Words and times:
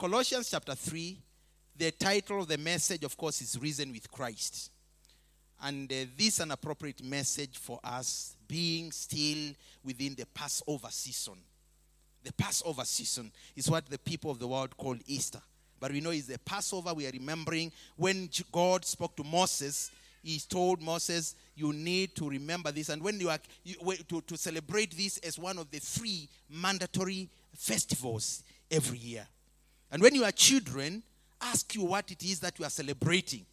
Colossians 0.00 0.50
chapter 0.50 0.74
3, 0.74 1.18
the 1.76 1.90
title 1.90 2.40
of 2.40 2.48
the 2.48 2.56
message, 2.56 3.04
of 3.04 3.14
course, 3.18 3.42
is 3.42 3.58
Risen 3.60 3.92
with 3.92 4.10
Christ. 4.10 4.70
And 5.62 5.92
uh, 5.92 6.06
this 6.16 6.36
is 6.36 6.40
an 6.40 6.52
appropriate 6.52 7.04
message 7.04 7.58
for 7.58 7.78
us 7.84 8.34
being 8.48 8.92
still 8.92 9.52
within 9.84 10.14
the 10.14 10.24
Passover 10.24 10.88
season. 10.88 11.34
The 12.24 12.32
Passover 12.32 12.86
season 12.86 13.30
is 13.54 13.68
what 13.68 13.90
the 13.90 13.98
people 13.98 14.30
of 14.30 14.38
the 14.38 14.48
world 14.48 14.74
call 14.74 14.96
Easter. 15.04 15.42
But 15.78 15.92
we 15.92 16.00
know 16.00 16.12
it's 16.12 16.28
the 16.28 16.38
Passover. 16.38 16.94
We 16.94 17.06
are 17.06 17.12
remembering 17.12 17.70
when 17.96 18.30
God 18.50 18.86
spoke 18.86 19.18
to 19.18 19.24
Moses, 19.24 19.90
he 20.22 20.38
told 20.38 20.80
Moses, 20.80 21.34
You 21.54 21.74
need 21.74 22.16
to 22.16 22.30
remember 22.30 22.72
this. 22.72 22.88
And 22.88 23.02
when 23.02 23.20
you 23.20 23.28
are 23.28 23.38
you, 23.64 23.76
to, 24.08 24.22
to 24.22 24.36
celebrate 24.38 24.96
this 24.96 25.18
as 25.18 25.38
one 25.38 25.58
of 25.58 25.70
the 25.70 25.78
three 25.78 26.26
mandatory 26.48 27.28
festivals 27.54 28.42
every 28.70 28.96
year. 28.96 29.26
And 29.92 30.02
when 30.02 30.14
you 30.14 30.24
are 30.24 30.32
children, 30.32 31.02
ask 31.40 31.74
you 31.74 31.84
what 31.84 32.10
it 32.10 32.22
is 32.22 32.40
that 32.40 32.58
you 32.58 32.64
are 32.64 32.70
celebrating. 32.70 33.44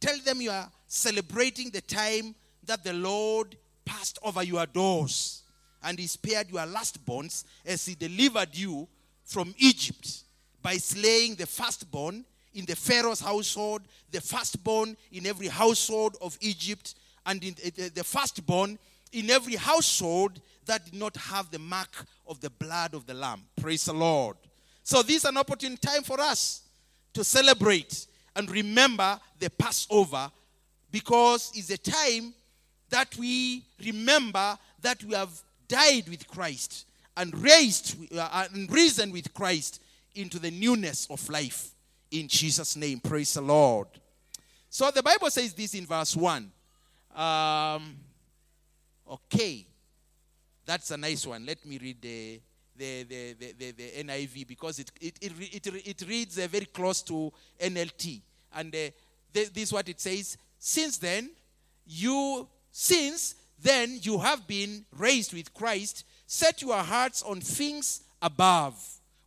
Tell 0.00 0.18
them 0.18 0.40
you 0.40 0.50
are 0.50 0.70
celebrating 0.86 1.70
the 1.70 1.80
time 1.80 2.34
that 2.64 2.84
the 2.84 2.92
Lord 2.92 3.56
passed 3.84 4.18
over 4.22 4.42
your 4.42 4.66
doors 4.66 5.42
and 5.82 5.98
he 5.98 6.06
spared 6.06 6.50
your 6.50 6.64
last 6.66 7.04
bonds 7.04 7.44
as 7.64 7.86
he 7.86 7.94
delivered 7.94 8.48
you 8.52 8.88
from 9.24 9.54
Egypt 9.58 10.24
by 10.62 10.76
slaying 10.76 11.34
the 11.34 11.46
firstborn 11.46 12.24
in 12.54 12.64
the 12.64 12.74
Pharaoh's 12.76 13.20
household, 13.20 13.82
the 14.10 14.20
firstborn 14.20 14.96
in 15.12 15.26
every 15.26 15.48
household 15.48 16.16
of 16.22 16.38
Egypt, 16.40 16.94
and 17.26 17.42
in 17.44 17.54
the, 17.54 17.90
the 17.90 18.04
firstborn 18.04 18.78
in 19.12 19.30
every 19.30 19.56
household 19.56 20.40
that 20.66 20.84
did 20.84 20.94
not 20.94 21.16
have 21.16 21.50
the 21.50 21.58
mark 21.58 22.06
of 22.26 22.40
the 22.40 22.50
blood 22.50 22.94
of 22.94 23.06
the 23.06 23.14
Lamb. 23.14 23.42
Praise 23.60 23.84
the 23.84 23.92
Lord. 23.92 24.36
So, 24.84 25.02
this 25.02 25.16
is 25.16 25.24
an 25.24 25.36
opportune 25.36 25.76
time 25.76 26.02
for 26.02 26.20
us 26.20 26.62
to 27.14 27.24
celebrate 27.24 28.06
and 28.36 28.50
remember 28.50 29.18
the 29.38 29.50
Passover 29.50 30.30
because 30.90 31.50
it's 31.54 31.70
a 31.70 31.78
time 31.78 32.34
that 32.90 33.16
we 33.16 33.64
remember 33.84 34.58
that 34.82 35.02
we 35.02 35.14
have 35.14 35.30
died 35.66 36.08
with 36.08 36.28
Christ 36.28 36.86
and 37.16 37.36
raised 37.38 37.96
uh, 38.16 38.46
and 38.52 38.70
risen 38.70 39.10
with 39.10 39.32
Christ 39.32 39.82
into 40.14 40.38
the 40.38 40.50
newness 40.50 41.06
of 41.10 41.26
life 41.28 41.70
in 42.10 42.28
Jesus' 42.28 42.76
name. 42.76 43.00
Praise 43.00 43.34
the 43.34 43.40
Lord. 43.40 43.88
So 44.68 44.90
the 44.90 45.02
Bible 45.02 45.30
says 45.30 45.54
this 45.54 45.74
in 45.74 45.86
verse 45.86 46.14
1. 46.14 46.50
Um, 47.16 47.96
okay. 49.10 49.66
That's 50.66 50.90
a 50.90 50.96
nice 50.96 51.26
one. 51.26 51.46
Let 51.46 51.64
me 51.64 51.78
read 51.78 52.00
the, 52.00 52.40
the, 52.76 53.02
the, 53.04 53.52
the, 53.58 53.70
the, 53.72 53.90
NIV 54.02 54.46
because 54.46 54.78
it, 54.78 54.90
it, 55.00 55.18
it, 55.20 55.66
it, 55.66 55.86
it 55.86 56.08
reads 56.08 56.38
uh, 56.38 56.46
very 56.48 56.66
close 56.66 57.02
to 57.02 57.32
NLT. 57.60 58.20
And 58.54 58.74
uh, 58.74 58.78
this 59.32 59.50
is 59.54 59.72
what 59.72 59.88
it 59.88 60.00
says. 60.00 60.36
Since 60.58 60.98
then, 60.98 61.30
you, 61.86 62.48
since 62.70 63.34
then 63.60 63.98
you 64.02 64.18
have 64.18 64.46
been 64.46 64.84
raised 64.96 65.32
with 65.32 65.52
Christ, 65.54 66.04
set 66.26 66.62
your 66.62 66.78
hearts 66.78 67.22
on 67.22 67.40
things 67.40 68.02
above, 68.20 68.74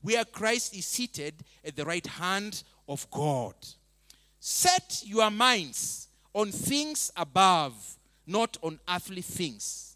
where 0.02 0.26
Christ 0.26 0.76
is 0.76 0.86
seated 0.86 1.34
at 1.66 1.76
the 1.76 1.86
right 1.86 2.06
hand 2.06 2.64
of 2.88 3.09
God. 3.11 3.56
Set 4.39 5.04
your 5.06 5.30
minds 5.30 6.08
on 6.34 6.52
things 6.52 7.11
above, 7.16 7.98
not 8.26 8.58
on 8.61 8.80
earthly 8.89 9.22
things. 9.22 9.95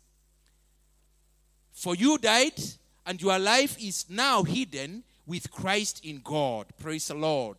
For 1.71 1.95
you 1.95 2.17
died, 2.17 2.61
and 3.05 3.21
your 3.21 3.39
life 3.39 3.77
is 3.81 4.05
now 4.09 4.43
hidden 4.43 5.03
with 5.25 5.51
Christ 5.51 6.05
in 6.05 6.21
God. 6.23 6.65
Praise 6.79 7.07
the 7.07 7.15
Lord. 7.15 7.57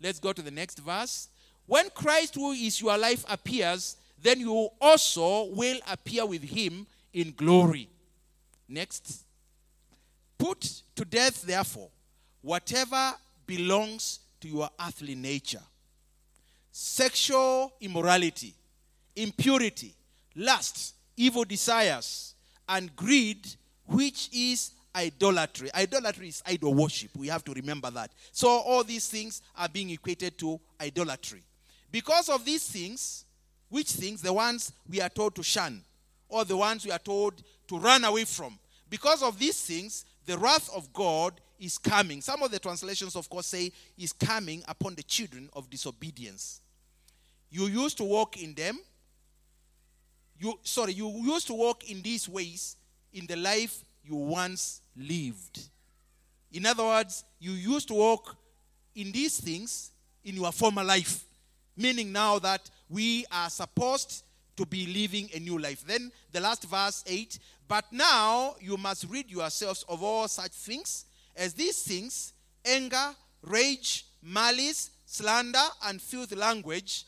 Let's 0.00 0.20
go 0.20 0.32
to 0.32 0.42
the 0.42 0.50
next 0.50 0.78
verse. 0.78 1.28
When 1.66 1.90
Christ, 1.90 2.34
who 2.34 2.52
is 2.52 2.80
your 2.80 2.96
life, 2.96 3.24
appears, 3.28 3.96
then 4.22 4.40
you 4.40 4.68
also 4.80 5.44
will 5.46 5.78
appear 5.90 6.26
with 6.26 6.42
him 6.42 6.86
in 7.12 7.32
glory. 7.36 7.88
Next. 8.68 9.24
Put 10.38 10.82
to 10.94 11.04
death, 11.04 11.42
therefore, 11.42 11.88
whatever 12.42 13.12
belongs 13.46 14.20
to 14.40 14.48
your 14.48 14.70
earthly 14.80 15.14
nature 15.16 15.62
sexual 16.70 17.72
immorality, 17.80 18.54
impurity, 19.16 19.92
lust, 20.36 20.94
evil 21.16 21.42
desires, 21.42 22.34
and 22.68 22.94
greed, 22.94 23.48
which 23.86 24.28
is 24.32 24.70
idolatry. 24.98 25.70
Idolatry 25.74 26.28
is 26.28 26.42
idol 26.46 26.74
worship. 26.74 27.10
We 27.16 27.28
have 27.28 27.44
to 27.44 27.52
remember 27.52 27.90
that. 27.90 28.10
So, 28.32 28.48
all 28.48 28.82
these 28.82 29.08
things 29.08 29.42
are 29.56 29.68
being 29.68 29.90
equated 29.90 30.36
to 30.38 30.60
idolatry. 30.80 31.42
Because 31.90 32.28
of 32.28 32.44
these 32.44 32.66
things, 32.66 33.24
which 33.68 33.92
things? 33.92 34.20
The 34.20 34.32
ones 34.32 34.72
we 34.88 35.00
are 35.00 35.08
told 35.08 35.34
to 35.36 35.42
shun, 35.42 35.82
or 36.28 36.44
the 36.44 36.56
ones 36.56 36.84
we 36.84 36.90
are 36.90 36.98
told 36.98 37.42
to 37.68 37.78
run 37.78 38.04
away 38.04 38.24
from. 38.24 38.58
Because 38.90 39.22
of 39.22 39.38
these 39.38 39.60
things, 39.60 40.04
the 40.26 40.36
wrath 40.36 40.68
of 40.74 40.92
God 40.92 41.40
is 41.58 41.78
coming. 41.78 42.20
Some 42.20 42.42
of 42.42 42.50
the 42.50 42.58
translations, 42.58 43.16
of 43.16 43.28
course, 43.28 43.46
say 43.46 43.72
is 43.96 44.12
coming 44.12 44.62
upon 44.68 44.94
the 44.94 45.02
children 45.02 45.48
of 45.52 45.70
disobedience. 45.70 46.60
You 47.50 47.66
used 47.66 47.96
to 47.98 48.04
walk 48.04 48.36
in 48.36 48.54
them. 48.54 48.78
You 50.38 50.58
sorry, 50.62 50.92
you 50.92 51.08
used 51.24 51.46
to 51.48 51.54
walk 51.54 51.88
in 51.90 52.02
these 52.02 52.28
ways 52.28 52.76
in 53.12 53.26
the 53.26 53.36
life 53.36 53.84
you 54.08 54.16
once 54.16 54.80
lived. 54.96 55.68
In 56.52 56.66
other 56.66 56.84
words, 56.84 57.24
you 57.38 57.52
used 57.52 57.88
to 57.88 57.94
walk 57.94 58.36
in 58.94 59.12
these 59.12 59.38
things 59.40 59.90
in 60.24 60.36
your 60.36 60.52
former 60.52 60.82
life, 60.82 61.24
meaning 61.76 62.10
now 62.12 62.38
that 62.38 62.68
we 62.88 63.24
are 63.30 63.50
supposed 63.50 64.24
to 64.56 64.66
be 64.66 64.86
living 64.86 65.28
a 65.34 65.38
new 65.38 65.58
life. 65.58 65.84
Then 65.86 66.10
the 66.32 66.40
last 66.40 66.64
verse 66.64 67.04
8, 67.06 67.38
but 67.68 67.84
now 67.92 68.56
you 68.60 68.76
must 68.76 69.06
rid 69.08 69.30
yourselves 69.30 69.84
of 69.88 70.02
all 70.02 70.26
such 70.26 70.52
things 70.52 71.04
as 71.36 71.54
these 71.54 71.82
things 71.82 72.32
anger, 72.64 73.14
rage, 73.42 74.06
malice, 74.22 74.90
slander, 75.06 75.58
and 75.84 76.02
filthy 76.02 76.34
language 76.34 77.04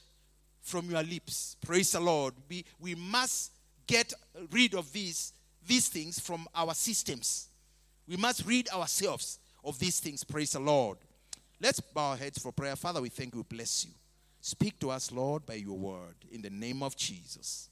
from 0.63 0.89
your 0.91 1.03
lips. 1.03 1.57
Praise 1.65 1.93
the 1.93 2.01
Lord. 2.01 2.35
We, 2.49 2.65
we 2.79 2.95
must 2.95 3.53
get 3.87 4.13
rid 4.53 4.75
of 4.75 4.93
these, 4.93 5.33
these 5.71 5.89
things 5.89 6.19
from 6.19 6.49
our 6.55 6.75
systems. 6.75 7.49
We 8.09 8.17
must 8.17 8.45
rid 8.45 8.69
ourselves 8.71 9.39
of 9.65 9.79
these 9.79 10.01
things. 10.01 10.25
Praise 10.25 10.53
the 10.53 10.61
Lord. 10.61 10.99
Let's 11.61 11.79
bow 11.79 12.11
our 12.11 12.17
heads 12.17 12.43
for 12.43 12.51
prayer. 12.51 12.75
Father, 12.75 13.01
we 13.01 13.09
thank 13.09 13.35
you, 13.35 13.45
bless 13.45 13.85
you. 13.85 13.93
Speak 14.41 14.81
to 14.81 14.91
us, 14.91 15.13
Lord, 15.13 15.47
by 15.47 15.55
your 15.55 15.79
word. 15.79 16.17
In 16.33 16.43
the 16.43 16.51
name 16.51 16.83
of 16.83 16.97
Jesus. 16.97 17.69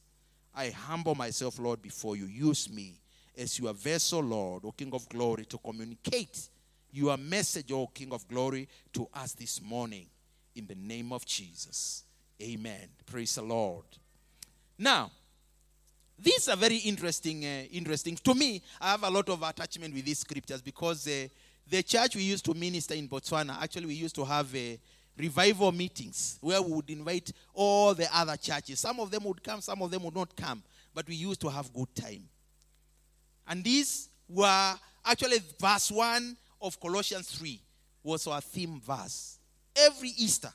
I 0.55 0.71
humble 0.71 1.17
myself, 1.17 1.59
Lord, 1.59 1.83
before 1.83 2.17
you. 2.17 2.27
Use 2.27 2.71
me 2.71 3.01
as 3.37 3.59
your 3.59 3.73
vessel, 3.73 4.21
Lord, 4.21 4.65
O 4.65 4.71
King 4.71 4.95
of 4.95 5.09
glory, 5.09 5.45
to 5.47 5.59
communicate 5.59 6.51
your 6.93 7.17
message, 7.17 7.73
O 7.73 7.89
King 7.89 8.13
of 8.13 8.29
glory, 8.29 8.69
to 8.93 9.09
us 9.13 9.33
this 9.33 9.61
morning. 9.61 10.07
In 10.55 10.67
the 10.67 10.77
name 10.77 11.13
of 11.13 11.27
Jesus. 11.27 12.05
Amen. 12.41 12.89
Praise 13.07 13.35
the 13.35 13.43
Lord. 13.43 13.87
Now, 14.79 15.11
these 16.19 16.49
are 16.49 16.57
very 16.57 16.77
interesting. 16.77 17.45
Uh, 17.45 17.65
interesting 17.73 18.17
to 18.17 18.35
me. 18.35 18.61
I 18.81 18.91
have 18.93 19.05
a 19.05 19.11
lot 19.11 19.29
of 19.29 19.43
attachment 19.43 19.95
with 19.95 20.05
these 20.05 20.19
scriptures 20.19 20.61
because 20.61 21.07
uh, 21.07 21.29
the 21.71 21.83
church 21.83 22.17
we 22.17 22.23
used 22.23 22.45
to 22.47 22.55
minister 22.55 22.95
in 22.95 23.09
Botswana, 23.09 23.61
actually, 23.63 23.87
we 23.87 23.95
used 23.95 24.15
to 24.17 24.25
have 24.25 24.53
uh, 24.55 24.59
revival 25.17 25.71
meetings 25.73 26.39
where 26.41 26.61
we 26.63 26.73
would 26.73 26.91
invite 26.91 27.33
all 27.53 27.95
the 27.95 28.09
other 28.17 28.37
churches. 28.37 28.81
Some 28.81 29.01
of 29.01 29.11
them 29.11 29.25
would 29.25 29.43
come, 29.43 29.61
some 29.61 29.83
of 29.83 29.91
them 29.91 30.03
would 30.05 30.15
not 30.15 30.35
come, 30.35 30.63
but 30.95 31.07
we 31.07 31.15
used 31.15 31.41
to 31.43 31.49
have 31.49 31.73
good 31.73 31.95
time. 31.95 32.25
And 33.47 33.63
these 33.63 34.09
were 34.29 34.75
actually 35.05 35.39
verse 35.61 35.91
1 35.91 36.37
of 36.61 36.81
Colossians 36.81 37.31
3 37.33 37.61
was 38.03 38.27
our 38.27 38.41
theme 38.41 38.81
verse. 38.81 39.39
Every 39.77 40.11
Easter, 40.11 40.53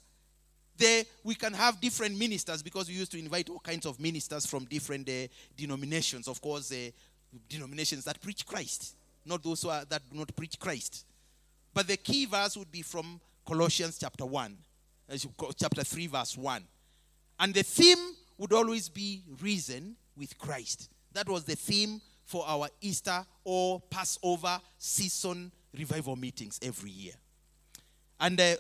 there 0.78 1.04
we 1.24 1.36
can 1.36 1.54
have 1.54 1.80
different 1.80 2.18
ministers 2.18 2.64
because 2.64 2.88
we 2.88 2.96
used 2.96 3.12
to 3.12 3.20
invite 3.20 3.50
all 3.50 3.60
kinds 3.60 3.86
of 3.86 4.00
ministers 4.00 4.46
from 4.46 4.66
different 4.66 5.08
uh, 5.08 5.28
denominations. 5.56 6.28
Of 6.28 6.42
course, 6.42 6.72
uh, 6.72 6.90
denominations 7.50 8.06
that 8.06 8.22
preach 8.22 8.46
Christ, 8.46 8.96
not 9.26 9.44
those 9.44 9.62
who 9.62 9.70
are, 9.70 9.86
that 9.86 10.02
do 10.12 10.18
not 10.18 10.36
preach 10.36 10.60
Christ. 10.60 11.06
But 11.74 11.88
the 11.88 11.98
key 11.98 12.26
verse 12.26 12.56
would 12.58 12.72
be 12.72 12.82
from 12.82 13.20
Colossians 13.46 13.98
chapter 14.00 14.26
1, 14.26 14.58
uh, 15.12 15.18
chapter 15.58 15.84
3, 15.84 16.08
verse 16.08 16.38
1. 16.38 16.64
And 17.40 17.54
the 17.54 17.64
theme 17.64 17.98
would 18.38 18.54
always 18.54 18.90
be 18.90 19.24
Risen 19.42 19.96
with 20.18 20.38
Christ. 20.38 20.90
That 21.14 21.28
was 21.28 21.44
the 21.44 21.56
theme 21.56 22.02
for 22.26 22.46
our 22.48 22.70
Easter 22.82 23.26
or 23.44 23.82
Passover 23.90 24.60
season 24.78 25.52
revival 25.78 26.16
meetings 26.16 26.60
every 26.62 26.92
year. 26.92 27.14
And 28.20 28.40
uh, 28.40 28.56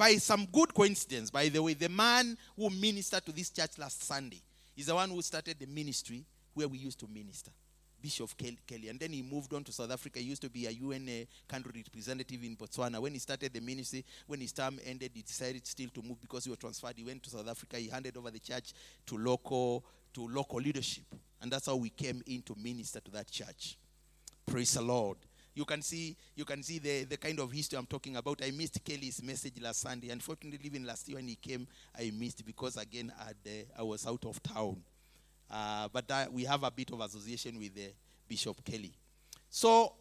by 0.00 0.14
some 0.14 0.48
good 0.50 0.72
coincidence, 0.72 1.28
by 1.28 1.50
the 1.50 1.62
way, 1.62 1.74
the 1.74 1.90
man 1.90 2.34
who 2.56 2.70
ministered 2.70 3.22
to 3.26 3.32
this 3.32 3.50
church 3.50 3.76
last 3.76 4.02
Sunday 4.02 4.40
is 4.74 4.86
the 4.86 4.94
one 4.94 5.10
who 5.10 5.20
started 5.20 5.58
the 5.58 5.66
ministry 5.66 6.24
where 6.54 6.66
we 6.66 6.78
used 6.78 6.98
to 7.00 7.06
minister 7.06 7.50
Bishop 8.00 8.30
Kelly. 8.66 8.88
And 8.88 8.98
then 8.98 9.12
he 9.12 9.20
moved 9.20 9.52
on 9.52 9.62
to 9.62 9.72
South 9.72 9.90
Africa. 9.90 10.18
He 10.18 10.24
used 10.24 10.40
to 10.40 10.48
be 10.48 10.64
a 10.64 10.70
UN 10.70 11.06
uh, 11.06 11.52
country 11.52 11.84
representative 11.84 12.42
in 12.42 12.56
Botswana. 12.56 12.98
When 12.98 13.12
he 13.12 13.18
started 13.18 13.52
the 13.52 13.60
ministry, 13.60 14.02
when 14.26 14.40
his 14.40 14.52
term 14.52 14.80
ended, 14.86 15.10
he 15.12 15.20
decided 15.20 15.66
still 15.66 15.90
to 15.90 16.02
move 16.02 16.18
because 16.18 16.44
he 16.44 16.50
was 16.50 16.58
transferred. 16.58 16.94
He 16.96 17.04
went 17.04 17.22
to 17.24 17.28
South 17.28 17.50
Africa. 17.50 17.76
He 17.76 17.88
handed 17.88 18.16
over 18.16 18.30
the 18.30 18.40
church 18.40 18.72
to 19.04 19.18
local 19.18 19.84
to 20.14 20.26
local 20.28 20.60
leadership. 20.60 21.04
And 21.42 21.52
that's 21.52 21.66
how 21.66 21.76
we 21.76 21.90
came 21.90 22.22
in 22.26 22.40
to 22.44 22.56
minister 22.56 23.00
to 23.00 23.10
that 23.10 23.30
church. 23.30 23.76
Praise 24.46 24.72
the 24.72 24.80
Lord. 24.80 25.18
You 25.60 25.66
can 25.66 25.82
see, 25.82 26.16
you 26.34 26.46
can 26.46 26.62
see 26.62 26.78
the, 26.78 27.04
the 27.04 27.18
kind 27.18 27.38
of 27.38 27.52
history 27.52 27.76
I'm 27.78 27.84
talking 27.84 28.16
about. 28.16 28.40
I 28.42 28.50
missed 28.50 28.82
Kelly's 28.82 29.22
message 29.22 29.60
last 29.60 29.82
Sunday. 29.82 30.08
Unfortunately, 30.08 30.58
even 30.64 30.86
last 30.86 31.06
year 31.06 31.18
when 31.18 31.28
he 31.28 31.34
came, 31.34 31.66
I 31.98 32.10
missed 32.18 32.46
because 32.46 32.78
again 32.78 33.12
I, 33.20 33.32
uh, 33.46 33.80
I 33.80 33.82
was 33.82 34.06
out 34.06 34.24
of 34.24 34.42
town. 34.42 34.82
Uh, 35.50 35.88
but 35.92 36.10
uh, 36.10 36.24
we 36.32 36.44
have 36.44 36.62
a 36.62 36.70
bit 36.70 36.90
of 36.92 37.00
association 37.02 37.58
with 37.58 37.72
uh, 37.76 37.90
Bishop 38.26 38.64
Kelly. 38.64 38.94
So 39.50 39.92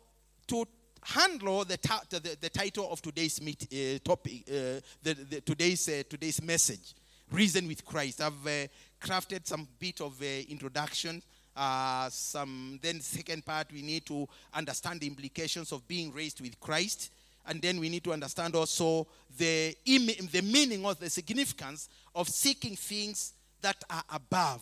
to 0.48 0.66
handle 1.04 1.66
the, 1.66 1.76
ta- 1.76 2.04
the, 2.10 2.38
the, 2.40 2.50
title 2.50 2.90
of 2.90 3.02
today's 3.02 3.42
meet, 3.42 3.64
uh, 3.64 4.00
topic, 4.02 4.44
uh, 4.48 4.80
the, 5.04 5.14
the, 5.30 5.42
today's, 5.42 5.84
today's 6.10 6.42
message, 6.42 6.94
Risen 7.30 7.68
with 7.68 7.84
Christ, 7.84 8.22
I've 8.22 8.70
crafted 9.02 9.46
some 9.46 9.68
bit 9.78 10.00
of 10.00 10.22
introduction 10.24 11.22
uh, 11.60 12.10
some 12.10 12.80
then 12.82 13.02
second 13.02 13.46
part 13.46 13.68
we 13.74 13.82
need 13.82 14.06
to 14.06 14.28
understand 14.54 15.02
the 15.02 15.08
implications 15.08 15.72
of 15.72 15.86
being 15.88 16.12
raised 16.14 16.40
with 16.40 16.60
christ 16.60 17.12
and 17.48 17.62
then 17.62 17.80
we 17.80 17.90
need 17.90 18.04
to 18.04 18.14
understand 18.14 18.56
also 18.56 19.08
the, 19.38 19.76
Im- 19.86 20.28
the 20.32 20.42
meaning 20.42 20.86
or 20.86 20.94
the 20.94 21.10
significance 21.10 21.90
of 22.16 22.30
seeking 22.30 22.76
things 22.76 23.34
that 23.62 23.84
are 23.90 24.04
above 24.12 24.62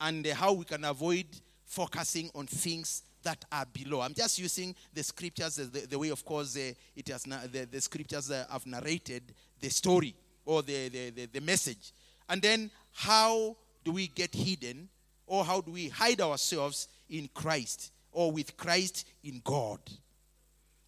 and 0.00 0.26
uh, 0.26 0.34
how 0.34 0.52
we 0.52 0.64
can 0.64 0.84
avoid 0.84 1.26
focusing 1.64 2.30
on 2.34 2.46
things 2.46 3.02
that 3.22 3.44
are 3.50 3.66
below. 3.72 4.02
I'm 4.02 4.14
just 4.14 4.38
using 4.38 4.74
the 4.94 5.02
scriptures, 5.02 5.56
the, 5.56 5.80
the 5.80 5.98
way, 5.98 6.10
of 6.10 6.24
course, 6.24 6.56
uh, 6.56 6.72
it 6.94 7.08
has 7.08 7.26
na- 7.26 7.40
the, 7.50 7.64
the 7.64 7.80
scriptures 7.80 8.30
uh, 8.30 8.44
have 8.50 8.64
narrated 8.66 9.22
the 9.60 9.68
story 9.68 10.14
or 10.44 10.62
the, 10.62 10.88
the, 10.88 11.10
the, 11.10 11.26
the 11.26 11.40
message. 11.40 11.92
And 12.28 12.40
then 12.40 12.70
how 12.94 13.56
do 13.84 13.92
we 13.92 14.06
get 14.06 14.32
hidden 14.32 14.88
or 15.26 15.44
how 15.44 15.60
do 15.60 15.72
we 15.72 15.88
hide 15.88 16.20
ourselves 16.20 16.88
in 17.08 17.28
Christ 17.34 17.92
or 18.12 18.30
with 18.30 18.56
Christ 18.56 19.06
in 19.24 19.40
God? 19.44 19.80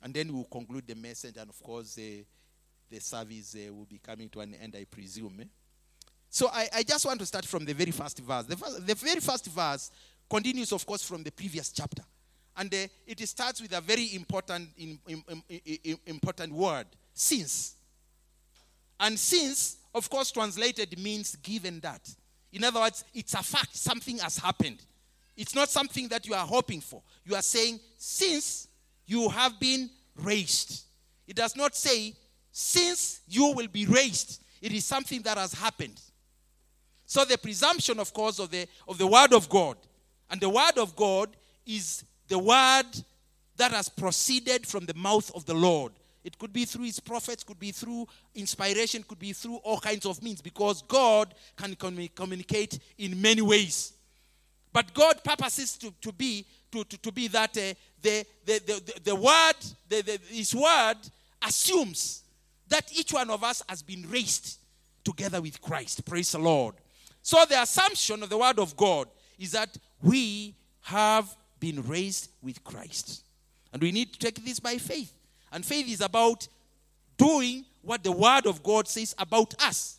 And 0.03 0.15
then 0.15 0.33
we'll 0.33 0.45
conclude 0.45 0.87
the 0.87 0.95
message, 0.95 1.37
and 1.37 1.51
of 1.51 1.61
course, 1.63 1.99
uh, 1.99 2.23
the 2.91 3.01
service 3.01 3.57
uh, 3.57 3.73
will 3.73 3.85
be 3.85 3.99
coming 3.99 4.29
to 4.31 4.41
an 4.41 4.55
end, 4.55 4.77
I 4.79 4.85
presume. 4.85 5.41
Eh? 5.41 5.45
So 6.31 6.49
I, 6.53 6.69
I, 6.77 6.83
just 6.83 7.05
want 7.05 7.19
to 7.21 7.27
start 7.27 7.45
from 7.45 7.65
the 7.65 7.75
very 7.75 7.91
first 7.91 8.19
verse. 8.19 8.45
The, 8.45 8.57
first, 8.57 8.87
the 8.87 8.95
very 8.95 9.21
first 9.21 9.47
verse 9.47 9.91
continues, 10.29 10.73
of 10.73 10.85
course, 10.87 11.03
from 11.03 11.23
the 11.23 11.33
previous 11.33 11.71
chapter. 11.73 12.03
And 12.57 12.73
uh, 12.75 12.87
it 13.07 13.29
starts 13.29 13.63
with 13.63 13.73
a 13.73 13.81
very 13.81 14.15
important, 14.15 14.71
in, 14.77 14.99
in, 15.07 15.23
in, 15.85 15.99
important 16.07 16.53
word 16.53 16.87
since. 17.15 17.75
And 19.01 19.19
since, 19.19 19.77
of 19.95 20.11
course, 20.11 20.31
translated 20.31 20.99
means 20.99 21.37
given 21.37 21.81
that. 21.81 22.03
In 22.53 22.65
other 22.65 22.81
words, 22.81 23.05
it's 23.15 23.35
a 23.35 23.43
fact, 23.43 23.77
something 23.77 24.19
has 24.19 24.39
happened. 24.39 24.79
It's 25.37 25.55
not 25.55 25.69
something 25.69 26.09
that 26.09 26.27
you 26.27 26.35
are 26.35 26.47
hoping 26.47 26.81
for. 26.81 27.03
You 27.25 27.35
are 27.35 27.43
saying, 27.43 27.81
since 27.97 28.69
you 29.07 29.29
have 29.29 29.61
been 29.61 29.91
raised. 30.17 30.85
It 31.27 31.37
does 31.37 31.57
not 31.57 31.77
say, 31.77 32.15
since 32.51 33.21
you 33.29 33.53
will 33.55 33.69
be 33.69 33.87
raised. 33.87 34.43
It 34.61 34.73
is 34.73 34.85
something 34.85 35.23
that 35.23 35.39
has 35.39 35.53
happened. 35.53 36.01
So 37.07 37.25
the 37.25 37.39
presumption, 37.39 37.99
of 37.99 38.13
course, 38.13 38.39
of 38.39 38.51
the, 38.51 38.67
of 38.87 38.99
the 38.99 39.07
word 39.07 39.33
of 39.33 39.49
God, 39.49 39.77
and 40.31 40.41
the 40.41 40.49
word 40.49 40.77
of 40.77 40.95
God 40.97 41.31
is 41.65 42.05
the 42.29 42.39
word 42.39 42.87
that 43.57 43.73
has 43.73 43.89
proceeded 43.89 44.67
from 44.67 44.87
the 44.87 44.95
mouth 44.95 45.31
of 45.35 45.47
the 45.47 45.55
Lord. 45.55 45.93
It 46.29 46.39
could 46.39 46.53
be 46.53 46.67
through 46.67 46.85
his 46.85 47.01
prophets, 47.01 47.43
could 47.43 47.59
be 47.59 47.73
through 47.73 48.07
inspiration, 48.35 49.03
could 49.03 49.19
be 49.19 49.33
through 49.33 49.57
all 49.65 49.81
kinds 49.81 50.05
of 50.05 50.23
means 50.23 50.43
because 50.43 50.83
God 50.83 51.33
can 51.57 51.75
communicate 51.75 52.79
in 52.99 53.21
many 53.21 53.41
ways. 53.41 53.95
But 54.71 54.93
God 54.93 55.25
purposes 55.25 55.79
to, 55.79 55.91
to 56.03 56.13
be 56.13 56.45
to, 56.71 56.85
to, 56.85 56.99
to 56.99 57.11
be 57.11 57.29
that 57.29 57.57
uh, 57.57 57.73
the, 58.03 58.27
the, 58.45 58.61
the, 58.67 59.01
the, 59.05 59.15
word, 59.15 59.55
the, 59.89 60.03
the, 60.03 60.21
his 60.29 60.55
word 60.55 60.97
assumes 61.43 62.25
that 62.69 62.93
each 62.93 63.15
one 63.15 63.31
of 63.31 63.43
us 63.43 63.63
has 63.67 63.81
been 63.81 64.05
raised 64.11 64.59
together 65.03 65.41
with 65.41 65.63
Christ. 65.63 66.05
Praise 66.05 66.33
the 66.33 66.41
Lord. 66.41 66.75
So 67.23 67.43
the 67.49 67.63
assumption 67.63 68.23
of 68.23 68.29
the 68.29 68.37
word 68.37 68.59
of 68.59 68.77
God 68.77 69.09
is 69.39 69.53
that 69.53 69.79
we 70.03 70.55
have 70.83 71.35
been 71.59 71.83
raised 71.89 72.29
with 72.43 72.63
Christ. 72.65 73.25
And 73.73 73.81
we 73.81 73.93
need 73.93 74.13
to 74.13 74.19
take 74.19 74.45
this 74.45 74.61
by 74.61 74.77
faith. 74.77 75.15
And 75.53 75.65
faith 75.65 75.89
is 75.89 76.01
about 76.01 76.47
doing 77.17 77.65
what 77.83 78.03
the 78.03 78.13
Word 78.13 78.47
of 78.47 78.63
God 78.63 78.89
says 78.89 79.15
about 79.19 79.55
us. 79.63 79.99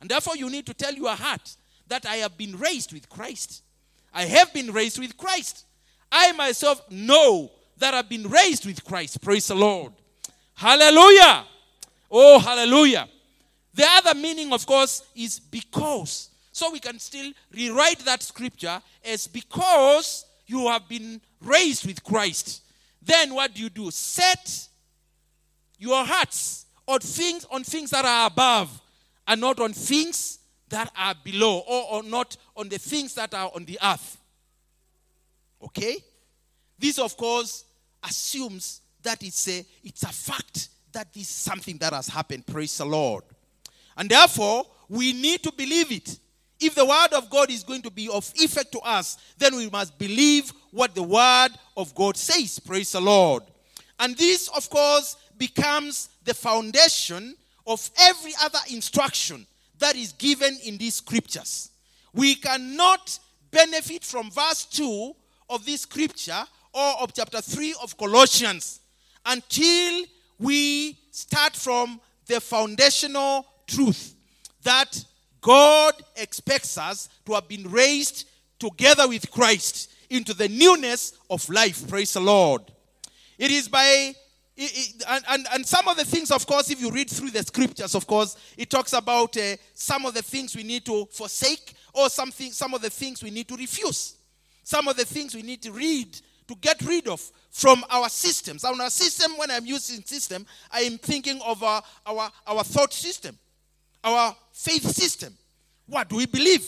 And 0.00 0.10
therefore, 0.10 0.36
you 0.36 0.50
need 0.50 0.66
to 0.66 0.74
tell 0.74 0.94
your 0.94 1.14
heart 1.14 1.56
that 1.88 2.06
I 2.06 2.16
have 2.16 2.36
been 2.36 2.58
raised 2.58 2.92
with 2.92 3.08
Christ. 3.08 3.62
I 4.12 4.24
have 4.24 4.52
been 4.52 4.72
raised 4.72 4.98
with 4.98 5.16
Christ. 5.16 5.64
I 6.10 6.32
myself 6.32 6.80
know 6.90 7.50
that 7.78 7.94
I've 7.94 8.08
been 8.08 8.28
raised 8.28 8.66
with 8.66 8.84
Christ. 8.84 9.20
Praise 9.20 9.48
the 9.48 9.54
Lord. 9.54 9.92
Hallelujah. 10.54 11.44
Oh, 12.10 12.38
hallelujah. 12.38 13.08
The 13.74 13.84
other 13.86 14.14
meaning, 14.14 14.52
of 14.52 14.64
course, 14.66 15.02
is 15.14 15.38
because. 15.38 16.30
So 16.50 16.70
we 16.72 16.80
can 16.80 16.98
still 16.98 17.32
rewrite 17.54 17.98
that 18.00 18.22
scripture 18.22 18.80
as 19.04 19.26
because 19.26 20.24
you 20.46 20.68
have 20.68 20.88
been 20.88 21.20
raised 21.42 21.86
with 21.86 22.02
Christ. 22.02 22.62
Then 23.02 23.34
what 23.34 23.54
do 23.54 23.62
you 23.62 23.68
do? 23.68 23.90
Set 23.90 24.68
your 25.78 26.04
hearts 26.04 26.66
on 26.86 27.00
things 27.00 27.46
on 27.50 27.64
things 27.64 27.90
that 27.90 28.04
are 28.04 28.26
above 28.26 28.80
and 29.26 29.40
not 29.40 29.60
on 29.60 29.72
things 29.72 30.38
that 30.68 30.90
are 30.96 31.14
below 31.22 31.58
or, 31.58 31.92
or 31.92 32.02
not 32.02 32.36
on 32.56 32.68
the 32.68 32.78
things 32.78 33.14
that 33.14 33.34
are 33.34 33.50
on 33.54 33.64
the 33.64 33.78
earth. 33.82 34.18
Okay? 35.62 35.96
This 36.78 36.98
of 36.98 37.16
course 37.16 37.64
assumes 38.02 38.80
that 39.02 39.22
it's 39.22 39.48
a 39.48 39.64
it's 39.82 40.02
a 40.02 40.08
fact 40.12 40.68
that 40.92 41.12
this 41.12 41.24
is 41.24 41.28
something 41.28 41.76
that 41.78 41.92
has 41.92 42.08
happened. 42.08 42.46
Praise 42.46 42.78
the 42.78 42.86
lord. 42.86 43.24
And 43.96 44.08
therefore 44.08 44.64
we 44.88 45.12
need 45.12 45.42
to 45.42 45.52
believe 45.52 45.92
it. 45.92 46.18
If 46.58 46.74
the 46.74 46.84
word 46.84 47.12
of 47.12 47.28
god 47.28 47.50
is 47.50 47.62
going 47.62 47.82
to 47.82 47.90
be 47.90 48.08
of 48.08 48.30
effect 48.36 48.72
to 48.72 48.78
us 48.80 49.18
then 49.36 49.56
we 49.56 49.68
must 49.68 49.98
believe 49.98 50.52
what 50.70 50.94
the 50.94 51.02
word 51.02 51.50
of 51.76 51.94
god 51.94 52.16
says. 52.16 52.58
Praise 52.58 52.92
the 52.92 53.00
lord 53.00 53.42
and 53.98 54.16
this 54.16 54.48
of 54.48 54.68
course 54.70 55.16
becomes 55.38 56.08
the 56.24 56.34
foundation 56.34 57.34
of 57.66 57.90
every 58.00 58.32
other 58.42 58.58
instruction 58.70 59.46
that 59.78 59.96
is 59.96 60.12
given 60.12 60.56
in 60.64 60.78
these 60.78 60.94
scriptures. 60.94 61.70
We 62.12 62.34
cannot 62.36 63.18
benefit 63.50 64.04
from 64.04 64.30
verse 64.30 64.64
2 64.66 65.14
of 65.50 65.66
this 65.66 65.82
scripture 65.82 66.44
or 66.72 67.02
of 67.02 67.12
chapter 67.14 67.40
3 67.40 67.74
of 67.82 67.96
Colossians 67.96 68.80
until 69.24 70.04
we 70.38 70.96
start 71.10 71.56
from 71.56 72.00
the 72.26 72.40
foundational 72.40 73.46
truth 73.66 74.14
that 74.62 75.04
God 75.40 75.94
expects 76.16 76.76
us 76.76 77.08
to 77.24 77.34
have 77.34 77.48
been 77.48 77.70
raised 77.70 78.28
together 78.58 79.08
with 79.08 79.30
Christ 79.30 79.92
into 80.10 80.34
the 80.34 80.48
newness 80.48 81.12
of 81.30 81.48
life. 81.48 81.86
Praise 81.88 82.14
the 82.14 82.20
Lord. 82.20 82.62
It 83.38 83.50
is 83.50 83.68
by 83.68 84.14
and, 84.58 85.24
and, 85.28 85.46
and 85.52 85.66
some 85.66 85.86
of 85.86 85.96
the 85.96 86.04
things, 86.04 86.30
of 86.30 86.46
course, 86.46 86.70
if 86.70 86.80
you 86.80 86.90
read 86.90 87.10
through 87.10 87.30
the 87.30 87.42
scriptures, 87.42 87.94
of 87.94 88.06
course, 88.06 88.36
it 88.56 88.70
talks 88.70 88.94
about 88.94 89.36
uh, 89.36 89.56
some 89.74 90.06
of 90.06 90.14
the 90.14 90.22
things 90.22 90.56
we 90.56 90.62
need 90.62 90.84
to 90.86 91.04
forsake 91.12 91.74
or 91.92 92.08
something, 92.08 92.50
some 92.52 92.72
of 92.72 92.80
the 92.80 92.88
things 92.88 93.22
we 93.22 93.30
need 93.30 93.48
to 93.48 93.56
refuse. 93.56 94.16
Some 94.64 94.88
of 94.88 94.96
the 94.96 95.04
things 95.04 95.34
we 95.34 95.42
need 95.42 95.62
to 95.62 95.72
read 95.72 96.18
to 96.48 96.54
get 96.56 96.80
rid 96.82 97.06
of 97.06 97.20
from 97.50 97.84
our 97.90 98.08
systems. 98.08 98.64
On 98.64 98.80
our 98.80 98.90
system, 98.90 99.32
when 99.36 99.50
I'm 99.50 99.66
using 99.66 100.02
system, 100.02 100.46
I 100.70 100.80
am 100.80 100.96
thinking 100.98 101.40
of 101.44 101.62
our, 101.62 101.82
our, 102.06 102.30
our 102.46 102.64
thought 102.64 102.94
system, 102.94 103.38
our 104.02 104.34
faith 104.52 104.88
system. 104.90 105.34
What 105.86 106.08
do 106.08 106.16
we 106.16 106.26
believe? 106.26 106.66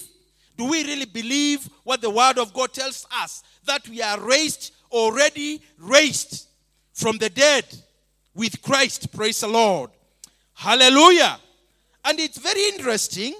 Do 0.56 0.66
we 0.66 0.84
really 0.84 1.06
believe 1.06 1.68
what 1.84 2.02
the 2.02 2.10
Word 2.10 2.38
of 2.38 2.52
God 2.52 2.74
tells 2.74 3.06
us? 3.22 3.42
That 3.64 3.88
we 3.88 4.02
are 4.02 4.20
raised, 4.20 4.74
already 4.92 5.62
raised 5.78 6.47
from 6.98 7.16
the 7.18 7.30
dead 7.30 7.64
with 8.34 8.60
Christ. 8.60 9.12
Praise 9.12 9.40
the 9.40 9.46
Lord. 9.46 9.90
Hallelujah. 10.54 11.38
And 12.04 12.18
it's 12.18 12.38
very 12.38 12.60
interesting, 12.70 13.34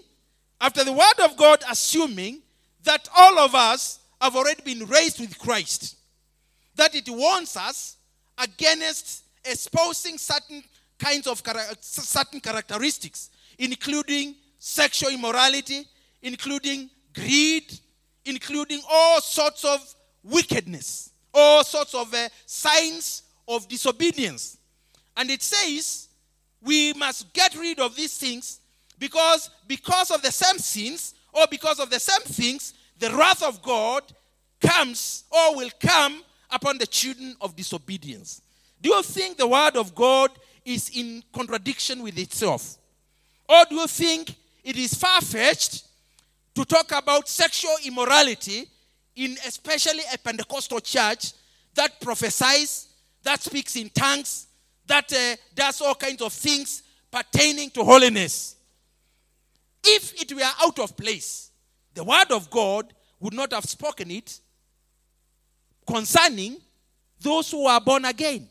after 0.61 0.85
the 0.85 0.93
word 0.93 1.25
of 1.25 1.37
God 1.37 1.65
assuming 1.69 2.41
that 2.85 3.09
all 3.17 3.37
of 3.41 3.57
us 3.57 3.99
have 4.21 4.37
already 4.37 4.63
been 4.63 4.87
raised 4.87 5.19
with 5.19 5.37
Christ, 5.41 5.97
that 6.77 6.95
it 6.95 7.09
warns 7.09 7.57
us 7.57 7.97
against 8.39 9.25
espousing 9.45 10.19
certain 10.19 10.63
kinds 10.97 11.27
of 11.27 11.43
certain 11.81 12.39
characteristics, 12.39 13.31
including 13.59 14.37
sexual 14.61 15.11
immorality, 15.11 15.85
including 16.23 16.91
greed, 17.13 17.77
including 18.25 18.83
all 18.89 19.21
sorts 19.21 19.65
of 19.65 19.81
wickedness, 20.23 21.11
all 21.35 21.65
sorts 21.65 21.95
of 21.95 22.15
uh, 22.15 22.29
signs 22.47 23.23
of 23.49 23.67
disobedience. 23.67 24.59
And 25.17 25.31
it 25.31 25.43
says 25.43 26.09
we 26.63 26.93
must 26.93 27.33
get 27.33 27.57
rid 27.57 27.81
of 27.81 27.97
these 27.97 28.17
things 28.17 28.61
because 28.99 29.51
because 29.67 30.11
of 30.11 30.23
the 30.23 30.31
same 30.31 30.59
sins 30.59 31.15
or 31.33 31.47
because 31.51 31.81
of 31.81 31.91
the 31.91 31.99
same 31.99 32.21
things 32.23 32.75
the 32.99 33.11
wrath 33.11 33.43
of 33.43 33.63
God 33.63 34.03
comes 34.61 35.25
or 35.31 35.57
will 35.57 35.71
come 35.81 36.23
upon 36.51 36.79
the 36.79 36.87
children 36.87 37.37
of 37.41 37.55
disobedience. 37.55 38.43
Do 38.81 38.91
you 38.91 39.03
think 39.03 39.37
the 39.37 39.47
word 39.47 39.77
of 39.77 39.95
God 39.95 40.31
is 40.65 40.91
in 40.95 41.23
contradiction 41.33 42.03
with 42.03 42.19
itself? 42.19 42.77
Or 43.49 43.65
do 43.69 43.77
you 43.77 43.87
think 43.87 44.35
it 44.65 44.77
is 44.77 44.95
far 44.95 45.21
fetched 45.21 45.85
to 46.55 46.65
talk 46.65 46.93
about 46.93 47.29
sexual 47.29 47.75
immorality 47.85 48.69
in 49.17 49.37
especially 49.47 50.03
a 50.13 50.19
Pentecostal 50.19 50.81
church 50.81 51.33
that 51.75 52.01
prophesies, 52.01 52.88
that 53.23 53.43
speaks 53.43 53.77
in 53.77 53.91
tongues, 53.91 54.47
that 54.87 55.13
uh, 55.13 55.37
does 55.55 55.81
all 55.81 55.95
kinds 55.95 56.23
of 56.23 56.33
things 56.33 56.83
pertaining 57.11 57.71
to 57.71 57.85
holiness? 57.85 58.57
If 59.85 60.21
it 60.21 60.33
were 60.35 60.51
out 60.63 60.79
of 60.79 60.97
place, 60.97 61.51
the 61.95 62.05
word 62.05 62.31
of 62.31 62.51
God 62.51 62.93
would 63.21 63.35
not 63.35 63.53
have 63.53 63.65
spoken 63.65 64.11
it 64.11 64.41
concerning 65.87 66.59
those 67.21 67.51
who 67.51 67.67
are 67.67 67.81
born 67.81 68.05
again. 68.05 68.49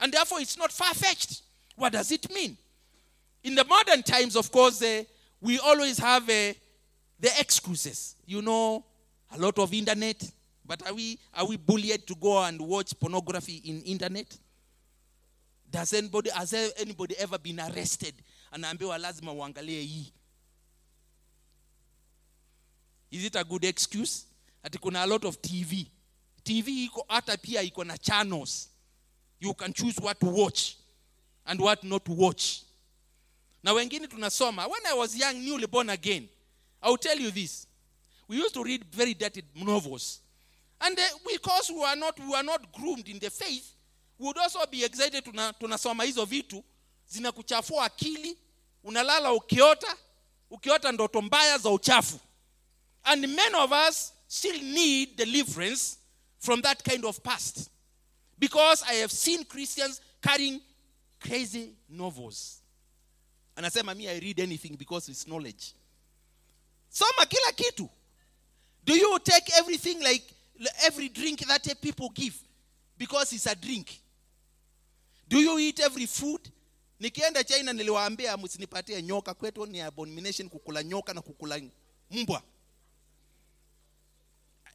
And 0.00 0.12
therefore, 0.12 0.40
it's 0.40 0.58
not 0.58 0.72
far 0.72 0.94
fetched. 0.94 1.42
What 1.74 1.92
does 1.92 2.10
it 2.12 2.32
mean? 2.32 2.56
In 3.44 3.54
the 3.54 3.64
modern 3.64 4.02
times, 4.02 4.36
of 4.36 4.50
course, 4.50 4.82
uh, 4.82 5.04
we 5.40 5.58
always 5.58 5.98
have 5.98 6.24
uh, 6.24 6.52
the 7.20 7.30
excuses. 7.38 8.16
You 8.26 8.42
know, 8.42 8.84
a 9.34 9.38
lot 9.38 9.58
of 9.58 9.72
internet. 9.72 10.22
But 10.66 10.86
are 10.86 10.94
we, 10.94 11.18
are 11.34 11.46
we 11.46 11.56
bullied 11.56 12.06
to 12.06 12.14
go 12.16 12.42
and 12.42 12.60
watch 12.60 12.98
pornography 12.98 13.56
in 13.64 13.82
internet? 13.82 14.36
Does 15.70 15.92
anybody, 15.92 16.30
has 16.30 16.52
anybody 16.78 17.16
ever 17.18 17.38
been 17.38 17.60
arrested? 17.60 18.14
Anaambiwa 18.52 18.98
lazima 18.98 19.32
uangalie 19.32 19.82
hii. 19.82 20.12
Is 23.10 23.24
it 23.24 23.36
a 23.36 23.44
good 23.44 23.64
excuse? 23.64 24.24
Ati 24.64 24.78
kuna 24.78 25.02
a 25.02 25.06
lot 25.06 25.24
of 25.28 25.36
TV. 25.40 25.86
TV 26.44 26.84
iko 26.84 27.04
hata 27.08 27.36
pia 27.36 27.62
iko 27.62 27.84
na 27.84 27.96
channels. 27.96 28.68
You 29.40 29.54
can 29.54 29.72
choose 29.72 29.96
what 30.00 30.18
to 30.20 30.26
watch 30.26 30.76
and 31.46 31.60
what 31.60 31.84
not 31.84 32.04
to 32.04 32.12
watch. 32.12 32.62
Na 33.62 33.72
wengine 33.72 34.08
tunasoma. 34.08 34.68
When 34.68 34.80
I 34.86 34.94
was 34.94 35.16
young, 35.16 35.44
newly 35.44 35.66
born 35.66 35.90
again, 35.90 36.28
I 36.82 36.88
will 36.88 36.96
tell 36.98 37.18
you 37.18 37.30
this. 37.30 37.66
We 38.28 38.36
used 38.36 38.54
to 38.54 38.64
read 38.64 38.84
very 38.92 39.14
dirty 39.14 39.42
novels. 39.54 40.20
And 40.80 40.98
because 41.32 41.70
we 41.70 41.82
are 41.84 41.96
not 41.96 42.18
we 42.18 42.34
are 42.34 42.42
not 42.42 42.72
groomed 42.72 43.08
in 43.08 43.18
the 43.18 43.30
faith, 43.30 43.74
we 44.18 44.26
would 44.26 44.38
also 44.38 44.60
be 44.70 44.84
excited 44.84 45.24
tuna, 45.24 45.52
tunasoma 45.60 46.04
hizo 46.04 46.24
vitu 46.24 46.64
zinakuchafua 47.08 47.84
akili, 47.84 48.36
unalala 48.84 49.32
ukiota, 49.32 49.96
ukiota 50.50 50.92
ndoto 50.92 51.22
mbaya 51.22 51.58
za 51.58 51.70
uchafu. 51.70 52.18
And 53.04 53.26
many 53.26 53.54
of 53.54 53.72
us 53.72 54.12
still 54.28 54.60
need 54.62 55.16
deliverance 55.16 55.96
from 56.38 56.62
that 56.62 56.82
kind 56.82 57.04
of 57.04 57.20
past. 57.22 57.70
Because 58.38 58.82
I 58.86 58.94
have 59.00 59.12
seen 59.12 59.44
Christians 59.44 60.00
carrying 60.20 60.60
crazy 61.20 61.72
novels. 61.88 62.62
Anasema 63.56 63.94
me 63.96 64.08
I 64.08 64.18
read 64.18 64.40
anything 64.40 64.76
because 64.76 65.08
it's 65.08 65.24
knowledge. 65.24 65.72
Soma 66.90 67.26
kila 67.26 67.52
kitu. 67.52 67.88
Do 68.84 68.94
you 68.94 69.18
take 69.24 69.50
everything 69.58 70.02
like 70.02 70.22
every 70.86 71.08
drink 71.08 71.46
that 71.46 71.80
people 71.80 72.08
give 72.14 72.34
because 72.98 73.32
it's 73.32 73.46
a 73.46 73.54
drink? 73.54 74.00
Do 75.28 75.38
you 75.38 75.58
eat 75.58 75.80
every 75.80 76.06
food? 76.06 76.40
Nikienda 77.00 77.44
China 77.44 77.72
niliwaambia 77.72 78.36
msinipatie 78.36 79.02
nyoka 79.02 79.34
kwetu 79.34 79.66
ni 79.66 79.80
abomination 79.80 80.48
kukula 80.48 80.82
nyoka 80.82 81.14
na 81.14 81.22
kukula 81.22 81.60
mbwa. 82.10 82.42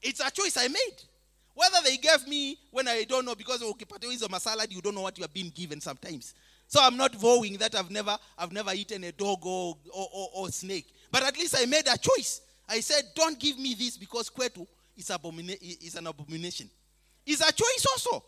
It's 0.02 0.22
a 0.22 0.32
choice 0.32 0.58
I 0.58 0.68
made. 0.68 0.96
Whether 1.56 1.82
they 1.84 1.98
gave 1.98 2.28
me 2.28 2.58
when 2.72 2.88
I 2.88 3.06
don't 3.06 3.24
know 3.26 3.36
because 3.36 3.64
ukipatiwa 3.66 4.14
hizo 4.14 4.28
masalad 4.28 4.72
you 4.72 4.82
don't 4.82 4.94
know 4.96 5.04
what 5.04 5.18
you 5.18 5.24
are 5.26 5.34
being 5.34 5.52
given 5.52 5.82
sometimes. 5.82 6.34
So 6.68 6.80
I'm 6.82 6.98
not 6.98 7.16
vowing 7.16 7.58
that 7.58 7.76
I've 7.76 7.92
never 7.92 8.18
I've 8.38 8.52
never 8.54 8.74
eaten 8.74 9.04
a 9.04 9.12
dog 9.12 9.46
or 9.46 9.76
or, 9.92 10.08
or, 10.14 10.30
or 10.34 10.52
snake. 10.52 10.88
But 11.12 11.24
at 11.24 11.38
least 11.38 11.56
I 11.58 11.66
made 11.66 11.88
a 11.88 11.98
choice. 11.98 12.42
I 12.70 12.80
said, 12.82 13.04
don't 13.16 13.38
give 13.38 13.60
me 13.60 13.74
this 13.76 13.98
because 13.98 14.30
kwetu 14.30 14.66
is, 14.98 15.08
abomina- 15.08 15.58
is 15.62 15.96
an 15.96 16.08
abomination. 16.08 16.70
It's 17.26 17.42
a 17.42 17.52
choice 17.52 17.86
also 17.90 18.24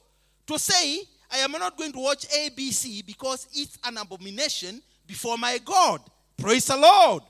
to 0.48 0.60
say, 0.60 1.02
I 1.32 1.38
am 1.38 1.52
not 1.52 1.78
going 1.78 1.92
to 1.94 2.00
watch 2.00 2.28
ABC 2.30 3.06
because 3.06 3.48
it's 3.54 3.78
an 3.84 3.98
abomination 3.98 4.82
before 5.08 5.38
my 5.38 5.60
God. 5.64 6.02
Praise 6.38 6.66
the 6.66 6.78
Lord. 6.78 7.24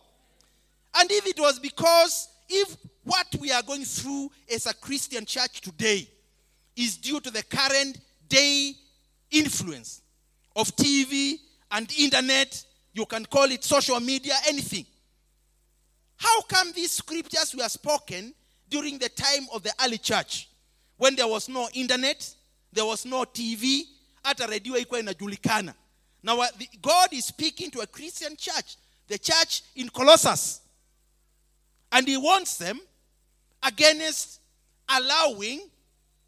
And 0.95 1.11
if 1.11 1.25
it 1.25 1.39
was 1.39 1.59
because 1.59 2.27
if 2.49 2.75
what 3.03 3.27
we 3.39 3.51
are 3.51 3.63
going 3.63 3.85
through 3.85 4.29
as 4.53 4.65
a 4.65 4.73
Christian 4.73 5.25
church 5.25 5.61
today 5.61 6.07
is 6.75 6.97
due 6.97 7.19
to 7.19 7.31
the 7.31 7.43
current 7.43 7.99
day 8.27 8.73
influence 9.31 10.01
of 10.55 10.67
TV 10.75 11.35
and 11.71 11.91
internet, 11.97 12.63
you 12.93 13.05
can 13.05 13.25
call 13.25 13.45
it 13.51 13.63
social 13.63 13.99
media, 13.99 14.33
anything. 14.47 14.85
How 16.17 16.41
come 16.43 16.71
these 16.73 16.91
scriptures 16.91 17.55
were 17.57 17.67
spoken 17.67 18.33
during 18.73 18.97
the 18.97 19.09
time 19.09 19.45
of 19.53 19.61
the 19.61 19.71
early 19.85 19.99
church 19.99 20.49
when 20.97 21.15
there 21.15 21.27
was 21.27 21.47
no 21.47 21.69
internet, 21.73 22.27
there 22.71 22.85
was 22.85 23.05
no 23.05 23.23
TV, 23.23 23.83
hata 24.23 24.47
redio 24.47 24.77
ilikuwa 24.77 24.99
inajulikana. 24.99 25.75
Now 26.23 26.41
uh, 26.41 26.47
God 26.81 27.13
is 27.13 27.25
speaking 27.25 27.69
to 27.69 27.81
a 27.81 27.87
Christian 27.87 28.35
church, 28.35 28.77
the 29.07 29.19
church 29.19 29.61
in 29.75 29.89
Colossus. 29.89 30.61
And 31.91 32.07
he 32.07 32.17
wants 32.17 32.57
them 32.57 32.79
against 33.61 34.39
allowing 34.89 35.69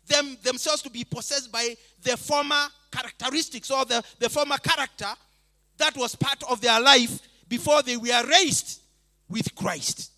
them 0.05 0.37
themselves 0.43 0.83
to 0.83 0.91
be 0.91 1.03
possessed 1.03 1.51
by 1.51 1.75
the 2.03 2.15
former 2.15 2.67
characteristics 2.91 3.71
or 3.71 3.85
the, 3.85 4.03
the 4.19 4.29
former 4.29 4.57
character 4.57 5.11
that 5.77 5.97
was 5.97 6.15
part 6.15 6.43
of 6.43 6.61
their 6.61 6.79
life 6.79 7.21
before 7.49 7.81
they 7.81 7.97
were 7.97 8.23
raised 8.29 8.81
with 9.27 9.55
Christ. 9.55 10.11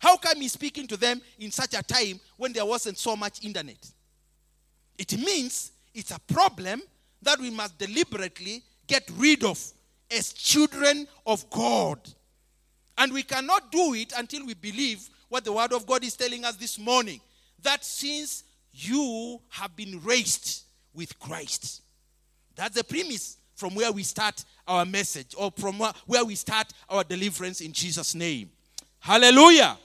How 0.00 0.16
come 0.16 0.40
he's 0.40 0.52
speaking 0.52 0.86
to 0.88 0.96
them 0.96 1.20
in 1.38 1.50
such 1.50 1.74
a 1.74 1.82
time 1.82 2.18
when 2.38 2.54
there 2.54 2.64
wasn't 2.64 2.98
so 2.98 3.14
much 3.14 3.44
internet? 3.44 3.86
It 4.96 5.16
means 5.18 5.72
it's 5.94 6.10
a 6.10 6.18
problem 6.18 6.82
that 7.22 7.38
we 7.38 7.50
must 7.50 7.76
deliberately 7.78 8.62
get 8.86 9.08
rid 9.16 9.44
of 9.44 9.62
as 10.10 10.32
children 10.32 11.06
of 11.26 11.48
God. 11.50 12.00
And 12.96 13.12
we 13.12 13.22
cannot 13.22 13.70
do 13.70 13.92
it 13.92 14.14
until 14.16 14.46
we 14.46 14.54
believe 14.54 15.06
what 15.28 15.44
the 15.44 15.52
Word 15.52 15.74
of 15.74 15.86
God 15.86 16.02
is 16.02 16.16
telling 16.16 16.46
us 16.46 16.56
this 16.56 16.78
morning 16.78 17.20
that 17.62 17.84
since 17.84 18.44
you 18.72 19.38
have 19.50 19.76
been 19.76 20.00
raised 20.02 20.62
with 20.94 21.18
Christ. 21.18 21.82
That's 22.56 22.74
the 22.74 22.84
premise 22.84 23.36
from 23.54 23.74
where 23.74 23.92
we 23.92 24.02
start 24.02 24.42
our 24.66 24.86
message 24.86 25.34
or 25.36 25.52
from 25.58 25.78
where- 25.78 26.24
we 26.24 26.34
start 26.36 26.72
our 26.88 27.04
deliverance 27.04 27.60
in 27.60 27.74
Jesus' 27.74 28.14
name. 28.14 28.50
Hallelujah. 28.98 29.78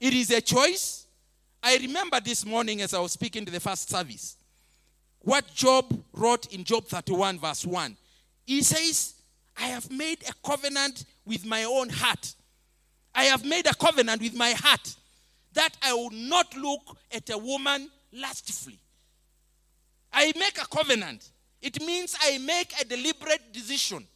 It 0.00 0.14
is 0.14 0.30
a 0.30 0.40
choice. 0.40 1.06
I 1.62 1.76
remember 1.78 2.20
this 2.20 2.44
morning 2.44 2.82
as 2.82 2.92
I 2.92 2.98
was 2.98 3.12
speaking 3.12 3.44
to 3.44 3.52
the 3.52 3.60
first 3.60 3.88
service 3.88 4.36
what 5.24 5.46
Job 5.54 6.02
wrote 6.12 6.52
in 6.52 6.64
Job 6.64 6.86
31, 6.86 7.38
verse 7.38 7.64
1. 7.64 7.96
He 8.46 8.62
says, 8.62 9.14
I 9.56 9.66
have 9.68 9.90
made 9.90 10.18
a 10.28 10.32
covenant 10.46 11.06
with 11.24 11.46
my 11.46 11.64
own 11.64 11.88
heart. 11.88 12.34
I 13.14 13.24
have 13.24 13.44
made 13.44 13.66
a 13.66 13.74
covenant 13.74 14.20
with 14.20 14.34
my 14.34 14.50
heart 14.50 14.94
that 15.54 15.76
I 15.82 15.94
will 15.94 16.10
not 16.10 16.54
look 16.56 16.98
at 17.12 17.30
a 17.30 17.38
woman 17.38 17.88
lustfully. 18.12 18.78
I 20.12 20.32
make 20.36 20.60
a 20.60 20.66
covenant. 20.66 21.30
It 21.62 21.80
means 21.80 22.16
I 22.20 22.38
make 22.38 22.78
a 22.80 22.84
deliberate 22.84 23.52
decision 23.52 24.06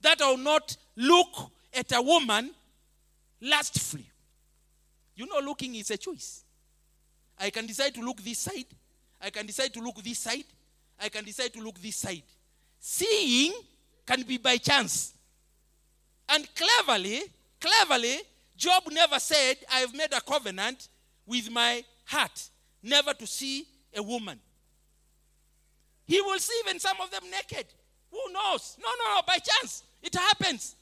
that 0.00 0.22
I 0.22 0.30
will 0.30 0.38
not 0.38 0.76
look 0.96 1.50
at 1.74 1.92
a 1.92 2.00
woman 2.00 2.52
lustfully. 3.40 4.06
You 5.22 5.28
know, 5.28 5.38
looking 5.38 5.76
is 5.76 5.88
a 5.92 5.96
choice. 5.96 6.42
I 7.38 7.50
can 7.50 7.64
decide 7.64 7.94
to 7.94 8.00
look 8.00 8.20
this 8.24 8.40
side. 8.40 8.66
I 9.20 9.30
can 9.30 9.46
decide 9.46 9.72
to 9.74 9.80
look 9.80 10.02
this 10.02 10.18
side. 10.18 10.46
I 10.98 11.08
can 11.10 11.24
decide 11.24 11.52
to 11.52 11.60
look 11.60 11.80
this 11.80 11.94
side. 11.94 12.24
Seeing 12.80 13.52
can 14.04 14.22
be 14.22 14.38
by 14.38 14.56
chance. 14.56 15.14
And 16.28 16.44
cleverly, 16.56 17.20
cleverly, 17.60 18.16
Job 18.56 18.82
never 18.90 19.20
said, 19.20 19.58
I 19.72 19.78
have 19.78 19.94
made 19.94 20.12
a 20.12 20.20
covenant 20.20 20.88
with 21.24 21.48
my 21.52 21.84
heart 22.04 22.48
never 22.82 23.14
to 23.14 23.24
see 23.24 23.64
a 23.94 24.02
woman. 24.02 24.40
He 26.04 26.20
will 26.20 26.40
see 26.40 26.60
even 26.66 26.80
some 26.80 27.00
of 27.00 27.12
them 27.12 27.30
naked. 27.30 27.66
Who 28.10 28.32
knows? 28.32 28.76
No, 28.82 28.88
no, 28.88 29.14
no, 29.14 29.20
by 29.24 29.38
chance. 29.38 29.84
It 30.02 30.16
happens. 30.16 30.74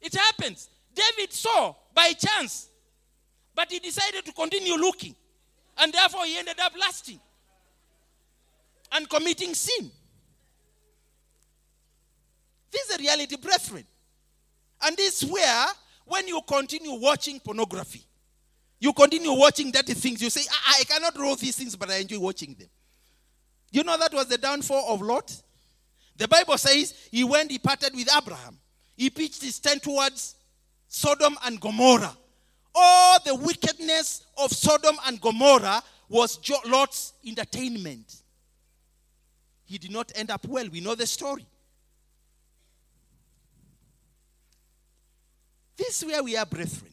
It 0.00 0.16
happens. 0.16 0.68
David 0.92 1.32
saw 1.32 1.76
by 1.94 2.12
chance, 2.14 2.68
but 3.54 3.70
he 3.70 3.78
decided 3.78 4.24
to 4.24 4.32
continue 4.32 4.74
looking. 4.74 5.14
And 5.78 5.92
therefore, 5.92 6.24
he 6.24 6.38
ended 6.38 6.58
up 6.60 6.72
lasting 6.78 7.20
and 8.92 9.08
committing 9.08 9.54
sin. 9.54 9.90
This 12.70 12.88
is 12.88 12.96
a 12.96 12.98
reality, 12.98 13.36
brethren. 13.36 13.84
And 14.82 14.96
this 14.96 15.22
is 15.22 15.30
where, 15.30 15.66
when 16.06 16.26
you 16.28 16.40
continue 16.46 16.94
watching 16.94 17.40
pornography, 17.40 18.04
you 18.80 18.92
continue 18.92 19.32
watching 19.32 19.70
dirty 19.70 19.94
things, 19.94 20.20
you 20.20 20.28
say, 20.28 20.42
I, 20.50 20.80
I 20.80 20.84
cannot 20.84 21.16
roll 21.16 21.36
these 21.36 21.56
things, 21.56 21.76
but 21.76 21.90
I 21.90 21.98
enjoy 21.98 22.18
watching 22.18 22.54
them. 22.58 22.68
You 23.70 23.84
know 23.84 23.96
that 23.96 24.12
was 24.12 24.26
the 24.26 24.38
downfall 24.38 24.92
of 24.92 25.00
Lot? 25.00 25.34
The 26.16 26.28
Bible 26.28 26.58
says 26.58 26.92
he 27.10 27.24
went, 27.24 27.50
he 27.50 27.58
parted 27.58 27.94
with 27.94 28.08
Abraham. 28.14 28.58
He 28.96 29.08
pitched 29.08 29.42
his 29.42 29.58
tent 29.58 29.82
towards 29.82 30.34
Sodom 30.88 31.36
and 31.44 31.60
Gomorrah. 31.60 32.16
All 32.74 33.18
the 33.24 33.34
wickedness 33.34 34.24
of 34.38 34.52
Sodom 34.52 34.96
and 35.06 35.20
Gomorrah 35.20 35.82
was 36.08 36.38
Lot's 36.66 37.12
entertainment. 37.26 38.22
He 39.64 39.78
did 39.78 39.90
not 39.90 40.12
end 40.14 40.30
up 40.30 40.46
well. 40.46 40.68
We 40.70 40.80
know 40.80 40.94
the 40.94 41.06
story. 41.06 41.46
This 45.76 46.02
is 46.02 46.06
where 46.06 46.22
we 46.22 46.36
are, 46.36 46.46
brethren. 46.46 46.92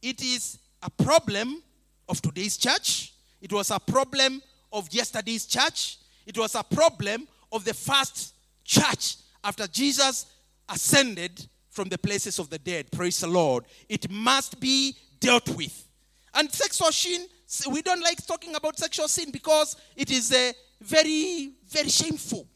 It 0.00 0.22
is 0.22 0.58
a 0.82 0.90
problem 0.90 1.62
of 2.08 2.20
today's 2.20 2.56
church. 2.56 3.12
It 3.40 3.52
was 3.52 3.70
a 3.70 3.78
problem 3.78 4.42
of 4.72 4.92
yesterday's 4.92 5.46
church. 5.46 5.98
It 6.26 6.36
was 6.38 6.54
a 6.54 6.62
problem 6.62 7.28
of 7.52 7.64
the 7.64 7.74
first 7.74 8.34
church 8.64 9.16
after 9.44 9.66
Jesus 9.66 10.26
ascended 10.68 11.46
from 11.72 11.88
the 11.88 11.98
places 11.98 12.38
of 12.38 12.50
the 12.50 12.58
dead. 12.58 12.90
Praise 12.92 13.20
the 13.20 13.26
Lord. 13.26 13.64
It 13.88 14.08
must 14.10 14.60
be 14.60 14.94
dealt 15.18 15.48
with. 15.56 15.88
And 16.34 16.52
sexual 16.52 16.92
sin, 16.92 17.26
we 17.70 17.80
don't 17.82 18.02
like 18.02 18.24
talking 18.26 18.54
about 18.54 18.78
sexual 18.78 19.08
sin 19.08 19.30
because 19.30 19.76
it 19.96 20.10
is 20.10 20.32
a 20.32 20.52
very, 20.80 21.52
very 21.68 21.88
shameful. 21.88 22.46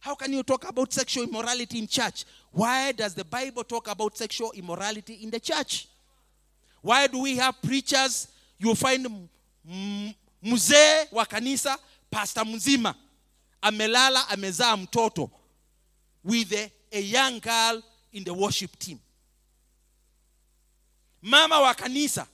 How 0.00 0.14
can 0.14 0.32
you 0.32 0.42
talk 0.42 0.68
about 0.68 0.92
sexual 0.92 1.24
immorality 1.24 1.78
in 1.78 1.86
church? 1.86 2.24
Why 2.52 2.92
does 2.92 3.14
the 3.14 3.24
Bible 3.24 3.64
talk 3.64 3.90
about 3.90 4.16
sexual 4.16 4.52
immorality 4.52 5.14
in 5.22 5.30
the 5.30 5.40
church? 5.40 5.88
Why 6.80 7.06
do 7.06 7.20
we 7.20 7.36
have 7.36 7.60
preachers? 7.62 8.28
You 8.58 8.74
find 8.74 9.28
mzee 10.42 11.12
wa 11.12 11.24
kanisa, 11.24 11.76
pastor 12.10 12.44
mzima, 12.44 12.94
amelala 13.62 14.28
amezaa 14.28 14.76
mtoto 14.76 15.30
with 16.22 16.52
a, 16.52 16.70
a 16.92 17.00
young 17.00 17.40
girl 17.40 17.82
in 18.14 18.24
the 18.24 18.32
worship 18.32 18.78
team. 18.78 18.98
Mama 21.22 21.60
wa 21.60 21.74
kanisa 21.74 22.26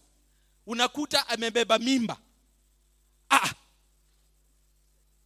unakuta 0.66 1.28
amebeba 1.28 1.78
mimba. 1.78 2.16
Ah, 3.30 3.54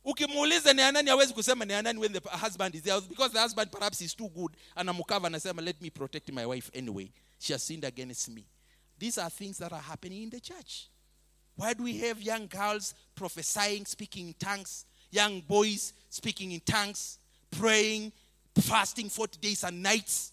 ukimuuliza 0.05 0.73
ni 0.73 0.83
anani 0.83 1.11
hawezi 1.11 1.35
kusema 1.35 1.65
ni 1.65 1.73
anani 1.73 1.99
when 1.99 2.13
the 2.13 2.21
husband 2.29 2.75
is 2.75 2.83
there 2.83 3.01
because 3.01 3.33
the 3.33 3.41
husband 3.41 3.71
perhaps 3.71 4.01
is 4.01 4.17
too 4.17 4.29
good. 4.29 4.53
Anamkava 4.77 5.27
anasema 5.27 5.63
let 5.63 5.81
me 5.83 5.91
protect 5.91 6.31
my 6.33 6.47
wife 6.47 6.71
anyway. 6.79 7.11
She 7.39 7.53
has 7.53 7.63
sinned 7.63 7.85
against 7.85 8.29
me. 8.29 8.45
These 8.99 9.19
are 9.19 9.31
things 9.31 9.59
that 9.59 9.73
are 9.73 9.83
happening 9.83 10.23
in 10.23 10.31
the 10.31 10.41
church. 10.41 10.89
Why 11.57 11.75
do 11.75 11.85
we 11.85 11.99
have 11.99 12.23
young 12.23 12.47
girls 12.47 12.95
prophesying 13.15 13.87
speaking 13.87 14.29
in 14.29 14.35
tongues? 14.35 14.87
Young 15.11 15.41
boys 15.41 15.93
speaking 16.11 16.53
in 16.53 16.61
tongues 16.61 17.19
praying 17.51 18.13
fasting 18.61 19.09
40 19.09 19.39
days 19.41 19.65
and 19.65 19.83
nights 19.83 20.33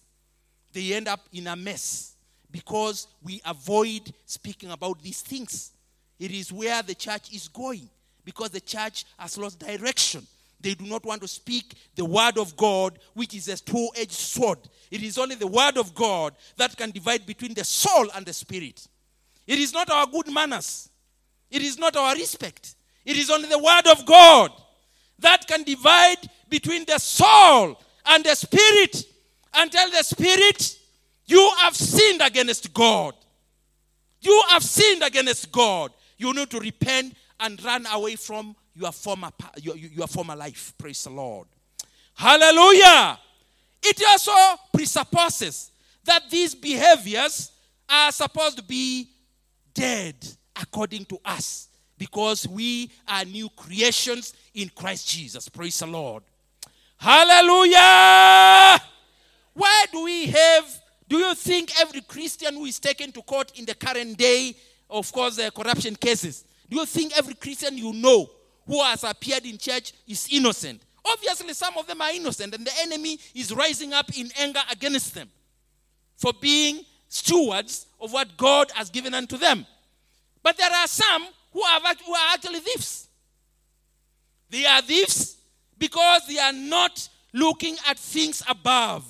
they 0.74 0.94
end 0.94 1.08
up 1.08 1.22
in 1.34 1.48
a 1.48 1.56
mess 1.56 2.16
because 2.52 3.08
we 3.24 3.42
avoid 3.46 4.14
speaking 4.26 4.72
about 4.72 5.02
these 5.02 5.22
things 5.22 5.72
it 6.22 6.30
is 6.30 6.54
where 6.54 6.84
the 6.84 6.94
church 6.94 7.34
is 7.34 7.48
going 7.48 7.90
because 8.24 8.52
the 8.52 8.62
church 8.62 9.06
has 9.18 9.40
lost 9.40 9.58
direction. 9.58 10.22
They 10.60 10.76
do 10.76 10.86
not 10.86 11.04
want 11.04 11.24
to 11.24 11.28
speak 11.28 11.74
the 11.96 12.06
word 12.06 12.38
of 12.38 12.56
God, 12.56 13.00
which 13.16 13.34
is 13.34 13.48
a 13.48 13.58
two 13.58 13.90
edged 13.96 14.12
sword. 14.12 14.60
It 14.92 15.02
is 15.02 15.18
only 15.18 15.34
the 15.34 15.48
word 15.48 15.78
of 15.78 15.96
God 15.96 16.36
that 16.58 16.78
can 16.78 16.92
divide 16.92 17.26
between 17.26 17.56
the 17.56 17.64
soul 17.64 18.08
and 18.14 18.24
the 18.24 18.34
spirit. 18.34 18.88
It 19.48 19.58
is 19.58 19.74
not 19.74 19.90
our 19.90 20.06
good 20.06 20.32
manners, 20.32 20.90
it 21.50 21.64
is 21.64 21.80
not 21.80 21.96
our 21.96 22.14
respect. 22.14 22.76
It 23.04 23.18
is 23.18 23.32
only 23.32 23.50
the 23.50 23.58
word 23.58 23.88
of 23.88 24.06
God 24.06 24.52
that 25.18 25.48
can 25.48 25.64
divide 25.64 26.20
between 26.50 26.86
the 26.86 27.00
soul 27.00 27.82
and 28.06 28.24
the 28.24 28.36
spirit 28.36 29.04
and 29.54 29.72
tell 29.72 29.90
the 29.90 30.04
spirit, 30.04 30.78
You 31.26 31.52
have 31.60 31.76
sinned 31.76 32.22
against 32.22 32.74
God. 32.74 33.16
You 34.22 34.44
have 34.50 34.64
sinned 34.64 35.04
against 35.04 35.52
God. 35.52 35.92
You 36.18 36.34
need 36.34 36.50
to 36.52 36.60
repent 36.60 37.16
and 37.40 37.64
run 37.64 37.86
away 37.88 38.16
from 38.16 38.56
your 38.76 38.92
former, 38.92 39.30
your, 39.62 39.76
your 39.76 40.08
former 40.08 40.36
life. 40.36 40.74
Praise 40.78 41.04
the 41.04 41.10
Lord. 41.10 41.48
Hallelujah. 42.14 43.18
It 43.82 44.02
also 44.08 44.60
presupposes 44.74 45.72
that 46.04 46.30
these 46.30 46.54
behaviors 46.54 47.52
are 47.90 48.12
supposed 48.12 48.58
to 48.58 48.64
be 48.64 49.10
dead 49.74 50.16
according 50.60 51.06
to 51.06 51.20
us 51.26 51.70
because 51.98 52.48
we 52.48 52.92
are 53.08 53.26
new 53.26 53.50
creations 53.56 54.34
in 54.54 54.70
Christ 54.70 55.10
Jesus. 55.10 55.50
Praise 55.50 55.80
the 55.80 55.88
Lord. 55.88 56.24
Hallelujah. 56.98 58.80
Why 59.54 59.86
do 59.92 60.04
we 60.04 60.28
have, 60.28 60.82
do 61.08 61.18
you 61.18 61.36
think 61.36 61.72
every 61.80 62.02
Christian 62.02 62.56
who 62.56 62.66
is 62.66 62.80
taken 62.80 63.12
to 63.12 63.22
court 63.22 63.52
in 63.58 63.66
the 63.66 63.76
current 63.76 64.18
day, 64.18 64.56
of 64.90 65.12
course, 65.12 65.36
the 65.36 65.52
corruption 65.52 65.96
cases, 65.96 66.46
do 66.70 66.78
you 66.78 66.86
think 66.86 67.18
every 67.18 67.34
Christian 67.34 67.78
you 67.78 67.94
know 67.94 68.30
who 68.66 68.82
has 68.82 69.04
appeared 69.04 69.46
in 69.46 69.58
church 69.58 69.94
is 70.08 70.28
innocent? 70.32 70.82
Obviously, 71.04 71.54
some 71.54 71.78
of 71.78 71.88
them 71.88 72.00
are 72.02 72.12
innocent, 72.12 72.54
and 72.54 72.66
the 72.66 72.72
enemy 72.82 73.18
is 73.34 73.54
rising 73.54 73.92
up 73.92 74.16
in 74.18 74.30
anger 74.40 74.62
against 74.72 75.14
them 75.16 75.30
for 76.16 76.32
being 76.40 76.86
stewards 77.10 77.88
of 78.00 78.14
what 78.14 78.38
God 78.38 78.72
has 78.76 78.90
given 78.90 79.14
unto 79.14 79.38
them. 79.38 79.66
But 80.44 80.58
there 80.58 80.72
are 80.72 80.88
some 80.88 81.26
who 81.52 81.62
are, 81.62 81.82
who 82.06 82.14
are 82.14 82.34
actually 82.34 82.60
thieves. 82.60 83.10
They 84.50 84.66
are 84.66 84.82
thieves 84.82 85.38
because 85.78 86.28
they 86.28 86.38
are 86.38 86.54
not 86.54 87.10
looking 87.34 87.76
at 87.88 87.98
things 87.98 88.44
above, 88.48 89.04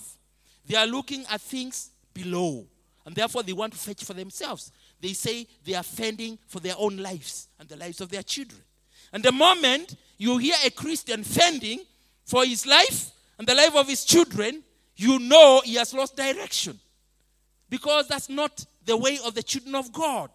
they 0.71 0.77
are 0.77 0.87
looking 0.87 1.25
at 1.29 1.41
things 1.41 1.91
below. 2.13 2.65
And 3.05 3.13
therefore, 3.13 3.43
they 3.43 3.51
want 3.51 3.73
to 3.73 3.79
fetch 3.79 4.05
for 4.05 4.13
themselves 4.13 4.71
they 5.01 5.13
say 5.13 5.47
they 5.65 5.73
are 5.73 5.83
fending 5.83 6.37
for 6.47 6.59
their 6.59 6.75
own 6.77 6.97
lives 6.97 7.49
and 7.59 7.67
the 7.67 7.75
lives 7.75 7.99
of 8.01 8.09
their 8.09 8.23
children. 8.23 8.61
And 9.11 9.23
the 9.23 9.31
moment 9.31 9.95
you 10.17 10.37
hear 10.37 10.55
a 10.63 10.69
Christian 10.69 11.23
fending 11.23 11.79
for 12.23 12.45
his 12.45 12.65
life 12.65 13.09
and 13.37 13.47
the 13.47 13.55
life 13.55 13.75
of 13.75 13.89
his 13.89 14.05
children, 14.05 14.63
you 14.95 15.19
know 15.19 15.61
he 15.65 15.75
has 15.75 15.93
lost 15.93 16.15
direction. 16.15 16.79
Because 17.69 18.07
that's 18.07 18.29
not 18.29 18.63
the 18.85 18.95
way 18.95 19.17
of 19.25 19.33
the 19.33 19.43
children 19.43 19.75
of 19.75 19.91
God. 19.91 20.29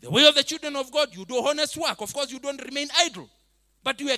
The 0.00 0.10
way 0.10 0.26
of 0.26 0.34
the 0.34 0.42
children 0.42 0.76
of 0.76 0.92
God, 0.92 1.08
you 1.12 1.24
do 1.24 1.36
honest 1.36 1.76
work. 1.76 2.00
Of 2.00 2.12
course, 2.12 2.30
you 2.30 2.38
don't 2.38 2.62
remain 2.62 2.88
idle. 2.98 3.28
But 3.82 3.98
you, 4.00 4.14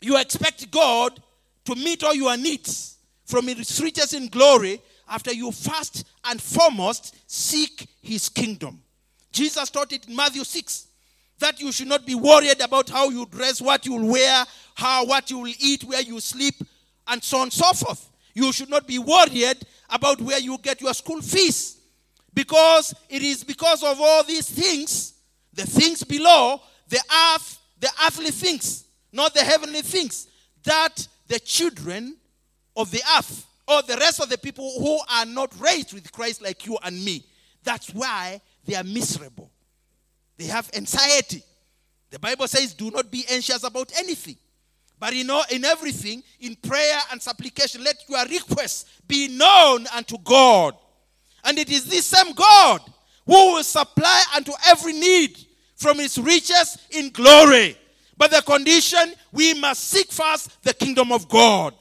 you 0.00 0.18
expect 0.18 0.70
God 0.70 1.20
to 1.64 1.74
meet 1.74 2.04
all 2.04 2.14
your 2.14 2.36
needs 2.36 2.96
from 3.30 3.46
his 3.46 3.80
riches 3.80 4.12
in 4.12 4.28
glory 4.28 4.80
after 5.08 5.32
you 5.32 5.50
first 5.52 6.04
and 6.24 6.40
foremost 6.40 7.16
seek 7.30 7.86
his 8.02 8.28
kingdom. 8.28 8.82
Jesus 9.32 9.70
taught 9.70 9.92
it 9.92 10.06
in 10.08 10.16
Matthew 10.16 10.44
6 10.44 10.86
that 11.38 11.60
you 11.60 11.72
should 11.72 11.88
not 11.88 12.06
be 12.06 12.14
worried 12.14 12.60
about 12.60 12.88
how 12.90 13.08
you 13.08 13.26
dress, 13.26 13.60
what 13.60 13.86
you 13.86 13.94
will 13.94 14.12
wear, 14.12 14.44
how 14.74 15.06
what 15.06 15.30
you 15.30 15.38
will 15.38 15.54
eat, 15.58 15.84
where 15.84 16.02
you 16.02 16.20
sleep, 16.20 16.54
and 17.08 17.22
so 17.24 17.38
on 17.38 17.44
and 17.44 17.52
so 17.52 17.72
forth. 17.72 18.08
You 18.34 18.52
should 18.52 18.68
not 18.68 18.86
be 18.86 18.98
worried 18.98 19.56
about 19.88 20.20
where 20.20 20.38
you 20.38 20.58
get 20.58 20.80
your 20.80 20.94
school 20.94 21.20
fees. 21.20 21.78
Because 22.32 22.94
it 23.08 23.22
is 23.22 23.42
because 23.42 23.82
of 23.82 24.00
all 24.00 24.22
these 24.22 24.48
things, 24.48 25.14
the 25.52 25.66
things 25.66 26.04
below, 26.04 26.60
the 26.88 27.00
earth, 27.34 27.58
the 27.80 27.90
earthly 28.06 28.30
things, 28.30 28.84
not 29.12 29.34
the 29.34 29.40
heavenly 29.40 29.82
things, 29.82 30.28
that 30.62 31.08
the 31.26 31.40
children 31.40 32.16
of 32.76 32.90
the 32.90 33.02
earth 33.18 33.46
or 33.66 33.82
the 33.82 33.96
rest 33.96 34.20
of 34.20 34.28
the 34.28 34.38
people 34.38 34.70
who 34.78 34.98
are 35.10 35.26
not 35.26 35.52
raised 35.60 35.92
with 35.92 36.10
Christ 36.12 36.42
like 36.42 36.66
you 36.66 36.78
and 36.82 37.04
me, 37.04 37.24
that's 37.62 37.90
why 37.90 38.40
they 38.64 38.74
are 38.74 38.84
miserable. 38.84 39.50
They 40.36 40.46
have 40.46 40.70
anxiety. 40.74 41.42
The 42.10 42.18
Bible 42.18 42.48
says, 42.48 42.74
do 42.74 42.90
not 42.90 43.10
be 43.10 43.24
anxious 43.30 43.62
about 43.62 43.92
anything. 43.98 44.36
But 44.98 45.14
you 45.14 45.24
know, 45.24 45.42
in 45.50 45.64
everything, 45.64 46.22
in 46.40 46.56
prayer 46.56 46.98
and 47.10 47.22
supplication, 47.22 47.82
let 47.82 47.96
your 48.08 48.24
requests 48.26 48.84
be 49.06 49.28
known 49.28 49.86
unto 49.94 50.18
God. 50.18 50.74
And 51.44 51.58
it 51.58 51.70
is 51.70 51.86
this 51.86 52.04
same 52.04 52.34
God 52.34 52.82
who 53.24 53.54
will 53.54 53.62
supply 53.62 54.24
unto 54.36 54.52
every 54.66 54.92
need 54.92 55.38
from 55.76 55.98
his 55.98 56.18
riches 56.18 56.76
in 56.90 57.10
glory. 57.10 57.76
But 58.18 58.30
the 58.30 58.42
condition, 58.42 59.14
we 59.32 59.54
must 59.54 59.84
seek 59.84 60.12
first 60.12 60.62
the 60.62 60.74
kingdom 60.74 61.12
of 61.12 61.28
God. 61.28 61.74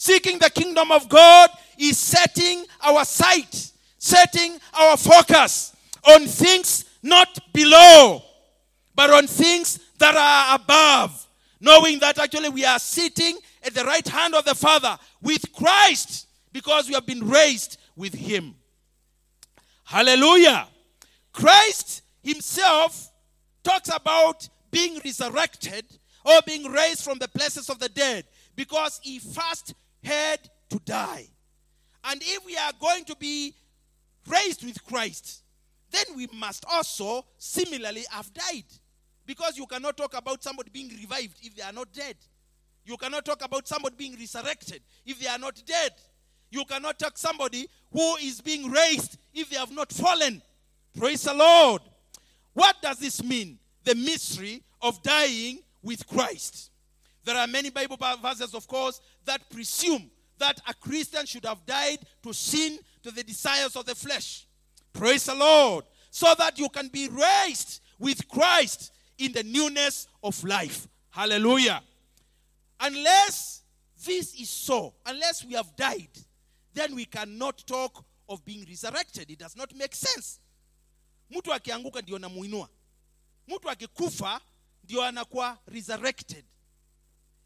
Seeking 0.00 0.38
the 0.38 0.48
kingdom 0.48 0.90
of 0.92 1.10
God 1.10 1.50
is 1.76 1.98
setting 1.98 2.64
our 2.80 3.04
sight, 3.04 3.70
setting 3.98 4.56
our 4.72 4.96
focus 4.96 5.76
on 6.08 6.24
things 6.24 6.86
not 7.02 7.38
below, 7.52 8.22
but 8.94 9.10
on 9.10 9.26
things 9.26 9.78
that 9.98 10.16
are 10.16 10.54
above, 10.54 11.28
knowing 11.60 11.98
that 11.98 12.18
actually 12.18 12.48
we 12.48 12.64
are 12.64 12.78
sitting 12.78 13.36
at 13.62 13.74
the 13.74 13.84
right 13.84 14.08
hand 14.08 14.34
of 14.34 14.46
the 14.46 14.54
Father 14.54 14.96
with 15.20 15.52
Christ 15.52 16.28
because 16.50 16.88
we 16.88 16.94
have 16.94 17.04
been 17.04 17.28
raised 17.28 17.76
with 17.94 18.14
him. 18.14 18.54
Hallelujah. 19.84 20.66
Christ 21.30 22.00
himself 22.22 23.12
talks 23.62 23.94
about 23.94 24.48
being 24.70 24.98
resurrected 25.04 25.84
or 26.24 26.40
being 26.46 26.72
raised 26.72 27.04
from 27.04 27.18
the 27.18 27.28
places 27.28 27.68
of 27.68 27.78
the 27.78 27.90
dead 27.90 28.24
because 28.56 28.98
he 29.02 29.18
first 29.18 29.74
had 30.02 30.40
to 30.70 30.78
die. 30.84 31.26
And 32.04 32.20
if 32.22 32.44
we 32.46 32.56
are 32.56 32.72
going 32.80 33.04
to 33.04 33.16
be 33.16 33.54
raised 34.26 34.64
with 34.64 34.82
Christ, 34.84 35.42
then 35.90 36.04
we 36.16 36.28
must 36.34 36.64
also 36.70 37.26
similarly 37.38 38.04
have 38.10 38.32
died. 38.32 38.64
Because 39.26 39.56
you 39.56 39.66
cannot 39.66 39.96
talk 39.96 40.16
about 40.16 40.42
somebody 40.42 40.70
being 40.70 40.88
revived 40.88 41.38
if 41.42 41.54
they 41.54 41.62
are 41.62 41.72
not 41.72 41.92
dead. 41.92 42.16
You 42.84 42.96
cannot 42.96 43.24
talk 43.24 43.44
about 43.44 43.68
somebody 43.68 43.94
being 43.96 44.16
resurrected 44.18 44.82
if 45.04 45.20
they 45.20 45.28
are 45.28 45.38
not 45.38 45.60
dead. 45.66 45.92
You 46.50 46.64
cannot 46.64 46.98
talk 46.98 47.16
somebody 47.16 47.68
who 47.92 48.16
is 48.16 48.40
being 48.40 48.70
raised 48.70 49.18
if 49.32 49.50
they 49.50 49.56
have 49.56 49.70
not 49.70 49.92
fallen. 49.92 50.42
Praise 50.98 51.22
the 51.22 51.34
Lord. 51.34 51.82
What 52.54 52.76
does 52.82 52.98
this 52.98 53.22
mean? 53.22 53.58
The 53.84 53.94
mystery 53.94 54.62
of 54.82 55.02
dying 55.02 55.60
with 55.82 56.06
Christ. 56.06 56.70
There 57.24 57.36
are 57.36 57.46
many 57.46 57.70
Bible 57.70 57.98
verses, 58.22 58.54
of 58.54 58.66
course, 58.66 59.00
that 59.26 59.48
presume 59.50 60.10
that 60.38 60.60
a 60.68 60.74
Christian 60.74 61.26
should 61.26 61.44
have 61.44 61.64
died 61.66 61.98
to 62.22 62.32
sin, 62.32 62.78
to 63.02 63.10
the 63.10 63.22
desires 63.22 63.76
of 63.76 63.86
the 63.86 63.94
flesh. 63.94 64.46
Praise 64.92 65.24
the 65.26 65.34
Lord. 65.34 65.84
So 66.10 66.34
that 66.38 66.58
you 66.58 66.68
can 66.68 66.88
be 66.88 67.08
raised 67.08 67.80
with 67.98 68.26
Christ 68.28 68.92
in 69.18 69.32
the 69.32 69.42
newness 69.42 70.08
of 70.22 70.42
life. 70.42 70.88
Hallelujah. 71.10 71.82
Unless 72.80 73.62
this 74.06 74.34
is 74.34 74.48
so, 74.48 74.94
unless 75.06 75.44
we 75.44 75.54
have 75.54 75.74
died, 75.76 76.08
then 76.72 76.94
we 76.94 77.04
cannot 77.04 77.62
talk 77.66 78.04
of 78.28 78.44
being 78.44 78.64
resurrected. 78.68 79.30
It 79.30 79.38
does 79.38 79.56
not 79.56 79.74
make 79.76 79.94
sense. 79.94 80.40
Mtu 81.30 81.52
akianguka 81.54 82.00
ndio 82.02 82.18
namuinua. 82.18 82.68
Mtu 83.48 83.70
akikufa 83.70 84.40
ndio 84.84 85.02
anakuwa 85.02 85.58
resurrected. 85.66 86.44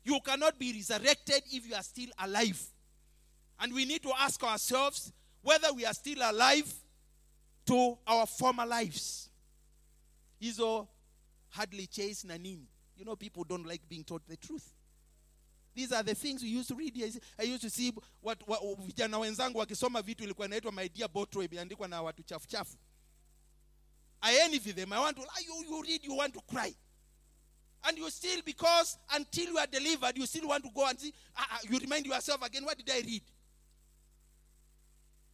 You 0.05 0.21
cannot 0.21 0.59
be 0.59 0.73
resurrected 0.73 1.43
if 1.51 1.67
you 1.67 1.75
are 1.75 1.83
still 1.83 2.11
alive. 2.19 2.61
And 3.59 3.73
we 3.73 3.85
need 3.85 4.03
to 4.03 4.13
ask 4.19 4.43
ourselves 4.45 5.13
whether 5.43 5.73
we 5.73 5.87
are 5.87 5.95
still 5.95 6.19
alive 6.23 6.73
to 7.67 7.97
our 8.07 8.27
former 8.27 8.67
lives. 8.67 9.31
Hizo 10.41 10.87
hardly 11.51 11.87
chase 11.87 12.25
na 12.25 12.37
nini. 12.37 12.69
You 12.97 13.05
know, 13.05 13.17
people 13.17 13.45
don't 13.45 13.67
like 13.67 13.89
being 13.89 14.05
taught 14.05 14.23
the 14.29 14.37
truth. 14.37 14.73
These 15.75 15.91
are 15.93 16.03
the 16.03 16.15
things 16.15 16.43
we 16.43 16.49
used 16.51 16.69
to 16.69 16.75
read. 16.75 16.95
I 17.39 17.43
used 17.43 17.63
to 17.63 17.71
see 17.71 17.93
what, 18.21 18.39
vijana 18.87 19.19
wenzangu 19.19 19.59
wakisoma 19.59 20.03
vitu 20.03 20.25
ilikuwa 20.25 20.47
inaitwa 20.47 20.73
my 20.73 20.89
dear 20.89 21.09
bottle 21.09 21.45
imeandikwa 21.45 21.89
na 21.89 22.03
watu 22.03 22.23
chafu 22.23 22.47
chafu. 22.47 22.77
I 24.23 24.37
envy 24.45 24.73
them. 24.73 24.93
I 24.93 24.99
want 24.99 25.17
to 25.17 25.23
you, 25.47 25.65
you 25.69 25.83
read 25.83 26.05
you 26.05 26.17
want 26.17 26.35
to 26.35 26.41
cry. 26.41 26.75
And 27.87 27.99
you 27.99 28.09
still 28.11 28.41
because 28.45 28.99
until 29.13 29.47
you 29.47 29.59
are 29.59 29.67
delivered 29.67 30.17
you 30.17 30.27
still 30.27 30.49
want 30.49 30.65
to 30.65 30.71
go 30.75 30.87
and 30.87 30.99
see 30.99 31.13
uh, 31.37 31.43
you 31.69 31.79
remind 31.79 32.07
yourself 32.07 32.45
again 32.45 32.65
what 32.65 32.77
did 32.79 32.91
I 32.91 33.01
read? 33.05 33.23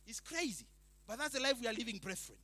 It's 0.07 0.21
crazy. 0.21 0.67
But 1.07 1.19
that's 1.19 1.35
the 1.35 1.41
life 1.41 1.55
we 1.61 1.67
are 1.67 1.73
living, 1.73 1.99
brethren. 1.99 2.39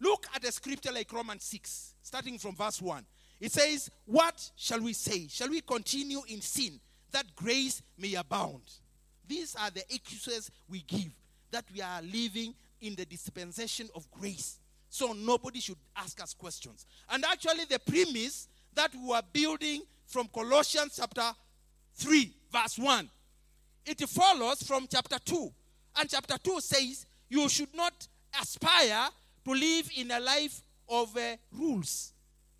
Look 0.00 0.26
at 0.34 0.44
a 0.44 0.52
scripture 0.52 0.92
like 0.92 1.12
Romans 1.12 1.44
6, 1.44 1.94
starting 2.02 2.38
from 2.38 2.54
verse 2.54 2.82
1. 2.82 3.04
It 3.40 3.52
says, 3.52 3.90
What 4.04 4.50
shall 4.56 4.80
we 4.80 4.92
say? 4.92 5.28
Shall 5.28 5.48
we 5.48 5.60
continue 5.60 6.20
in 6.28 6.40
sin 6.40 6.80
that 7.12 7.34
grace 7.36 7.82
may 7.98 8.14
abound? 8.14 8.62
These 9.26 9.56
are 9.56 9.70
the 9.70 9.82
excuses 9.94 10.50
we 10.68 10.80
give 10.80 11.12
that 11.50 11.64
we 11.72 11.80
are 11.80 12.02
living 12.02 12.54
in 12.80 12.94
the 12.94 13.04
dispensation 13.04 13.88
of 13.94 14.10
grace. 14.10 14.58
So 14.88 15.12
nobody 15.12 15.60
should 15.60 15.78
ask 15.96 16.22
us 16.22 16.34
questions. 16.34 16.86
And 17.10 17.24
actually, 17.24 17.64
the 17.64 17.78
premise 17.78 18.48
that 18.74 18.90
we 18.94 19.12
are 19.12 19.22
building 19.32 19.82
from 20.06 20.28
Colossians 20.28 20.96
chapter 20.96 21.32
3, 21.96 22.32
verse 22.52 22.78
1, 22.78 23.10
it 23.86 24.00
follows 24.08 24.62
from 24.62 24.86
chapter 24.90 25.18
2. 25.24 25.52
And 25.96 26.08
chapter 26.08 26.36
2 26.42 26.60
says, 26.60 27.06
You 27.28 27.48
should 27.48 27.74
not 27.74 27.92
aspire 28.40 29.08
to 29.44 29.50
live 29.50 29.90
in 29.96 30.10
a 30.10 30.20
life 30.20 30.62
of 30.88 31.16
uh, 31.16 31.36
rules, 31.52 32.12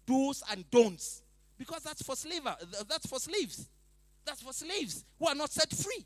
do's 0.07 0.43
and 0.51 0.69
don'ts, 0.71 1.23
because 1.59 1.83
that's 1.83 2.03
for 2.03 2.17
slaver, 2.17 2.55
that's 2.89 3.07
for 3.07 3.19
slaves. 3.19 3.69
That's 4.25 4.41
for 4.41 4.53
slaves 4.53 5.05
who 5.19 5.27
are 5.27 5.35
not 5.35 5.51
set 5.51 5.71
free. 5.71 6.05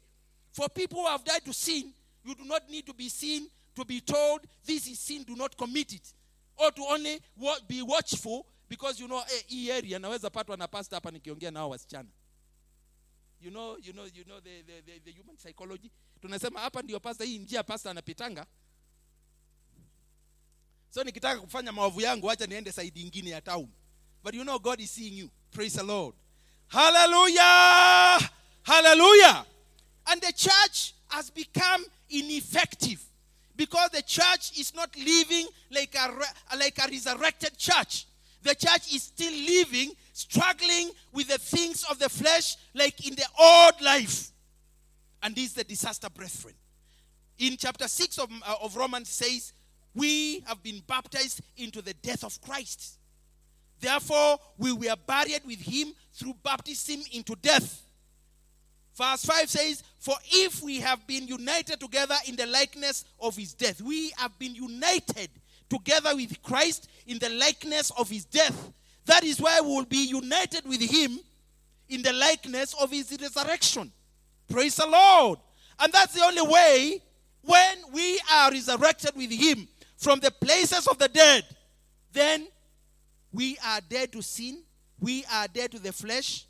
For 0.53 0.68
people 0.68 1.01
who 1.01 1.07
have 1.07 1.25
died 1.25 1.44
to 1.44 1.53
sin, 1.53 1.92
you 2.25 2.35
do 2.35 2.44
not 2.44 2.68
need 2.68 2.87
to 2.87 2.94
be 2.94 3.09
seen 3.09 3.49
to 3.77 3.85
be 3.85 4.01
told 4.01 4.40
this 4.66 4.88
is 4.88 4.99
sin, 4.99 5.23
do 5.23 5.37
not 5.37 5.57
commit 5.57 5.92
it. 5.92 6.12
Or 6.57 6.73
to 6.73 6.83
only 6.90 7.21
be 7.68 7.83
watchful 7.83 8.44
because 8.68 9.00
you 9.02 9.07
know 9.09 9.22
eh, 9.33 9.44
hii 9.46 9.70
area 9.70 9.98
naweza 9.98 10.31
patwa 10.31 10.57
na 10.57 10.68
pastor 10.68 10.96
hapa 10.96 11.11
nikiongea 11.11 11.50
nao 11.50 11.70
wasichana. 11.70 12.09
You 13.40 13.50
know, 13.50 13.78
you 13.83 13.92
know, 13.92 14.07
you 14.14 14.24
know 14.24 14.40
the, 14.40 14.62
the, 14.62 14.83
the, 14.83 15.00
the 15.00 15.12
human 15.12 15.37
psychology. 15.37 15.90
Tunasema 16.20 16.61
hapa 16.61 16.83
ndio 16.83 17.00
pastor, 17.00 17.26
hii 17.26 17.38
njia 17.38 17.62
pastor 17.62 17.90
anapitanga. 17.90 18.46
So 20.90 21.04
nikitaka 21.04 21.40
kufanya 21.40 21.72
maovu 21.72 22.00
yangu 22.00 22.31
acha 22.31 22.46
niende 22.46 22.72
side 22.72 23.00
ingine 23.00 23.31
ya 23.31 23.40
town. 23.40 23.68
But 24.24 24.35
you 24.35 24.42
know 24.42 24.59
God 24.59 24.81
is 24.81 24.90
seeing 24.94 25.18
you. 25.18 25.31
Praise 25.50 25.76
the 25.78 25.85
Lord. 25.85 26.14
Hallelujah! 26.68 28.31
Hallelujah! 28.62 29.46
And 30.07 30.20
the 30.20 30.33
church 30.33 30.94
has 31.09 31.31
become 31.31 31.85
ineffective 32.11 33.00
because 33.57 33.90
the 33.90 34.02
church 34.02 34.59
is 34.59 34.74
not 34.74 34.94
living 34.96 35.46
like 35.70 35.94
a, 35.94 36.57
like 36.57 36.78
a 36.78 36.88
resurrected 36.90 37.57
church. 37.57 38.07
The 38.42 38.55
church 38.55 38.94
is 38.94 39.03
still 39.05 39.33
living, 39.33 39.92
struggling 40.12 40.90
with 41.12 41.29
the 41.29 41.38
things 41.38 41.85
of 41.90 41.98
the 41.98 42.09
flesh 42.09 42.57
like 42.74 43.07
in 43.07 43.14
the 43.14 43.27
old 43.38 43.81
life. 43.83 44.31
And 45.22 45.35
this 45.35 45.46
is 45.46 45.55
the 45.55 45.64
disaster, 45.64 46.09
brethren. 46.09 46.55
In 47.38 47.57
chapter 47.57 47.88
6 47.88 48.18
of, 48.18 48.31
uh, 48.46 48.55
of 48.62 48.77
Romans 48.77 49.09
says, 49.09 49.53
we 49.94 50.40
have 50.46 50.62
been 50.62 50.81
baptized 50.87 51.40
into 51.57 51.83
the 51.83 51.94
death 51.94 52.24
of 52.24 52.40
Christ. 52.40 52.98
Therefore, 53.81 54.38
we 54.57 54.72
were 54.72 54.94
buried 55.07 55.42
with 55.44 55.61
him 55.61 55.92
through 56.12 56.35
baptism 56.42 57.01
into 57.12 57.35
death. 57.37 57.85
Verse 58.96 59.24
5 59.24 59.48
says, 59.48 59.83
For 60.01 60.16
if 60.31 60.62
we 60.62 60.81
have 60.81 61.07
been 61.07 61.29
united 61.29 61.79
together 61.79 62.16
in 62.27 62.35
the 62.35 62.46
likeness 62.46 63.05
of 63.20 63.37
his 63.37 63.55
death, 63.55 63.81
we 63.81 64.11
have 64.16 64.37
been 64.38 64.55
united 64.55 65.31
together 65.68 66.14
with 66.14 66.42
Christ 66.42 66.88
in 67.07 67.18
the 67.18 67.28
likeness 67.31 67.90
of 67.98 68.09
his 68.09 68.24
death. 68.24 68.72
That 69.07 69.24
is 69.24 69.40
why 69.40 69.61
we 69.61 69.68
will 69.68 69.85
be 69.85 70.07
united 70.07 70.66
with 70.66 70.81
him 70.81 71.18
in 71.88 72.02
the 72.02 72.12
likeness 72.12 72.74
of 72.81 72.90
his 72.90 73.16
resurrection. 73.20 73.90
Praise 74.50 74.76
the 74.76 74.87
Lord. 74.87 75.38
And 75.81 75.92
that's 75.92 76.14
the 76.14 76.22
only 76.22 76.42
way 76.42 77.02
when 77.42 77.78
we 77.92 78.20
are 78.33 78.50
resurrected 78.50 79.12
with 79.16 79.31
him 79.31 79.68
from 79.96 80.20
the 80.20 80.31
places 80.31 80.87
of 80.87 80.98
the 80.98 81.09
dead, 81.09 81.44
then 82.12 82.46
we 83.33 83.57
are 83.64 83.81
dead 83.88 84.12
to 84.12 84.22
sin, 84.22 84.62
we 85.00 85.24
are 85.33 85.48
dead 85.48 85.72
to 85.72 85.78
the 85.78 85.92
flesh. 85.92 86.44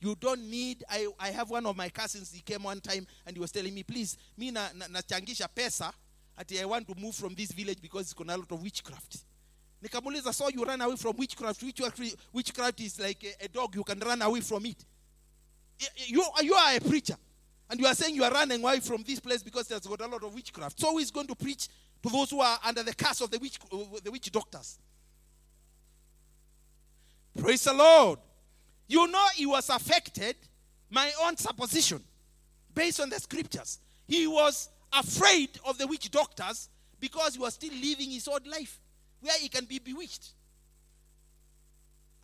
You 0.00 0.16
don't 0.18 0.42
need. 0.50 0.82
I, 0.90 1.06
I 1.18 1.28
have 1.28 1.48
one 1.48 1.64
of 1.64 1.76
my 1.76 1.88
cousins, 1.88 2.32
he 2.32 2.40
came 2.40 2.64
one 2.64 2.80
time 2.80 3.06
and 3.24 3.36
he 3.36 3.40
was 3.40 3.52
telling 3.52 3.72
me, 3.72 3.82
please, 3.82 4.18
me 4.36 4.50
na, 4.50 4.66
na, 4.74 4.86
nachangisha 4.86 5.46
pesa, 5.54 5.92
ati 6.38 6.60
I 6.60 6.64
want 6.64 6.86
to 6.88 6.94
move 7.00 7.14
from 7.14 7.34
this 7.34 7.52
village 7.52 7.80
because 7.80 8.02
it's 8.02 8.14
got 8.14 8.28
a 8.28 8.36
lot 8.36 8.50
of 8.50 8.62
witchcraft. 8.62 9.18
Nikamuliza, 9.82 10.32
so 10.32 10.48
you 10.48 10.64
run 10.64 10.80
away 10.80 10.96
from 10.96 11.16
witchcraft. 11.16 11.62
Witchcraft, 12.32 12.80
is 12.80 13.00
like 13.00 13.24
a, 13.24 13.44
a 13.44 13.48
dog, 13.48 13.74
you 13.74 13.82
can 13.82 13.98
run 13.98 14.22
away 14.22 14.40
from 14.40 14.64
it. 14.66 14.84
You, 16.06 16.24
you 16.42 16.54
are 16.54 16.76
a 16.76 16.80
preacher. 16.80 17.16
And 17.68 17.80
you 17.80 17.86
are 17.86 17.94
saying 17.94 18.14
you 18.14 18.22
are 18.22 18.30
running 18.30 18.62
away 18.62 18.80
from 18.80 19.02
this 19.02 19.18
place 19.18 19.42
because 19.42 19.66
there's 19.66 19.86
got 19.86 20.00
a 20.00 20.06
lot 20.06 20.22
of 20.22 20.34
witchcraft. 20.34 20.78
So 20.78 20.98
is 20.98 21.10
going 21.10 21.26
to 21.28 21.34
preach 21.34 21.68
to 22.02 22.08
those 22.10 22.30
who 22.30 22.40
are 22.40 22.58
under 22.64 22.82
the 22.82 22.94
curse 22.94 23.20
of 23.22 23.30
the 23.30 23.38
witch, 23.38 23.58
the 24.04 24.10
witch 24.10 24.30
doctors? 24.30 24.78
Praise 27.38 27.64
the 27.64 27.72
Lord. 27.72 28.18
You 28.88 29.06
know, 29.06 29.26
he 29.34 29.46
was 29.46 29.70
affected, 29.70 30.36
my 30.90 31.10
own 31.24 31.36
supposition, 31.36 32.02
based 32.74 33.00
on 33.00 33.08
the 33.08 33.18
scriptures. 33.18 33.78
He 34.06 34.26
was 34.26 34.68
afraid 34.92 35.50
of 35.64 35.78
the 35.78 35.86
witch 35.86 36.10
doctors 36.10 36.68
because 37.00 37.34
he 37.34 37.40
was 37.40 37.54
still 37.54 37.72
living 37.74 38.10
his 38.10 38.28
old 38.28 38.46
life 38.46 38.78
where 39.20 39.36
he 39.38 39.48
can 39.48 39.64
be 39.64 39.78
bewitched. 39.78 40.32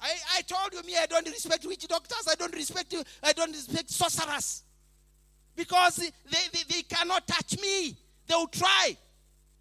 I, 0.00 0.12
I 0.36 0.42
told 0.42 0.72
you, 0.72 0.82
me, 0.84 0.96
I 0.96 1.06
don't 1.06 1.26
respect 1.26 1.64
witch 1.66 1.86
doctors. 1.88 2.28
I 2.30 2.34
don't 2.36 2.54
respect 2.54 2.92
you. 2.92 3.02
I 3.22 3.32
don't 3.32 3.50
respect 3.52 3.90
sorcerers. 3.90 4.62
Because 5.56 5.96
they, 5.96 6.10
they, 6.52 6.62
they 6.68 6.82
cannot 6.82 7.26
touch 7.26 7.60
me. 7.60 7.96
They 8.26 8.34
will 8.34 8.46
try. 8.46 8.96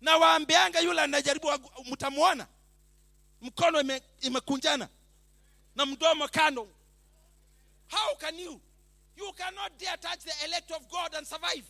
Na 0.01 0.17
waambianga 0.17 0.79
yule 0.79 1.01
anajaribu 1.01 1.47
mtamwona. 1.91 2.47
mkono 3.41 3.81
ime- 3.81 4.01
imekunjana 4.21 4.89
na 5.75 5.85
mdomo 5.85 6.27
how 7.87 8.15
can 8.19 8.39
you 8.39 8.59
you 9.15 9.31
cannot 9.33 9.71
dare 9.79 9.97
touch 9.97 10.19
the 10.25 10.45
elect 10.45 10.71
of 10.71 10.87
god 10.89 11.13
and 11.15 11.27
survive 11.27 11.63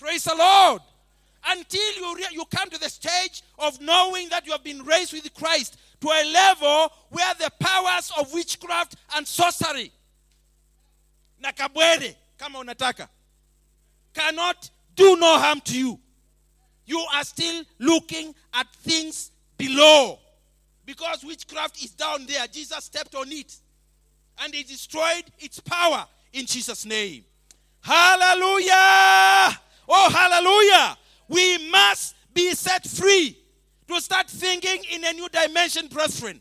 praise 0.00 0.24
the 0.24 0.34
lord. 0.34 0.80
Until 1.46 1.94
you, 1.96 2.16
re- 2.16 2.26
you 2.32 2.44
come 2.54 2.68
to 2.70 2.78
the 2.78 2.88
stage 2.88 3.42
of 3.58 3.80
knowing 3.80 4.28
that 4.30 4.44
you 4.46 4.52
have 4.52 4.64
been 4.64 4.82
raised 4.84 5.12
with 5.12 5.32
christ 5.34 5.78
to 6.00 6.08
a 6.08 6.24
level 6.32 6.92
where 7.10 7.34
the 7.34 7.50
powers 7.60 8.10
of 8.18 8.32
witchcraft 8.32 8.96
and 9.16 9.26
sorcery 9.26 9.92
na 11.38 11.52
kabwere 11.52 12.14
kama 12.38 12.58
unataka 12.58 13.08
cannot 14.12 14.70
do 14.94 15.16
no 15.16 15.38
harm 15.38 15.60
to 15.62 15.78
you. 15.78 15.98
You 16.84 16.98
are 17.14 17.24
still 17.24 17.62
looking 17.78 18.34
at 18.52 18.66
things 18.82 19.30
below. 19.56 20.18
Because 20.84 21.24
witchcraft 21.24 21.82
is 21.82 21.92
down 21.92 22.26
there. 22.26 22.46
Jesus 22.48 22.84
stepped 22.84 23.14
on 23.14 23.30
it. 23.30 23.56
And 24.42 24.52
he 24.52 24.64
destroyed 24.64 25.24
its 25.38 25.60
power 25.60 26.04
in 26.32 26.46
jesus 26.46 26.84
name. 26.84 27.24
Hallelujah 27.80 29.58
oh 29.92 30.08
hallelujah. 30.10 30.96
we 31.28 31.58
must 31.70 32.14
be 32.32 32.54
set 32.54 32.86
free 32.88 33.36
to 33.88 34.00
start 34.00 34.28
thinking 34.30 34.84
in 34.92 35.04
a 35.04 35.12
new 35.12 35.28
dimension 35.28 35.88
brethren. 35.88 36.40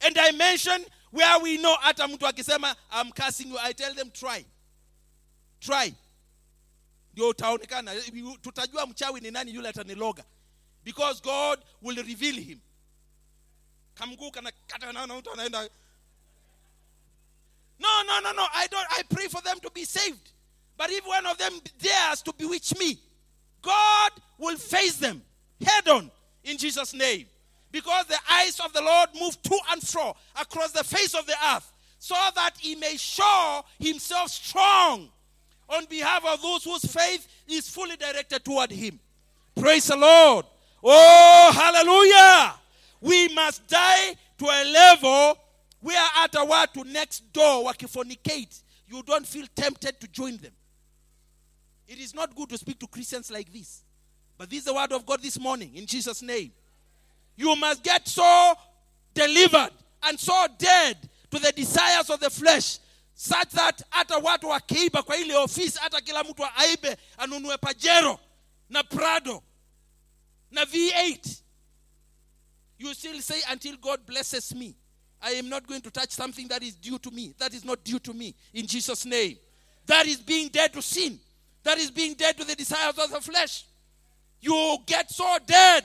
A 0.00 0.10
dimension 0.10 0.84
where 1.10 1.38
we 1.42 1.58
know 1.58 1.74
hata 1.80 2.08
mtu 2.08 2.26
akisema 2.26 2.76
i'm 3.00 3.12
cursing 3.12 3.48
you 3.50 3.58
i 3.58 3.72
tell 3.74 3.94
them 3.94 4.10
try. 4.10 4.44
Try. 5.60 5.94
Ndio 7.12 7.28
utaonekana. 7.28 7.92
Tutajua 8.42 8.86
mchawi 8.86 9.20
ni 9.20 9.30
nani 9.30 9.54
yule 9.54 9.68
ataniloga. 9.68 10.24
Because 10.84 11.20
god 11.22 11.60
will 11.82 11.96
reveal 11.96 12.34
him. 12.40 12.60
Kamguu 13.94 14.30
kana 14.30 14.52
kata 14.66 14.92
naona 14.92 15.14
mtu 15.16 15.32
anaenda. 15.32 15.68
No 17.78 18.02
no 18.02 18.20
no 18.20 18.32
no. 18.32 18.46
I 18.54 18.66
don't 18.68 18.86
i 18.98 19.02
pray 19.02 19.28
for 19.28 19.42
them 19.42 19.60
to 19.60 19.70
be 19.70 19.84
saved 19.84 20.30
but 20.78 20.90
if 20.90 21.06
one 21.06 21.26
of 21.26 21.36
them 21.36 21.52
dares 21.78 22.22
to 22.22 22.32
bewitch 22.38 22.78
me 22.78 22.98
god 23.60 24.12
will 24.38 24.56
face 24.56 24.96
them 24.96 25.20
head 25.66 25.86
on 25.88 26.10
in 26.44 26.56
jesus 26.56 26.94
name 26.94 27.26
because 27.70 28.06
the 28.06 28.18
eyes 28.30 28.58
of 28.64 28.72
the 28.72 28.80
lord 28.80 29.10
move 29.20 29.40
to 29.42 29.58
and 29.72 29.82
fro 29.82 30.16
across 30.40 30.72
the 30.72 30.84
face 30.84 31.12
of 31.14 31.26
the 31.26 31.34
earth 31.54 31.70
so 31.98 32.14
that 32.34 32.52
he 32.58 32.76
may 32.76 32.96
show 32.96 33.64
himself 33.78 34.30
strong 34.30 35.08
on 35.68 35.84
behalf 35.86 36.24
of 36.24 36.40
those 36.40 36.64
whose 36.64 36.84
faith 36.84 37.26
is 37.48 37.68
fully 37.68 37.96
directed 37.96 38.44
toward 38.44 38.70
him. 38.70 38.98
Praise 39.58 39.88
the 39.88 39.96
Lord. 39.96 40.46
Oh, 40.82 41.52
hallelujah. 41.54 42.54
We 43.00 43.34
must 43.34 43.66
die 43.66 44.14
to 44.38 44.44
a 44.44 44.64
level 44.72 45.38
we 45.80 45.94
are 45.94 46.10
at 46.24 46.34
where 46.34 46.46
hata 46.46 46.72
to 46.74 46.90
next 46.90 47.32
door 47.32 47.64
wakifornicate, 47.64 48.62
you 48.88 49.02
don't 49.04 49.26
feel 49.26 49.46
tempted 49.54 50.00
to 50.00 50.08
join 50.08 50.36
them. 50.38 50.52
It 51.88 51.98
is 51.98 52.14
not 52.14 52.34
good 52.36 52.50
to 52.50 52.58
speak 52.58 52.78
to 52.80 52.86
Christians 52.86 53.30
like 53.30 53.52
this. 53.52 53.82
But 54.36 54.50
this 54.50 54.60
is 54.60 54.64
the 54.66 54.74
word 54.74 54.92
of 54.92 55.04
God 55.06 55.22
this 55.22 55.40
morning 55.40 55.74
in 55.74 55.86
Jesus' 55.86 56.22
name. 56.22 56.52
You 57.36 57.56
must 57.56 57.82
get 57.82 58.06
so 58.06 58.54
delivered 59.14 59.70
and 60.04 60.20
so 60.20 60.46
dead 60.58 60.96
to 61.30 61.38
the 61.38 61.52
desires 61.52 62.10
of 62.10 62.20
the 62.20 62.30
flesh 62.30 62.78
such 63.14 63.50
that 63.50 63.82
hata 63.90 64.18
watu 64.18 64.48
wakiiba 64.48 65.02
kwa 65.02 65.16
ile 65.16 65.36
ofisi 65.36 65.78
hata 65.78 66.00
kila 66.00 66.24
mtu 66.24 66.44
aibe 66.56 66.96
anunue 67.16 67.56
pajero 67.58 68.20
na 68.70 68.84
prado 68.84 69.42
na 70.50 70.64
v8 70.64 71.36
you 72.78 72.94
still 72.94 73.20
say 73.22 73.40
until 73.52 73.76
god 73.76 74.00
blesses 74.06 74.52
me 74.52 74.74
i 75.20 75.38
am 75.38 75.48
not 75.48 75.66
going 75.66 75.80
to 75.80 75.90
touch 75.90 76.10
something 76.10 76.48
that 76.48 76.62
is 76.62 76.80
due 76.80 76.98
to 76.98 77.10
me 77.10 77.34
that 77.38 77.54
is 77.54 77.64
not 77.64 77.84
due 77.84 77.98
to 77.98 78.14
me 78.14 78.34
in 78.52 78.66
jesus 78.66 79.04
name 79.04 79.36
that 79.86 80.06
is 80.06 80.18
being 80.24 80.48
dead 80.48 80.72
to 80.72 80.80
sin 80.82 81.18
that 81.68 81.76
is 81.76 81.90
being 81.90 82.14
dead 82.14 82.34
to 82.38 82.44
the 82.44 82.54
desires 82.56 82.98
of 82.98 83.10
the 83.10 83.20
flesh. 83.20 83.66
You 84.40 84.78
get 84.86 85.10
so 85.10 85.36
dead 85.46 85.84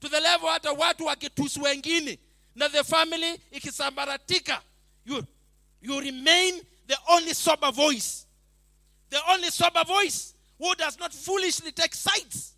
to 0.00 0.08
the 0.08 0.20
level 0.20 0.48
hata 0.48 0.72
watu 0.72 1.06
wakitusi 1.06 1.60
wengine 1.60 2.18
na 2.54 2.68
the 2.68 2.84
family 2.84 3.40
ikisambaratika 3.50 4.62
you, 5.04 5.26
you 5.82 6.00
remain 6.00 6.62
the 6.86 6.96
only 7.10 7.34
sober 7.34 7.72
voice. 7.72 8.26
The 9.10 9.18
only 9.32 9.50
sober 9.50 9.84
voice 9.84 10.34
who 10.56 10.72
does 10.76 10.98
not 11.00 11.12
foolishly 11.12 11.72
take 11.72 11.94
sides. 11.96 12.52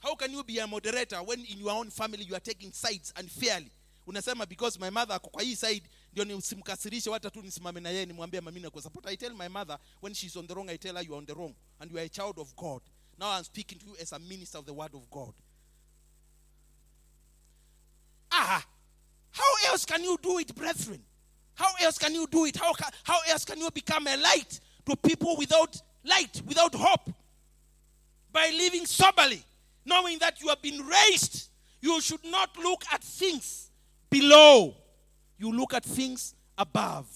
How 0.00 0.16
can 0.16 0.32
you 0.32 0.42
be 0.42 0.58
a 0.58 0.66
moderator 0.66 1.18
when 1.18 1.44
in 1.44 1.58
your 1.58 1.70
own 1.70 1.90
family 1.90 2.24
you 2.24 2.34
are 2.34 2.40
taking 2.40 2.72
sides 2.72 3.12
unfairly? 3.16 3.70
Unasema 4.08 4.48
because 4.48 4.76
my 4.80 4.90
mother 4.90 5.20
kwa 5.20 5.44
side 5.54 5.82
ndio 6.24 6.36
nisimkasirishe 6.36 7.10
hata 7.10 7.30
tu 7.30 7.42
nisimame 7.42 7.80
na 7.80 7.90
yeye 7.90 8.06
nimwambie 8.06 8.40
mami 8.40 8.60
na 8.60 8.70
support 8.82 9.06
i 9.06 9.16
tell 9.16 9.34
my 9.34 9.48
mother 9.48 9.78
when 10.02 10.14
she's 10.14 10.36
on 10.36 10.46
the 10.46 10.54
wrong 10.54 10.68
i 10.70 10.78
tell 10.78 10.94
her 10.94 11.04
you 11.04 11.12
are 11.12 11.18
on 11.18 11.26
the 11.26 11.34
wrong 11.34 11.54
and 11.80 11.90
you 11.90 11.98
are 11.98 12.06
a 12.06 12.08
child 12.08 12.38
of 12.38 12.54
god. 12.56 12.82
Now 13.18 13.30
i'm 13.38 13.44
speaking 13.44 13.78
to 13.78 13.86
you 13.86 13.96
as 14.00 14.12
a 14.12 14.18
minister 14.18 14.58
of 14.58 14.66
the 14.66 14.72
word 14.72 14.94
of 14.94 15.08
god. 15.10 15.34
Ah 18.32 18.64
how 19.30 19.70
else 19.70 19.84
can 19.84 20.02
you 20.02 20.18
do 20.20 20.38
it 20.38 20.54
brethren? 20.54 21.00
How 21.54 21.72
else 21.80 21.98
can 21.98 22.14
you 22.14 22.26
do 22.26 22.44
it? 22.46 22.56
How, 22.56 22.72
how 23.04 23.18
else 23.28 23.44
can 23.44 23.58
you 23.58 23.70
become 23.70 24.06
a 24.06 24.16
light 24.16 24.60
to 24.86 24.96
people 24.96 25.36
without 25.36 25.80
light 26.04 26.42
without 26.46 26.74
hope? 26.74 27.10
By 28.32 28.50
living 28.56 28.86
soberly 28.86 29.42
knowing 29.84 30.18
that 30.18 30.40
you 30.40 30.48
have 30.48 30.62
been 30.62 30.80
raised 30.84 31.48
you 31.80 32.00
should 32.00 32.24
not 32.24 32.50
look 32.58 32.82
at 32.92 33.02
things 33.04 33.70
below 34.10 34.74
you 35.38 35.52
look 35.52 35.72
at 35.74 35.84
things 35.84 36.34
above 36.56 37.08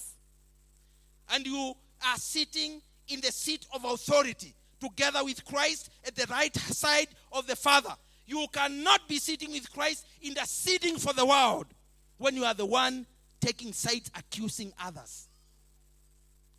and 1.33 1.47
you 1.47 1.75
are 2.07 2.17
sitting 2.17 2.81
in 3.09 3.21
the 3.21 3.33
seat 3.33 3.67
of 3.75 3.85
authority 3.85 4.55
together 4.81 5.25
with 5.25 5.45
Christ 5.45 5.91
at 6.07 6.15
the 6.15 6.27
right 6.31 6.55
side 6.57 7.09
of 7.33 7.47
the 7.47 7.57
Father. 7.57 7.95
You 8.27 8.47
cannot 8.53 9.09
be 9.09 9.19
sitting 9.19 9.53
with 9.53 9.71
Christ 9.73 10.07
interceding 10.23 10.97
for 10.97 11.13
the 11.13 11.27
world 11.27 11.67
when 12.19 12.37
you 12.37 12.45
are 12.45 12.55
the 12.55 12.67
one 12.67 13.07
taking 13.41 13.73
sides 13.73 14.11
accusing 14.17 14.73
others. 14.81 15.29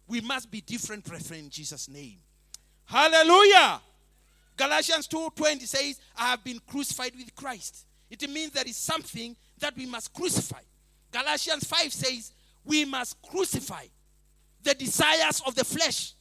We 0.08 0.22
must 0.22 0.52
be 0.52 0.62
different, 0.62 1.06
brethren, 1.06 1.40
in 1.40 1.50
Jesus' 1.50 1.88
name. 1.88 2.18
Hallelujah. 2.86 3.82
Galatians 4.58 5.08
2:20 5.08 5.66
says, 5.66 6.00
I 6.16 6.32
have 6.32 6.44
been 6.44 6.60
crucified 6.68 7.16
with 7.16 7.34
Christ. 7.36 7.86
It 8.10 8.30
means 8.30 8.52
there 8.52 8.68
is 8.68 8.78
something 8.78 9.36
that 9.60 9.76
we 9.76 9.86
must 9.86 10.14
crucify. 10.14 10.62
Galatians 11.14 11.64
5 11.66 11.94
says, 11.94 12.32
we 12.66 12.86
must 12.86 13.22
crucify 13.22 13.86
the 14.64 14.74
desires 14.74 15.42
of 15.46 15.56
the 15.56 15.64
flesh. 15.64 16.14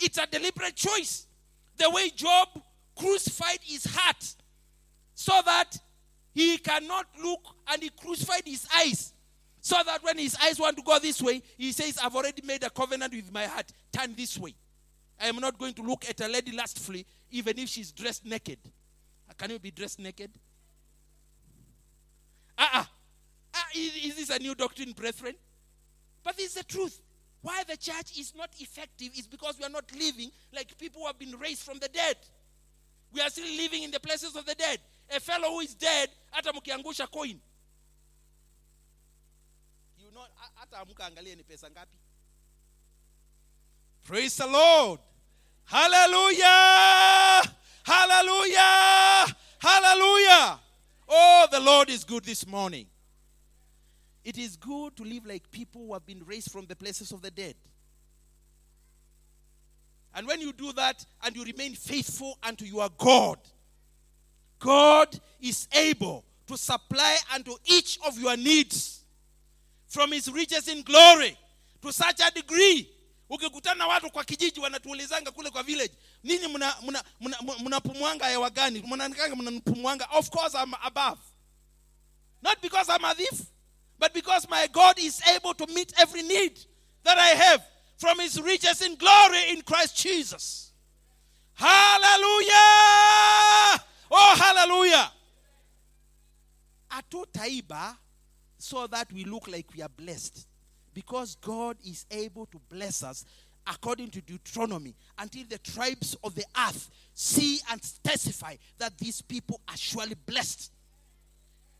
It's 0.00 0.18
a 0.18 0.26
deliberate 0.26 0.74
choice. 0.74 1.26
The 1.76 1.90
way 1.90 2.10
Job 2.10 2.48
crucified 2.96 3.58
his 3.62 3.84
heart 3.84 4.34
so 5.14 5.32
that 5.44 5.78
he 6.32 6.58
cannot 6.58 7.06
look 7.22 7.40
and 7.70 7.82
he 7.82 7.90
crucified 7.90 8.42
his 8.44 8.66
eyes. 8.76 9.12
So 9.60 9.76
that 9.84 10.02
when 10.02 10.18
his 10.18 10.36
eyes 10.42 10.58
want 10.58 10.76
to 10.76 10.82
go 10.82 10.98
this 10.98 11.20
way, 11.20 11.42
he 11.56 11.72
says, 11.72 11.98
I've 12.02 12.14
already 12.14 12.42
made 12.42 12.62
a 12.62 12.70
covenant 12.70 13.12
with 13.12 13.32
my 13.32 13.44
heart. 13.44 13.70
Turn 13.92 14.14
this 14.16 14.38
way. 14.38 14.54
I 15.20 15.26
am 15.26 15.36
not 15.36 15.58
going 15.58 15.74
to 15.74 15.82
look 15.82 16.08
at 16.08 16.20
a 16.20 16.28
lady 16.28 16.52
lustfully, 16.52 17.04
even 17.30 17.58
if 17.58 17.68
she's 17.68 17.90
dressed 17.90 18.24
naked. 18.24 18.58
Can 19.36 19.50
you 19.50 19.58
be 19.58 19.72
dressed 19.72 19.98
naked? 19.98 20.30
Uh-uh. 22.56 22.84
Is, 23.74 23.94
is 24.04 24.16
this 24.16 24.30
a 24.30 24.38
new 24.38 24.54
doctrine, 24.54 24.92
brethren? 24.92 25.34
But 26.24 26.36
this 26.36 26.48
is 26.48 26.54
the 26.54 26.64
truth. 26.64 27.00
Why 27.42 27.62
the 27.64 27.76
church 27.76 28.18
is 28.18 28.34
not 28.36 28.50
effective 28.58 29.10
is 29.16 29.26
because 29.26 29.58
we 29.58 29.64
are 29.64 29.70
not 29.70 29.84
living 29.92 30.30
like 30.54 30.76
people 30.76 31.02
who 31.02 31.06
have 31.06 31.18
been 31.18 31.38
raised 31.38 31.62
from 31.62 31.78
the 31.78 31.88
dead. 31.88 32.16
We 33.12 33.20
are 33.20 33.30
still 33.30 33.46
living 33.56 33.84
in 33.84 33.90
the 33.90 34.00
places 34.00 34.34
of 34.36 34.44
the 34.44 34.54
dead. 34.54 34.80
A 35.14 35.20
fellow 35.20 35.48
who 35.50 35.60
is 35.60 35.74
dead, 35.74 36.10
hata 36.30 36.52
mkiangusha 36.52 37.10
coin. 37.10 37.40
You 39.98 40.10
know, 40.12 40.20
ha- 40.34 40.50
hata 40.56 40.78
amka 40.78 41.10
ni 41.22 41.42
pesa 41.44 41.70
ngapi. 41.70 41.96
Praise 44.04 44.36
the 44.36 44.46
Lord. 44.46 45.00
Hallelujah. 45.64 47.42
Hallelujah. 47.84 49.36
Hallelujah. 49.58 50.58
Oh, 51.08 51.46
the 51.50 51.60
Lord 51.60 51.88
is 51.90 52.04
good 52.04 52.24
this 52.24 52.46
morning. 52.46 52.86
It 54.28 54.36
is 54.36 54.56
good 54.56 54.94
to 54.96 55.04
live 55.04 55.24
like 55.24 55.50
people 55.50 55.86
who 55.86 55.94
have 55.94 56.04
been 56.04 56.22
raised 56.26 56.52
from 56.52 56.66
the 56.66 56.76
places 56.76 57.12
of 57.12 57.22
the 57.22 57.30
dead. 57.30 57.54
And 60.14 60.26
when 60.26 60.42
you 60.42 60.52
do 60.52 60.70
that 60.74 61.02
and 61.24 61.34
you 61.34 61.44
remain 61.44 61.72
faithful 61.74 62.36
unto 62.42 62.66
your 62.66 62.90
God, 62.98 63.38
God 64.58 65.18
is 65.40 65.66
able 65.72 66.26
to 66.46 66.58
supply 66.58 67.16
unto 67.34 67.52
each 67.64 67.98
of 68.06 68.18
your 68.18 68.36
needs. 68.36 69.02
From 69.86 70.12
his 70.12 70.30
riches 70.30 70.68
in 70.68 70.82
glory 70.82 71.34
to 71.80 71.90
such 71.90 72.20
a 72.20 72.30
degree 72.30 72.86
ukikutana 73.30 73.74
na 73.78 73.86
watu 73.86 74.10
kwa 74.10 74.24
kijiji 74.24 74.60
wanatuulizanga 74.60 75.30
kule 75.30 75.50
kwa 75.50 75.62
village 75.62 75.94
ninyi 76.22 76.48
mnapumwanga 76.48 77.04
mna, 77.20 77.36
mna, 77.40 77.42
mna, 77.42 77.58
mnapumwanga 77.64 78.26
hewa 78.28 78.50
gani? 78.50 78.82
Mnakanga 78.86 79.36
mnapumwanga 79.36 80.06
of 80.18 80.28
course 80.30 80.54
I'm 80.54 80.74
above. 80.82 81.18
Not 82.42 82.60
because 82.62 82.88
I'm 82.90 83.04
a 83.04 83.14
thief, 83.14 83.46
but 83.98 84.14
because 84.14 84.48
my 84.48 84.68
God 84.72 84.96
is 84.98 85.20
able 85.34 85.54
to 85.54 85.66
meet 85.74 85.92
every 85.98 86.22
need 86.22 86.58
that 87.04 87.18
I 87.18 87.28
have 87.28 87.66
from 87.96 88.20
his 88.20 88.40
riches 88.40 88.82
in 88.82 88.94
glory 88.96 89.50
in 89.50 89.62
Christ 89.62 89.96
Jesus. 89.96 90.72
Hallelujah! 91.54 92.54
Oh, 94.10 94.36
hallelujah! 94.38 95.12
Atotaiba 96.90 97.96
so 98.58 98.86
that 98.86 99.12
we 99.12 99.24
look 99.24 99.48
like 99.48 99.66
we 99.74 99.82
are 99.82 99.88
blessed. 99.88 100.46
Because 100.94 101.36
God 101.36 101.76
is 101.84 102.06
able 102.10 102.46
to 102.46 102.60
bless 102.68 103.02
us 103.02 103.24
according 103.66 104.10
to 104.10 104.20
Deuteronomy 104.20 104.94
until 105.18 105.44
the 105.48 105.58
tribes 105.58 106.16
of 106.24 106.34
the 106.34 106.44
earth 106.66 106.90
see 107.14 107.60
and 107.70 107.80
testify 108.02 108.56
that 108.78 108.96
these 108.98 109.20
people 109.22 109.60
are 109.68 109.76
surely 109.76 110.16
blessed. 110.26 110.72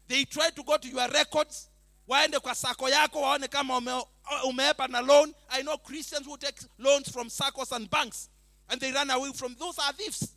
They 0.07 0.25
try 0.25 0.51
to 0.51 0.63
go 0.63 0.77
to 0.77 0.89
your 0.89 1.09
records 1.09 1.69
waende 2.09 2.41
kwa 2.41 2.55
SACCO 2.55 2.89
yako 2.89 3.21
waone 3.21 3.49
kama 3.49 3.77
ume, 3.77 4.05
umeepa 4.45 4.89
na 4.89 5.01
loan. 5.01 5.35
I 5.49 5.63
know 5.63 5.77
christians 5.79 6.27
who 6.27 6.37
take 6.39 6.61
loans 6.79 7.11
from 7.13 7.29
SACCOs 7.29 7.73
and 7.73 7.91
banks 7.91 8.29
and 8.69 8.81
they 8.81 8.93
run 8.93 9.11
away 9.11 9.33
from 9.33 9.55
those 9.59 9.79
are 9.79 9.93
thieves. 9.93 10.35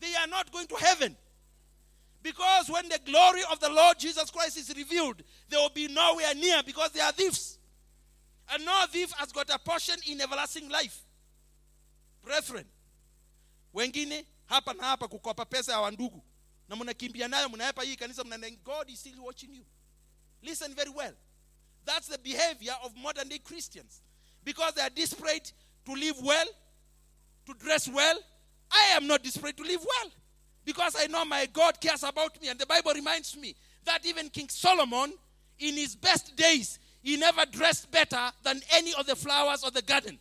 They 0.00 0.14
are 0.16 0.26
not 0.26 0.50
going 0.52 0.66
to 0.68 0.76
heaven. 0.76 1.16
Because 2.22 2.68
when 2.70 2.88
the 2.88 2.98
glory 3.04 3.42
of 3.50 3.60
the 3.60 3.68
lord 3.70 3.98
jesus 3.98 4.28
christ 4.30 4.56
is 4.58 4.68
revealed 4.76 5.22
they 5.48 5.56
will 5.56 5.70
be 5.70 5.86
nowhere 5.86 6.34
near 6.34 6.62
because 6.66 6.90
they 6.90 7.00
are 7.00 7.12
thieves. 7.12 7.58
And 8.50 8.64
no 8.64 8.84
thief 8.90 9.12
has 9.12 9.30
got 9.32 9.48
a 9.50 9.58
portion 9.58 9.96
in 10.10 10.20
everlasting 10.20 10.68
life. 10.68 10.98
Brethren 12.24 12.64
wengine 13.74 14.24
hapa 14.46 14.72
na 14.74 14.84
hapa 14.84 15.08
kukopa 15.08 15.44
pesa 15.44 15.72
ya 15.72 15.80
wandugu. 15.80 16.22
Na 16.68 16.76
mnakimbia 16.76 17.28
nayo 17.28 17.48
mnaepa 17.48 17.82
hii 17.82 17.96
kanisa 17.96 18.24
mnaenda 18.24 18.50
god 18.50 18.90
is 18.90 19.00
still 19.00 19.20
watching 19.20 19.54
you 19.54 19.64
Listen 20.42 20.74
very 20.74 20.90
well. 20.90 21.12
That's 21.84 22.08
the 22.08 22.18
behavior 22.18 22.72
of 22.84 22.92
modern 22.96 23.28
day 23.28 23.38
Christians. 23.38 24.02
Because 24.44 24.74
they 24.74 24.82
are 24.82 24.90
desperate 24.90 25.52
to 25.86 25.92
live 25.92 26.16
well, 26.22 26.46
to 27.46 27.54
dress 27.54 27.88
well. 27.88 28.18
I 28.70 28.96
am 28.96 29.06
not 29.06 29.22
desperate 29.22 29.56
to 29.56 29.62
live 29.62 29.80
well. 29.80 30.10
Because 30.64 30.94
I 30.98 31.06
know 31.06 31.24
my 31.24 31.46
God 31.46 31.80
cares 31.80 32.02
about 32.02 32.40
me. 32.40 32.48
And 32.48 32.58
the 32.58 32.66
Bible 32.66 32.92
reminds 32.94 33.36
me 33.36 33.54
that 33.84 34.04
even 34.04 34.28
King 34.28 34.48
Solomon, 34.48 35.14
in 35.58 35.74
his 35.76 35.96
best 35.96 36.36
days, 36.36 36.78
he 37.02 37.16
never 37.16 37.46
dressed 37.46 37.90
better 37.90 38.30
than 38.42 38.60
any 38.72 38.92
of 38.94 39.06
the 39.06 39.16
flowers 39.16 39.64
of 39.64 39.72
the 39.72 39.82
garden. 39.82 40.18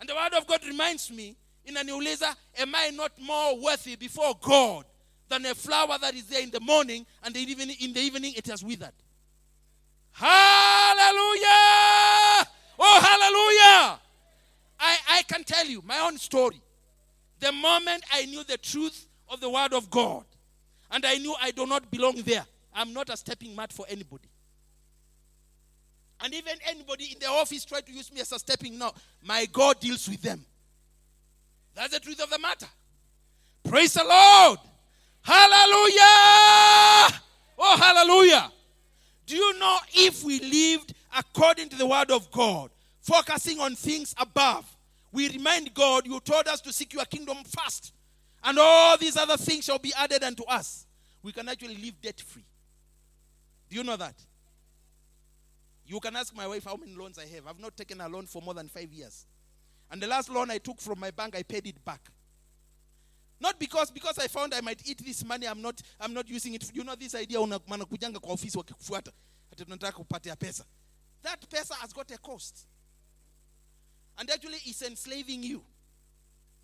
And 0.00 0.08
the 0.08 0.14
word 0.14 0.32
of 0.36 0.46
God 0.46 0.64
reminds 0.66 1.10
me, 1.10 1.36
in 1.64 1.76
an 1.76 1.86
Uleza, 1.86 2.34
am 2.58 2.74
I 2.74 2.90
not 2.90 3.12
more 3.20 3.60
worthy 3.62 3.96
before 3.96 4.34
God 4.40 4.86
than 5.28 5.46
a 5.46 5.54
flower 5.54 5.98
that 6.00 6.14
is 6.14 6.26
there 6.26 6.42
in 6.42 6.50
the 6.50 6.60
morning 6.60 7.06
and 7.22 7.36
even 7.36 7.70
in 7.70 7.92
the 7.92 8.00
evening 8.00 8.32
it 8.36 8.46
has 8.46 8.64
withered? 8.64 8.94
Hallelujah! 10.12 11.48
Oh, 12.78 13.00
hallelujah! 13.00 14.00
I, 14.78 14.96
I 15.08 15.22
can 15.28 15.44
tell 15.44 15.66
you 15.66 15.82
my 15.84 15.98
own 16.00 16.18
story. 16.18 16.60
The 17.38 17.52
moment 17.52 18.04
I 18.12 18.26
knew 18.26 18.44
the 18.44 18.58
truth 18.58 19.06
of 19.28 19.40
the 19.40 19.48
Word 19.48 19.72
of 19.72 19.90
God, 19.90 20.24
and 20.90 21.04
I 21.06 21.16
knew 21.16 21.34
I 21.40 21.50
do 21.50 21.66
not 21.66 21.90
belong 21.90 22.22
there, 22.22 22.44
I'm 22.74 22.92
not 22.92 23.08
a 23.10 23.16
stepping 23.16 23.54
mat 23.54 23.72
for 23.72 23.86
anybody. 23.88 24.28
And 26.22 26.34
even 26.34 26.52
anybody 26.66 27.12
in 27.12 27.18
the 27.18 27.26
office 27.26 27.64
tried 27.64 27.86
to 27.86 27.92
use 27.92 28.12
me 28.12 28.20
as 28.20 28.32
a 28.32 28.38
stepping 28.38 28.78
no, 28.78 28.92
my 29.24 29.46
God 29.46 29.80
deals 29.80 30.08
with 30.08 30.20
them. 30.20 30.44
That's 31.74 31.94
the 31.94 32.00
truth 32.00 32.20
of 32.22 32.28
the 32.28 32.38
matter. 32.38 32.66
Praise 33.64 33.94
the 33.94 34.04
Lord. 34.04 34.58
Hallelujah. 35.22 37.20
Oh, 37.58 37.76
hallelujah. 37.78 38.50
Do 39.30 39.36
you 39.36 39.58
know 39.60 39.78
if 39.94 40.24
we 40.24 40.40
lived 40.40 40.92
according 41.16 41.68
to 41.68 41.76
the 41.76 41.86
word 41.86 42.10
of 42.10 42.28
God, 42.32 42.68
focusing 43.00 43.60
on 43.60 43.76
things 43.76 44.12
above, 44.18 44.66
we 45.12 45.28
remind 45.28 45.72
God, 45.72 46.04
you 46.04 46.18
told 46.18 46.48
us 46.48 46.60
to 46.62 46.72
seek 46.72 46.92
your 46.92 47.04
kingdom 47.04 47.36
first, 47.44 47.92
and 48.42 48.58
all 48.58 48.96
these 48.98 49.16
other 49.16 49.36
things 49.36 49.66
shall 49.66 49.78
be 49.78 49.92
added 49.96 50.24
unto 50.24 50.42
us. 50.46 50.84
We 51.22 51.30
can 51.30 51.48
actually 51.48 51.76
live 51.76 52.00
debt 52.02 52.20
free. 52.20 52.42
Do 53.68 53.76
you 53.76 53.84
know 53.84 53.96
that? 53.98 54.16
You 55.86 56.00
can 56.00 56.16
ask 56.16 56.34
my 56.34 56.48
wife 56.48 56.64
how 56.64 56.74
many 56.74 56.96
loans 56.96 57.16
I 57.16 57.26
have. 57.32 57.46
I've 57.46 57.60
not 57.60 57.76
taken 57.76 58.00
a 58.00 58.08
loan 58.08 58.26
for 58.26 58.42
more 58.42 58.54
than 58.54 58.66
five 58.66 58.92
years. 58.92 59.26
And 59.92 60.02
the 60.02 60.08
last 60.08 60.28
loan 60.28 60.50
I 60.50 60.58
took 60.58 60.80
from 60.80 60.98
my 60.98 61.12
bank, 61.12 61.36
I 61.36 61.44
paid 61.44 61.68
it 61.68 61.84
back. 61.84 62.00
Not 63.40 63.58
because 63.58 63.90
because 63.90 64.18
I 64.18 64.28
found 64.28 64.52
I 64.54 64.60
might 64.60 64.86
eat 64.86 64.98
this 64.98 65.24
money, 65.24 65.46
I'm 65.46 65.62
not 65.62 65.80
I'm 65.98 66.12
not 66.12 66.28
using 66.28 66.54
it. 66.54 66.70
You 66.74 66.84
know 66.84 66.94
this 66.94 67.14
idea 67.14 67.40
unakujanga 67.40 68.20
kwa 68.20 68.32
ofisi 68.32 68.58
wakikufuata 68.58 69.12
kupatia 69.92 70.36
pesa. 70.36 70.64
That 71.22 71.48
pesa 71.48 71.74
has 71.74 71.92
got 71.92 72.10
a 72.10 72.18
cost. 72.18 72.66
And 74.18 74.30
actually 74.30 74.58
it's 74.64 74.82
enslaving 74.82 75.42
you. 75.42 75.62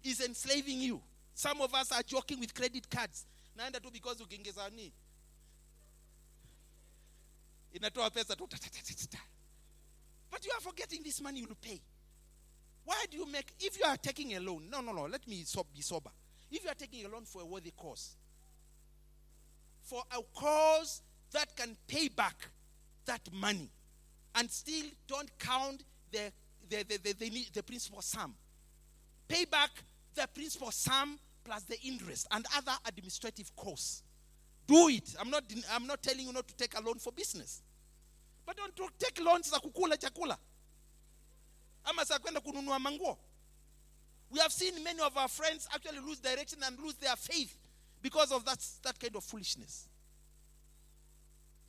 It's 0.02 0.20
enslaving 0.20 0.82
you. 0.82 1.00
Some 1.34 1.60
of 1.62 1.74
us 1.74 1.92
are 1.92 2.02
joking 2.02 2.40
with 2.40 2.54
credit 2.54 2.88
cards. 2.90 3.26
Naenda 3.56 3.80
tu 3.80 3.90
because 3.90 4.22
ukiongeza 4.22 4.70
ni 4.70 4.92
inatoa 7.72 8.10
pesa 8.10 8.36
tu 8.36 8.46
but 10.30 10.44
you 10.44 10.52
are 10.52 10.60
forgetting 10.60 11.02
this 11.02 11.20
money 11.20 11.40
you 11.40 11.46
will 11.46 11.56
pay. 11.56 11.80
Why 12.84 13.06
do 13.10 13.16
you 13.16 13.26
make 13.26 13.52
if 13.58 13.78
you 13.78 13.84
are 13.86 13.96
taking 13.96 14.34
a 14.34 14.40
loan? 14.40 14.68
No, 14.70 14.80
no, 14.80 14.92
no. 14.92 15.06
Let 15.06 15.26
me 15.26 15.44
be 15.74 15.82
sober. 15.82 16.10
If 16.50 16.64
you 16.64 16.70
are 16.70 16.74
taking 16.74 17.04
a 17.04 17.08
loan 17.08 17.24
for 17.24 17.42
a 17.42 17.44
worthy 17.46 17.72
cause, 17.76 18.16
for 19.82 20.02
a 20.10 20.20
cause 20.38 21.02
that 21.32 21.54
can 21.56 21.76
pay 21.86 22.08
back 22.08 22.48
that 23.06 23.20
money 23.32 23.68
and 24.34 24.50
still 24.50 24.86
don't 25.06 25.30
count 25.38 25.82
the, 26.12 26.32
the, 26.68 26.84
the, 26.88 26.98
the, 26.98 27.12
the, 27.14 27.46
the 27.52 27.62
principal 27.62 28.02
sum, 28.02 28.34
pay 29.28 29.44
back 29.44 29.70
the 30.14 30.26
principal 30.34 30.70
sum 30.70 31.18
plus 31.44 31.62
the 31.64 31.80
interest 31.82 32.26
and 32.32 32.44
other 32.56 32.72
administrative 32.86 33.54
costs. 33.56 34.02
Do 34.66 34.88
it. 34.88 35.14
I'm 35.20 35.30
not, 35.30 35.44
I'm 35.72 35.86
not 35.86 36.02
telling 36.02 36.26
you 36.26 36.32
not 36.32 36.48
to 36.48 36.56
take 36.56 36.76
a 36.76 36.82
loan 36.82 36.98
for 36.98 37.12
business. 37.12 37.62
But 38.44 38.56
don't 38.56 38.74
take 38.98 39.20
loans 39.24 39.50
za 39.50 39.58
kukula 39.58 39.96
chakula. 39.96 40.36
Ama 41.84 42.04
za 42.04 42.18
kwenda 42.18 42.40
kununua 42.40 42.78
manguo. 42.78 43.16
We 44.30 44.40
have 44.40 44.52
seen 44.52 44.82
many 44.82 45.00
of 45.00 45.16
our 45.16 45.28
friends 45.28 45.68
actually 45.74 46.00
lose 46.00 46.18
direction 46.20 46.58
and 46.62 46.78
lose 46.80 46.94
their 46.96 47.16
faith 47.16 47.56
because 48.02 48.32
of 48.32 48.44
that, 48.44 48.58
that 48.82 48.98
kind 48.98 49.14
of 49.16 49.24
foolishness. 49.24 49.88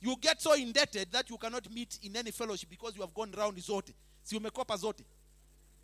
You 0.00 0.16
get 0.20 0.40
so 0.40 0.54
indebted 0.54 1.10
that 1.12 1.28
you 1.30 1.38
cannot 1.38 1.70
meet 1.72 1.98
in 2.02 2.16
any 2.16 2.30
fellowship 2.30 2.70
because 2.70 2.94
you 2.96 3.02
have 3.02 3.14
gone 3.14 3.32
round 3.36 3.56
zote. 3.58 3.94
Si 4.22 4.36
umekopa 4.36 4.76
zote. 4.76 5.04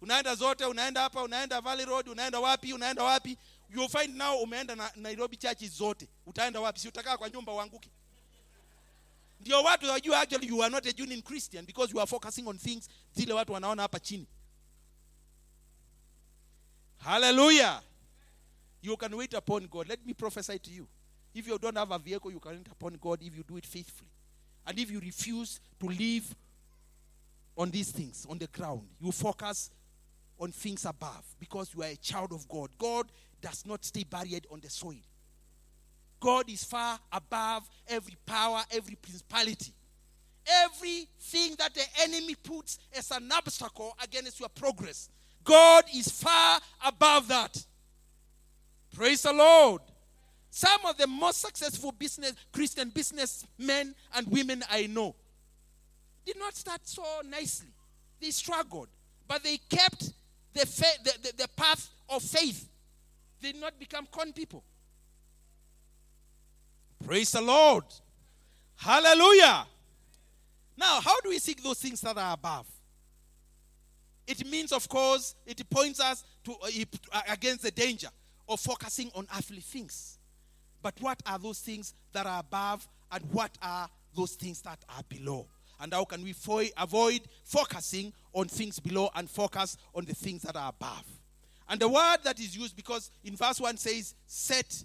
Unaenda 0.03 0.35
zote, 0.35 0.65
unaenda 0.65 1.01
hapa, 1.01 1.23
unaenda 1.23 1.61
Valley 1.61 1.85
Road, 1.85 2.09
unaenda 2.11 2.41
wapi, 2.41 2.73
unaenda 2.73 3.03
wapi. 3.05 3.37
You'll 3.71 3.89
find 3.89 4.17
now 4.17 4.37
umeenda 4.43 4.75
na 4.77 4.91
Nairobi 4.97 5.37
churches 5.37 5.71
zote. 5.79 6.09
Utaenda 6.27 6.61
wapi? 6.61 6.81
Si 6.81 6.89
utakaa 6.89 7.17
kwa 7.17 7.31
nyumba 7.31 7.53
uanguke. 7.53 7.91
Ndio 9.41 9.63
watu 9.63 9.87
wajua 9.91 10.21
actually 10.21 10.49
you 10.49 10.63
are 10.63 10.71
not 10.73 10.87
a 10.87 10.93
genuine 10.93 11.23
Christian 11.23 11.65
because 11.67 11.93
you 11.93 12.01
are 12.01 12.07
focusing 12.07 12.47
on 12.49 12.59
things 12.59 12.89
zile 13.15 13.33
watu 13.33 13.53
wanaona 13.53 13.83
hapa 13.83 14.01
chini. 14.01 14.27
Hallelujah. 17.05 17.83
You 18.81 18.97
can 18.97 19.15
wait 19.15 19.35
upon 19.35 19.69
God. 19.71 19.89
Let 19.91 20.05
me 20.07 20.15
prophesy 20.15 20.59
to 20.59 20.71
you. 20.71 20.89
If 21.35 21.47
you 21.47 21.59
don't 21.59 21.77
have 21.77 21.91
a 21.91 21.99
vehicle, 21.99 22.31
you 22.31 22.41
can 22.41 22.53
wait 22.53 22.69
upon 22.71 22.97
God 22.99 23.19
if 23.21 23.37
you 23.37 23.43
do 23.43 23.59
it 23.59 23.67
faithfully. 23.67 24.09
And 24.67 24.79
if 24.79 24.91
you 24.91 25.01
refuse 25.01 25.61
to 25.81 25.87
live 25.87 26.35
on 27.59 27.71
these 27.71 27.91
things, 27.91 28.27
on 28.29 28.39
the 28.39 28.47
ground, 28.47 28.83
you 29.01 29.13
focus 29.13 29.71
on 30.39 30.51
things 30.51 30.87
above 30.87 31.25
because 31.39 31.75
you 31.75 31.83
are 31.83 31.89
a 31.89 31.97
child 31.97 32.33
of 32.33 32.49
God. 32.49 32.71
God 32.79 33.07
does 33.43 33.67
not 33.67 33.85
stay 33.85 34.05
buried 34.05 34.47
on 34.51 34.61
the 34.61 34.71
soil. 34.71 34.97
God 36.21 36.49
is 36.49 36.65
far 36.65 36.99
above 37.13 37.69
every 37.87 38.17
power, 38.25 38.63
every 38.71 38.95
principality. 38.95 39.75
Everything 40.65 41.55
that 41.59 41.75
the 41.75 41.85
enemy 42.03 42.35
puts 42.35 42.79
as 42.97 43.11
an 43.11 43.31
obstacle 43.31 43.95
against 44.03 44.41
your 44.41 44.49
progress, 44.49 45.11
God 45.45 45.85
is 45.95 46.09
far 46.09 46.61
above 46.85 47.29
that. 47.29 47.65
Praise 48.95 49.23
the 49.23 49.33
Lord. 49.33 49.83
Some 50.51 50.87
of 50.87 50.97
the 50.97 51.07
most 51.07 51.41
successful 51.41 51.93
business 51.93 52.33
Christian 52.53 52.91
businessmen 52.91 53.95
and 54.15 54.27
women 54.29 54.63
I 54.71 54.87
know 54.87 55.15
did 56.25 56.39
not 56.39 56.55
start 56.55 56.81
so 56.85 57.03
nicely. 57.29 57.69
They 58.21 58.31
struggled, 58.31 58.89
but 59.29 59.43
they 59.43 59.59
kept 59.69 60.13
the, 60.53 60.65
the, 61.05 61.13
the, 61.23 61.37
the 61.37 61.49
path 61.57 61.91
of 62.09 62.23
faith. 62.23 62.69
They 63.41 63.53
did 63.53 63.61
not 63.61 63.79
become 63.79 64.07
con 64.11 64.33
people. 64.33 64.65
Praise 67.05 67.33
the 67.33 67.43
Lord. 67.43 67.85
Hallelujah. 68.77 69.67
Now, 70.77 71.01
how 71.01 71.21
do 71.21 71.29
we 71.29 71.39
seek 71.39 71.63
those 71.63 71.79
things 71.79 72.01
that 72.01 72.17
are 72.17 72.35
above? 72.35 72.67
It 74.27 74.47
means, 74.47 74.73
of 74.73 74.89
course, 74.89 75.35
it 75.47 75.69
points 75.69 76.01
us 76.01 76.25
to 76.45 76.53
uh, 77.13 77.21
against 77.29 77.63
the 77.63 77.71
danger 77.71 78.09
of 78.49 78.61
focusing 78.61 79.11
on 79.15 79.27
earthly 79.37 79.61
things. 79.61 80.19
But 80.83 80.95
what 81.01 81.23
are 81.27 81.39
those 81.39 81.61
things 81.61 81.95
that 82.13 82.27
are 82.27 82.41
above 82.41 82.87
and 83.11 83.25
what 83.33 83.57
are 83.63 83.89
those 84.15 84.33
things 84.35 84.61
that 84.63 84.79
are 84.89 85.03
below. 85.09 85.47
And 85.81 85.93
how 85.93 86.05
can 86.05 86.23
we 86.23 86.33
fo- 86.33 86.63
avoid 86.77 87.23
focusing 87.43 88.13
on 88.33 88.47
things 88.49 88.79
below 88.79 89.11
and 89.15 89.29
focus 89.29 89.77
on 89.95 90.05
the 90.05 90.15
things 90.15 90.43
that 90.43 90.57
are 90.57 90.69
above? 90.69 91.05
And 91.69 91.81
the 91.81 91.89
word 91.89 92.19
that 92.25 92.39
is 92.39 92.57
used, 92.57 92.77
because 92.77 93.11
in 93.25 93.37
verse 93.37 93.61
1 93.61 93.77
says, 93.79 94.15
set 94.27 94.85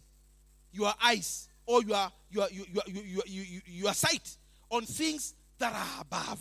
your 0.71 0.91
eyes 1.03 1.49
or 1.65 1.83
your, 1.83 2.07
your, 2.31 2.47
your, 2.51 2.65
your, 2.67 2.83
your, 2.87 3.23
your, 3.25 3.61
your 3.65 3.93
sight 3.93 4.37
on 4.69 4.85
things 4.85 5.35
that 5.59 5.73
are 5.73 6.01
above, 6.01 6.39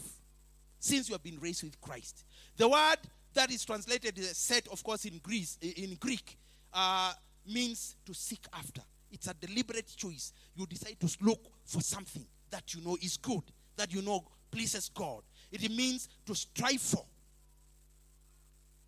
since 0.78 1.08
you 1.08 1.14
have 1.14 1.22
been 1.22 1.38
raised 1.40 1.64
with 1.64 1.80
Christ. 1.80 2.24
The 2.58 2.68
word 2.68 2.96
that 3.34 3.50
is 3.52 3.64
translated 3.64 4.18
as 4.18 4.36
set, 4.36 4.66
of 4.68 4.82
course, 4.82 5.04
in, 5.04 5.18
Greece, 5.22 5.56
in 5.62 5.94
Greek, 5.94 6.36
uh, 6.74 7.12
means 7.46 7.96
to 8.04 8.12
seek 8.12 8.44
after. 8.52 8.82
It's 9.10 9.28
a 9.28 9.34
deliberate 9.34 9.90
choice. 9.96 10.32
You 10.54 10.66
decide 10.66 10.96
to 11.00 11.16
look 11.22 11.40
for 11.64 11.80
something 11.80 12.26
that 12.50 12.74
you 12.74 12.82
know 12.82 12.98
is 13.00 13.16
good, 13.16 13.42
that 13.76 13.94
you 13.94 14.02
know 14.02 14.24
pleases 14.50 14.90
God. 14.92 15.22
It 15.52 15.70
means 15.70 16.08
to 16.26 16.34
strive 16.34 16.80
for. 16.80 17.04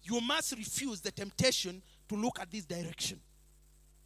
You 0.03 0.21
must 0.21 0.53
refuse 0.53 1.01
the 1.01 1.13
temptation 1.13 1.81
to 2.09 2.17
look 2.17 2.41
at 2.41 2.51
this 2.51 2.65
direction. 2.65 3.21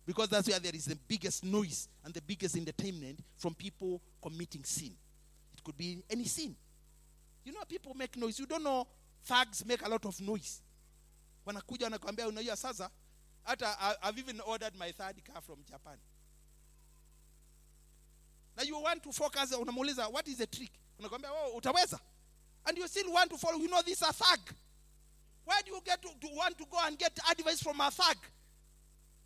Because 0.06 0.28
that's 0.28 0.48
where 0.48 0.58
there 0.58 0.74
is 0.74 0.84
the 0.84 0.98
biggest 1.08 1.42
noise 1.42 1.88
and 2.04 2.12
the 2.12 2.20
biggest 2.20 2.56
entertainment 2.56 3.20
from 3.38 3.54
people 3.54 4.02
committing 4.20 4.62
sin. 4.62 4.92
It 5.54 5.64
could 5.64 5.76
be 5.78 6.02
any 6.10 6.24
sin. 6.24 6.54
You 7.44 7.52
know, 7.52 7.60
people 7.66 7.94
make 7.94 8.14
noise. 8.16 8.38
You 8.38 8.46
don't 8.46 8.62
know 8.62 8.86
thugs 9.24 9.64
make 9.66 9.82
a 9.82 9.88
lot 9.88 10.08
of 10.08 10.20
noise. 10.20 10.62
Wanakuja 11.46 11.86
wanakwambia 11.86 12.28
unajua 12.28 12.56
sasa 12.56 12.90
hata 13.44 13.98
I've 14.02 14.20
even 14.20 14.40
ordered 14.40 14.76
my 14.76 14.92
third 14.92 15.22
car 15.24 15.42
from 15.42 15.64
Japan. 15.64 15.98
Now 18.56 18.64
you 18.64 18.82
want 18.82 19.02
to 19.02 19.12
focus 19.12 19.52
unamuuliza 19.52 20.08
what 20.08 20.28
is 20.28 20.36
the 20.38 20.46
trick? 20.46 20.72
Unakwambia 20.98 21.30
oh 21.32 21.56
utaweza. 21.56 22.00
And 22.66 22.78
you 22.78 22.88
still 22.88 23.12
want 23.12 23.30
to 23.30 23.38
follow. 23.38 23.58
You 23.58 23.68
know 23.68 23.82
this 23.82 24.00
is 24.00 24.08
a 24.08 24.12
thug. 24.12 24.40
where 25.44 25.58
do 25.64 25.72
you 25.72 25.80
get 25.84 26.00
to, 26.02 26.08
to 26.20 26.28
want 26.34 26.56
to 26.58 26.64
go 26.70 26.78
and 26.84 26.98
get 26.98 27.18
advice 27.30 27.62
from 27.62 27.80
a 27.80 27.90
thug? 27.90 28.16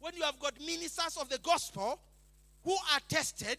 When 0.01 0.15
you 0.15 0.23
have 0.23 0.39
got 0.39 0.59
ministers 0.61 1.17
of 1.21 1.29
the 1.29 1.39
gospel 1.39 1.99
who 2.65 2.73
are 2.73 3.01
tested, 3.09 3.59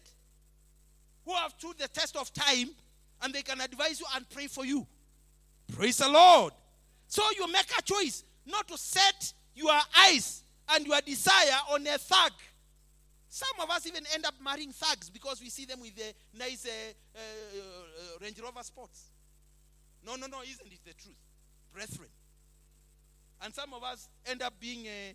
who 1.24 1.34
have 1.34 1.52
stood 1.58 1.78
the 1.78 1.88
test 1.88 2.16
of 2.16 2.32
time, 2.32 2.70
and 3.22 3.34
they 3.34 3.42
can 3.42 3.60
advise 3.60 4.00
you 4.00 4.06
and 4.14 4.28
pray 4.30 4.46
for 4.46 4.64
you. 4.64 4.86
Praise 5.76 5.98
the 5.98 6.08
Lord. 6.08 6.52
So 7.06 7.22
you 7.36 7.50
make 7.50 7.70
a 7.78 7.82
choice 7.82 8.24
not 8.46 8.68
to 8.68 8.78
set 8.78 9.32
your 9.54 9.78
eyes 9.98 10.42
and 10.70 10.86
your 10.86 11.00
desire 11.00 11.58
on 11.72 11.86
a 11.86 11.98
thug. 11.98 12.32
Some 13.28 13.60
of 13.62 13.70
us 13.70 13.86
even 13.86 14.04
end 14.12 14.26
up 14.26 14.34
marrying 14.42 14.72
thugs 14.72 15.08
because 15.08 15.40
we 15.40 15.48
see 15.50 15.64
them 15.64 15.80
with 15.80 15.94
the 15.94 16.12
nice 16.36 16.66
uh, 16.66 16.92
uh, 17.14 17.18
uh, 17.18 18.18
Range 18.20 18.40
Rover 18.40 18.62
Sports. 18.62 19.10
No, 20.04 20.16
no, 20.16 20.26
no, 20.26 20.42
isn't 20.42 20.66
it 20.66 20.80
the 20.84 20.94
truth? 20.94 21.16
Brethren. 21.72 22.08
And 23.42 23.54
some 23.54 23.72
of 23.72 23.82
us 23.82 24.08
end 24.26 24.42
up 24.42 24.54
being 24.58 24.86
uh, 24.86 25.12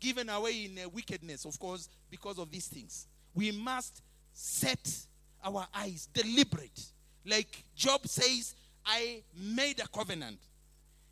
given 0.00 0.28
away 0.28 0.66
in 0.66 0.78
uh, 0.78 0.88
wickedness, 0.88 1.44
of 1.44 1.58
course, 1.58 1.88
because 2.10 2.38
of 2.38 2.50
these 2.50 2.68
things. 2.68 3.06
We 3.34 3.50
must 3.50 4.02
set 4.32 5.06
our 5.44 5.66
eyes 5.74 6.08
deliberate. 6.12 6.80
Like 7.26 7.64
Job 7.74 8.06
says, 8.06 8.54
I 8.88 9.22
made 9.36 9.80
a 9.80 9.86
covenant. 9.86 10.38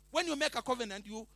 When 0.09 0.25
you 0.27 0.35
make 0.35 0.55
a 0.55 0.61
covenant, 0.61 1.05
you 1.05 1.27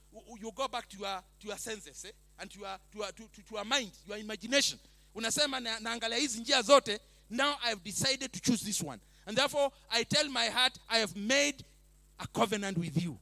you 0.41 0.51
go 0.55 0.67
back 0.67 0.89
to 0.89 0.97
your 0.97 1.21
to 1.39 1.47
your 1.47 1.57
senses 1.57 2.05
eh? 2.05 2.11
and 2.39 2.49
to 2.49 2.59
your 2.59 2.77
to 2.91 2.97
your, 2.97 3.07
to, 3.07 3.23
to, 3.23 3.41
to 3.47 3.55
your 3.55 3.65
mind, 3.65 3.91
your 4.07 4.17
imagination. 4.17 4.79
Unasema 5.15 5.59
na, 5.59 5.79
naangalia 5.79 6.17
hizi 6.17 6.39
njia 6.39 6.61
zote, 6.61 6.99
now 7.29 7.55
I 7.63 7.69
have 7.69 7.83
decided 7.83 8.31
to 8.31 8.39
choose 8.39 8.65
this 8.65 8.81
one. 8.81 8.99
And 9.27 9.37
therefore 9.37 9.71
I 9.91 10.03
tell 10.03 10.27
my 10.29 10.47
heart, 10.49 10.77
I 10.89 10.97
have 10.99 11.15
made 11.15 11.63
a 12.19 12.27
covenant 12.27 12.77
with 12.77 13.01
you. 13.03 13.17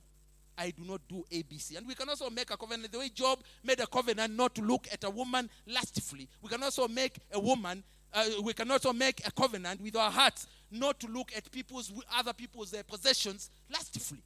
I 0.57 0.71
do 0.71 0.83
not 0.83 1.01
do 1.07 1.25
ABC. 1.31 1.77
And 1.77 1.87
we 1.87 1.95
can 1.95 2.09
also 2.09 2.29
make 2.29 2.51
a 2.51 2.57
covenant 2.57 2.91
the 2.91 2.99
way 2.99 3.09
Job 3.09 3.39
made 3.63 3.79
a 3.79 3.87
covenant 3.87 4.35
not 4.35 4.53
to 4.55 4.61
look 4.61 4.87
at 4.91 5.03
a 5.03 5.09
woman 5.09 5.49
lustfully. 5.65 6.27
We 6.41 6.49
can 6.49 6.61
also 6.63 6.87
make 6.87 7.17
a 7.33 7.39
woman, 7.39 7.83
uh, 8.13 8.25
we 8.43 8.53
can 8.53 8.69
also 8.71 8.93
make 8.93 9.25
a 9.25 9.31
covenant 9.31 9.81
with 9.81 9.95
our 9.95 10.11
hearts 10.11 10.47
not 10.71 10.99
to 10.99 11.07
look 11.07 11.31
at 11.35 11.51
people's 11.51 11.91
other 12.15 12.33
people's 12.33 12.73
uh, 12.73 12.83
possessions 12.87 13.49
lustfully. 13.71 14.23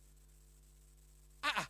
Uh-uh. 1.44 1.64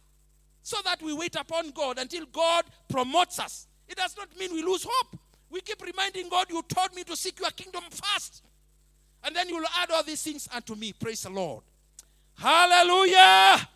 So 0.62 0.78
that 0.86 1.02
we 1.02 1.14
wait 1.14 1.36
upon 1.36 1.72
God 1.72 1.98
until 1.98 2.26
God 2.26 2.66
promotes 2.90 3.40
us. 3.40 3.68
It 3.88 3.98
does 3.98 4.16
not 4.18 4.30
mean 4.38 4.54
we 4.54 4.64
lose 4.64 4.86
hope. 4.90 5.20
We 5.50 5.62
keep 5.62 5.82
reminding 5.86 6.30
God, 6.30 6.48
you 6.50 6.64
told 6.68 6.96
me 6.96 7.04
to 7.04 7.16
seek 7.16 7.40
your 7.40 7.52
kingdom 7.52 7.84
first. 7.92 8.44
And 9.24 9.36
then 9.36 9.50
you 9.50 9.58
will 9.58 9.68
add 9.80 9.92
all 9.92 10.04
these 10.04 10.22
things 10.24 10.48
unto 10.54 10.76
me. 10.76 10.94
Praise 10.94 11.24
the 11.24 11.30
Lord. 11.30 11.64
Hallelujah. 12.36 13.68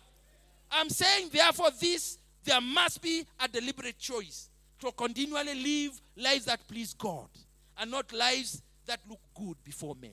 I'm 0.70 0.90
saying, 0.90 1.30
therefore, 1.32 1.70
this, 1.80 2.18
there 2.44 2.60
must 2.60 3.00
be 3.00 3.24
a 3.40 3.48
deliberate 3.48 3.98
choice 3.98 4.50
to 4.80 4.92
continually 4.92 5.54
live 5.54 6.00
lives 6.16 6.44
that 6.46 6.66
please 6.68 6.94
God 6.94 7.28
and 7.78 7.90
not 7.90 8.12
lives 8.12 8.62
that 8.86 9.00
look 9.08 9.20
good 9.34 9.56
before 9.64 9.94
men. 10.00 10.12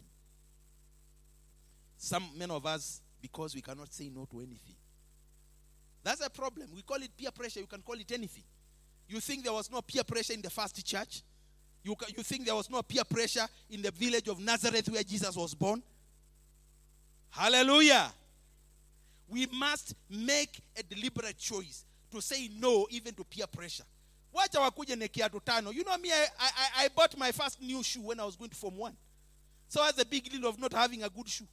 Some 2.05 2.37
men 2.37 2.51
of 2.51 2.63
us, 2.67 3.01
because 3.19 3.55
we 3.55 3.61
cannot 3.61 3.91
say 3.91 4.11
no 4.13 4.25
to 4.25 4.37
anything. 4.37 4.75
That's 6.03 6.23
a 6.23 6.29
problem. 6.29 6.67
We 6.75 6.83
call 6.83 6.97
it 6.97 7.09
peer 7.17 7.31
pressure. 7.31 7.61
You 7.61 7.65
can 7.65 7.81
call 7.81 7.95
it 7.95 8.11
anything. 8.11 8.43
You 9.09 9.19
think 9.19 9.43
there 9.43 9.53
was 9.53 9.71
no 9.71 9.81
peer 9.81 10.03
pressure 10.03 10.33
in 10.33 10.43
the 10.43 10.51
first 10.51 10.85
church? 10.85 11.23
You, 11.83 11.95
you 12.15 12.21
think 12.21 12.45
there 12.45 12.53
was 12.53 12.69
no 12.69 12.83
peer 12.83 13.01
pressure 13.09 13.47
in 13.71 13.81
the 13.81 13.89
village 13.89 14.27
of 14.27 14.39
Nazareth 14.39 14.87
where 14.89 15.01
Jesus 15.01 15.35
was 15.35 15.55
born? 15.55 15.81
Hallelujah. 17.31 18.13
We 19.27 19.47
must 19.47 19.95
make 20.07 20.61
a 20.77 20.83
deliberate 20.83 21.39
choice 21.39 21.85
to 22.11 22.21
say 22.21 22.51
no 22.55 22.85
even 22.91 23.15
to 23.15 23.23
peer 23.23 23.47
pressure. 23.47 23.85
Wacha 24.31 24.59
wakuje 24.59 24.95
na 24.95 25.07
tano. 25.07 25.73
You 25.73 25.83
know 25.83 25.97
me, 25.97 26.11
I, 26.11 26.27
I, 26.39 26.83
I 26.83 26.87
bought 26.95 27.17
my 27.17 27.31
first 27.31 27.59
new 27.59 27.81
shoe 27.81 28.01
when 28.01 28.19
I 28.19 28.25
was 28.25 28.35
going 28.35 28.51
to 28.51 28.55
Form 28.55 28.77
1. 28.77 28.93
So 29.69 29.81
I 29.81 29.87
was 29.87 29.97
a 29.99 30.05
big 30.05 30.29
deal 30.29 30.47
of 30.47 30.59
not 30.59 30.71
having 30.71 31.01
a 31.01 31.09
good 31.09 31.27
shoe. 31.27 31.47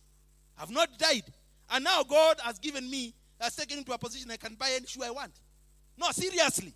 I've 0.59 0.71
not 0.71 0.99
died. 0.99 1.25
And 1.71 1.85
now 1.85 2.03
God 2.03 2.39
has 2.43 2.59
given 2.59 2.89
me, 2.89 3.15
has 3.41 3.57
taken 3.57 3.79
me 3.79 3.85
to 3.85 3.93
a 3.93 3.99
position 3.99 4.31
I 4.31 4.37
can 4.37 4.55
buy 4.55 4.71
any 4.75 4.87
shoe 4.87 5.03
I 5.03 5.11
want. 5.11 5.33
No, 5.99 6.11
seriously. 6.11 6.75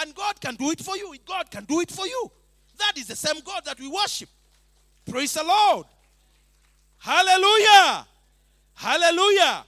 And 0.00 0.14
God 0.14 0.40
can 0.40 0.54
do 0.54 0.70
it 0.70 0.80
for 0.80 0.96
you. 0.96 1.12
God 1.26 1.50
can 1.50 1.64
do 1.64 1.80
it 1.80 1.90
for 1.90 2.06
you. 2.06 2.30
That 2.78 2.92
is 2.96 3.06
the 3.06 3.16
same 3.16 3.40
God 3.44 3.62
that 3.64 3.78
we 3.78 3.88
worship. 3.88 4.28
Praise 5.08 5.34
the 5.34 5.44
Lord. 5.44 5.86
Hallelujah. 6.98 8.06
Hallelujah. 8.74 9.64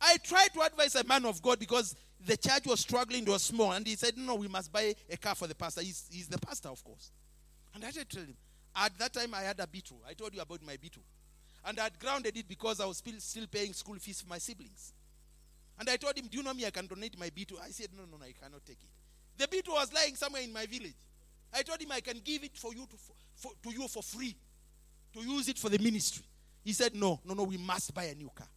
I 0.00 0.16
tried 0.22 0.48
to 0.54 0.62
advise 0.62 0.94
a 0.94 1.04
man 1.04 1.24
of 1.24 1.42
God 1.42 1.58
because 1.58 1.96
the 2.24 2.36
church 2.36 2.66
was 2.66 2.80
struggling, 2.80 3.22
it 3.22 3.28
was 3.28 3.42
small, 3.42 3.72
and 3.72 3.86
he 3.86 3.96
said, 3.96 4.16
No, 4.16 4.34
we 4.34 4.48
must 4.48 4.72
buy 4.72 4.94
a 5.08 5.16
car 5.16 5.34
for 5.34 5.46
the 5.46 5.54
pastor. 5.54 5.80
He's, 5.80 6.06
he's 6.10 6.28
the 6.28 6.38
pastor, 6.38 6.68
of 6.68 6.82
course. 6.82 7.10
And 7.74 7.84
I 7.84 7.86
had 7.86 8.08
to 8.10 8.18
him, 8.18 8.36
at 8.74 8.98
that 8.98 9.12
time 9.12 9.34
I 9.34 9.42
had 9.42 9.60
a 9.60 9.66
Beetle. 9.66 9.98
I 10.08 10.14
told 10.14 10.34
you 10.34 10.40
about 10.40 10.62
my 10.64 10.76
Beetle. 10.76 11.02
And 11.66 11.80
I 11.80 11.84
had 11.84 11.98
grounded 11.98 12.36
it 12.36 12.48
because 12.48 12.80
I 12.80 12.86
was 12.86 12.98
still, 12.98 13.18
still 13.18 13.46
paying 13.50 13.72
school 13.72 13.96
fees 13.96 14.20
for 14.20 14.28
my 14.28 14.38
siblings. 14.38 14.92
And 15.78 15.90
I 15.90 15.96
told 15.96 16.16
him, 16.16 16.26
Do 16.30 16.38
you 16.38 16.44
know 16.44 16.54
me? 16.54 16.64
I 16.64 16.70
can 16.70 16.86
donate 16.86 17.18
my 17.18 17.28
Beetle. 17.28 17.58
I 17.62 17.70
said, 17.70 17.88
No, 17.94 18.04
no, 18.10 18.16
no, 18.16 18.24
I 18.24 18.32
cannot 18.32 18.64
take 18.64 18.78
it. 18.82 18.90
The 19.36 19.48
Beetle 19.48 19.74
was 19.74 19.92
lying 19.92 20.14
somewhere 20.14 20.42
in 20.42 20.52
my 20.52 20.64
village. 20.66 20.94
I 21.52 21.62
told 21.62 21.80
him 21.80 21.92
I 21.92 22.00
can 22.00 22.20
give 22.24 22.44
it 22.44 22.56
for 22.56 22.72
you 22.72 22.86
to, 22.86 22.96
for, 23.34 23.50
to 23.62 23.70
you 23.70 23.86
for 23.88 24.02
free, 24.02 24.34
to 25.12 25.20
use 25.20 25.48
it 25.48 25.58
for 25.58 25.68
the 25.68 25.78
ministry. 25.78 26.24
He 26.64 26.72
said, 26.72 26.94
No, 26.94 27.20
no, 27.24 27.34
no, 27.34 27.42
we 27.42 27.56
must 27.56 27.92
buy 27.92 28.04
a 28.04 28.14
new 28.14 28.30
car. 28.34 28.48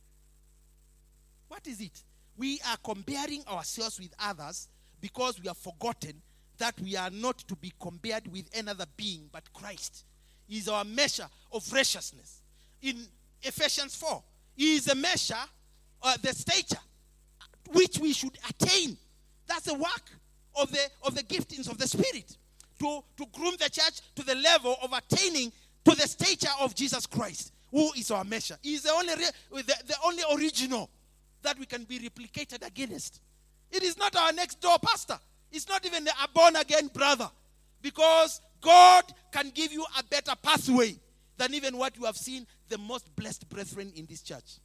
What 1.47 1.66
is 1.68 1.82
it? 1.82 2.03
We 2.38 2.60
are 2.70 2.78
comparing 2.78 3.43
ourselves 3.47 3.99
with 3.99 4.14
others 4.20 4.68
because 5.01 5.41
we 5.41 5.47
have 5.47 5.57
forgotten 5.57 6.22
that 6.57 6.80
we 6.80 6.95
are 6.95 7.10
not 7.10 7.39
to 7.39 7.55
be 7.55 7.74
compared 7.80 8.32
with 8.32 8.45
another 8.57 8.86
being 8.95 9.30
but 9.32 9.51
Christ. 9.51 10.05
He 10.47 10.57
is 10.57 10.70
our 10.70 10.86
measure 10.86 11.28
of 11.51 11.72
righteousness. 11.74 12.41
In 12.82 13.05
Ephesians 13.41 13.95
4, 13.95 14.21
He 14.55 14.75
is 14.75 14.88
a 14.88 14.95
measure, 14.95 15.36
uh, 16.01 16.17
the 16.21 16.34
stature 16.34 16.77
which 17.71 17.99
we 17.99 18.13
should 18.13 18.38
attain. 18.49 18.97
That's 19.47 19.63
the 19.65 19.75
work 19.75 20.11
of 20.55 20.71
the 20.71 20.89
of 21.03 21.15
the 21.15 21.23
giftings 21.23 21.69
of 21.69 21.77
the 21.77 21.88
Spirit 21.88 22.38
to 22.80 23.03
to 23.17 23.25
groom 23.34 23.55
the 23.59 23.69
church 23.69 24.01
to 24.15 24.23
the 24.23 24.36
level 24.36 24.77
of 24.82 24.93
attaining 24.93 25.51
to 25.86 25.95
the 25.95 26.07
stature 26.07 26.51
of 26.59 26.75
Jesus 26.75 27.05
Christ, 27.05 27.53
who 27.71 27.91
is 27.93 28.11
our 28.11 28.23
measure. 28.23 28.57
He 28.61 28.75
is 28.75 28.84
the 28.84 28.91
only 28.91 29.15
the, 29.15 29.75
the 29.88 29.95
only 30.05 30.23
original 30.36 30.89
that 31.41 31.57
we 31.57 31.65
can 31.65 31.84
be 31.84 31.99
replicated 31.99 32.65
against. 32.65 33.21
It 33.71 33.84
is 33.84 33.97
not 33.97 34.15
our 34.15 34.32
next 34.34 34.59
door 34.61 34.77
pastor. 34.82 35.19
It's 35.51 35.67
not 35.67 35.86
even 35.86 36.07
a 36.07 36.27
born 36.34 36.55
again 36.55 36.88
brother, 36.93 37.30
because 37.82 38.41
God 38.61 39.03
can 39.32 39.51
give 39.51 39.71
you 39.71 39.86
a 39.97 40.03
better 40.03 40.34
pathway 40.41 40.95
than 41.38 41.53
even 41.53 41.77
what 41.77 41.95
you 41.97 42.05
have 42.05 42.17
seen 42.17 42.45
the 42.70 42.78
most 42.78 43.09
blessed 43.15 43.49
brethren 43.49 43.91
in 43.95 44.05
this 44.07 44.22
church. 44.24 44.59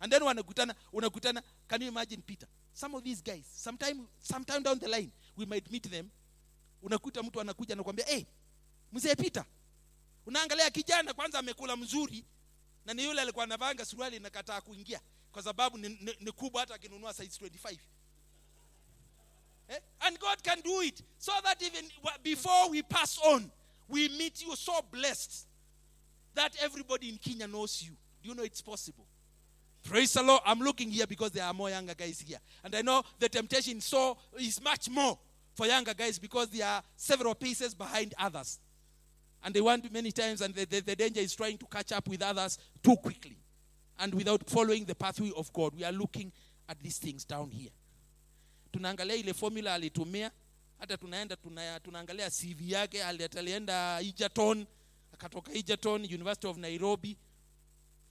And 0.00 0.12
then 0.12 0.22
wanakutana, 0.22 0.74
unakutana, 0.92 1.42
can 1.68 1.80
you 1.82 1.88
imagine 1.88 2.22
Peter? 2.26 2.46
Some 2.74 2.94
of 2.96 3.04
these 3.04 3.20
guys, 3.22 3.44
sometime, 3.54 4.06
sometime 4.18 4.62
down 4.62 4.78
the 4.78 4.88
line, 4.88 5.12
we 5.36 5.46
might 5.46 5.70
meet 5.70 5.90
them. 5.90 6.10
Unakuta 6.82 7.22
mtu 7.22 7.40
anakuja 7.40 7.74
anakuambia, 7.74 8.06
hey, 8.06 8.24
mzee 8.92 9.14
Peter, 9.14 9.44
unaangalia 10.26 10.70
kijana 10.70 11.14
kwanza 11.14 11.38
amekula 11.38 11.76
mzuri 11.76 12.24
na 12.84 12.94
ni 12.94 13.04
yule 13.04 13.20
alikuwa 13.22 13.44
anavanga 13.44 13.84
suruali 13.84 14.20
nakataa 14.20 14.60
kuingia 14.60 15.00
kwa 15.32 15.42
sababu 15.42 15.78
ni, 15.78 15.88
ni, 15.88 16.16
ni 16.20 16.32
kubwa 16.32 16.60
hata 16.60 16.74
akinunua 16.74 17.14
size 17.14 17.46
25 17.46 17.78
eh? 19.68 19.80
and 20.00 20.18
god 20.18 20.42
can 20.42 20.62
do 20.62 20.82
it 20.82 21.02
so 21.18 21.32
that 21.42 21.62
even 21.62 21.84
before 22.22 22.70
we 22.70 22.82
pass 22.82 23.18
on 23.24 23.50
we 23.88 24.08
meet 24.08 24.42
you 24.42 24.56
so 24.56 24.82
blessed 24.82 25.46
that 26.34 26.56
everybody 26.62 27.08
in 27.08 27.16
kenya 27.18 27.46
knows 27.46 27.82
you 27.82 27.92
do 28.22 28.28
you 28.28 28.34
know 28.34 28.42
it's 28.44 28.62
possible 28.62 29.06
Praise 29.84 30.12
the 30.12 30.22
Lord. 30.22 30.40
I'm 30.46 30.60
looking 30.60 30.92
here 30.92 31.08
because 31.08 31.32
there 31.32 31.42
are 31.44 31.52
more 31.52 31.68
younger 31.68 31.94
guys 31.94 32.20
here. 32.20 32.38
And 32.62 32.72
I 32.72 32.82
know 32.82 33.02
the 33.18 33.28
temptation 33.28 33.80
so 33.80 34.16
is 34.38 34.62
much 34.62 34.88
more 34.88 35.18
for 35.54 35.66
younger 35.66 35.92
guys 35.92 36.20
because 36.20 36.50
they 36.50 36.62
are 36.62 36.80
several 36.94 37.34
paces 37.34 37.74
behind 37.74 38.14
others. 38.16 38.60
And 39.42 39.52
they 39.52 39.60
want 39.60 39.92
many 39.92 40.12
times, 40.12 40.40
and 40.40 40.54
the, 40.54 40.66
the, 40.66 40.82
the 40.82 40.94
danger 40.94 41.18
is 41.18 41.34
trying 41.34 41.58
to 41.58 41.66
catch 41.66 41.90
up 41.90 42.06
with 42.06 42.22
others 42.22 42.58
too 42.80 42.94
quickly 42.94 43.36
and 43.98 44.14
without 44.14 44.48
following 44.48 44.84
the 44.84 44.94
pathway 44.94 45.32
of 45.36 45.52
God. 45.52 45.74
We 45.76 45.82
are 45.84 45.90
looking 45.90 46.30
at 46.68 46.78
these 46.80 46.98
things 46.98 47.24
down 47.24 47.50
here. 47.50 47.70
Tunaangalia 48.72 49.16
ile 49.16 49.32
formula 49.34 49.74
alitumia, 49.74 50.30
hata 50.78 50.96
tunaenda 50.96 51.36
tuna, 51.36 51.80
tunaangalia 51.80 52.30
CV 52.30 52.70
yake, 52.70 53.02
ali- 53.04 53.24
alienda 53.24 54.00
Egerton, 54.00 54.64
akatoka 55.22 55.52
Egerton, 55.52 56.04
University 56.04 56.48
of 56.48 56.56
Nairobi, 56.58 57.16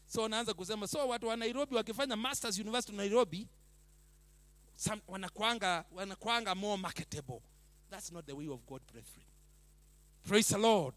so 0.08 0.22
wanaanza 0.22 0.54
kusema 0.54 0.88
so 0.88 1.08
watu 1.08 1.28
wa 1.28 1.36
nairobi 1.36 1.76
wakifanya 1.76 2.16
masters 2.16 2.60
university 2.60 2.92
of 2.92 2.98
nairobi 2.98 3.48
some, 4.76 5.02
wanakwanga 5.08 5.86
wanakwanga 5.92 6.56
more 6.56 6.78
marketable. 6.82 7.42
That's 7.90 8.12
not 8.12 8.26
the 8.26 8.34
way 8.34 8.48
of 8.48 8.66
god 8.66 8.82
brethren. 8.92 9.26
Praise 10.28 10.54
the 10.54 10.58
lord. 10.60 10.94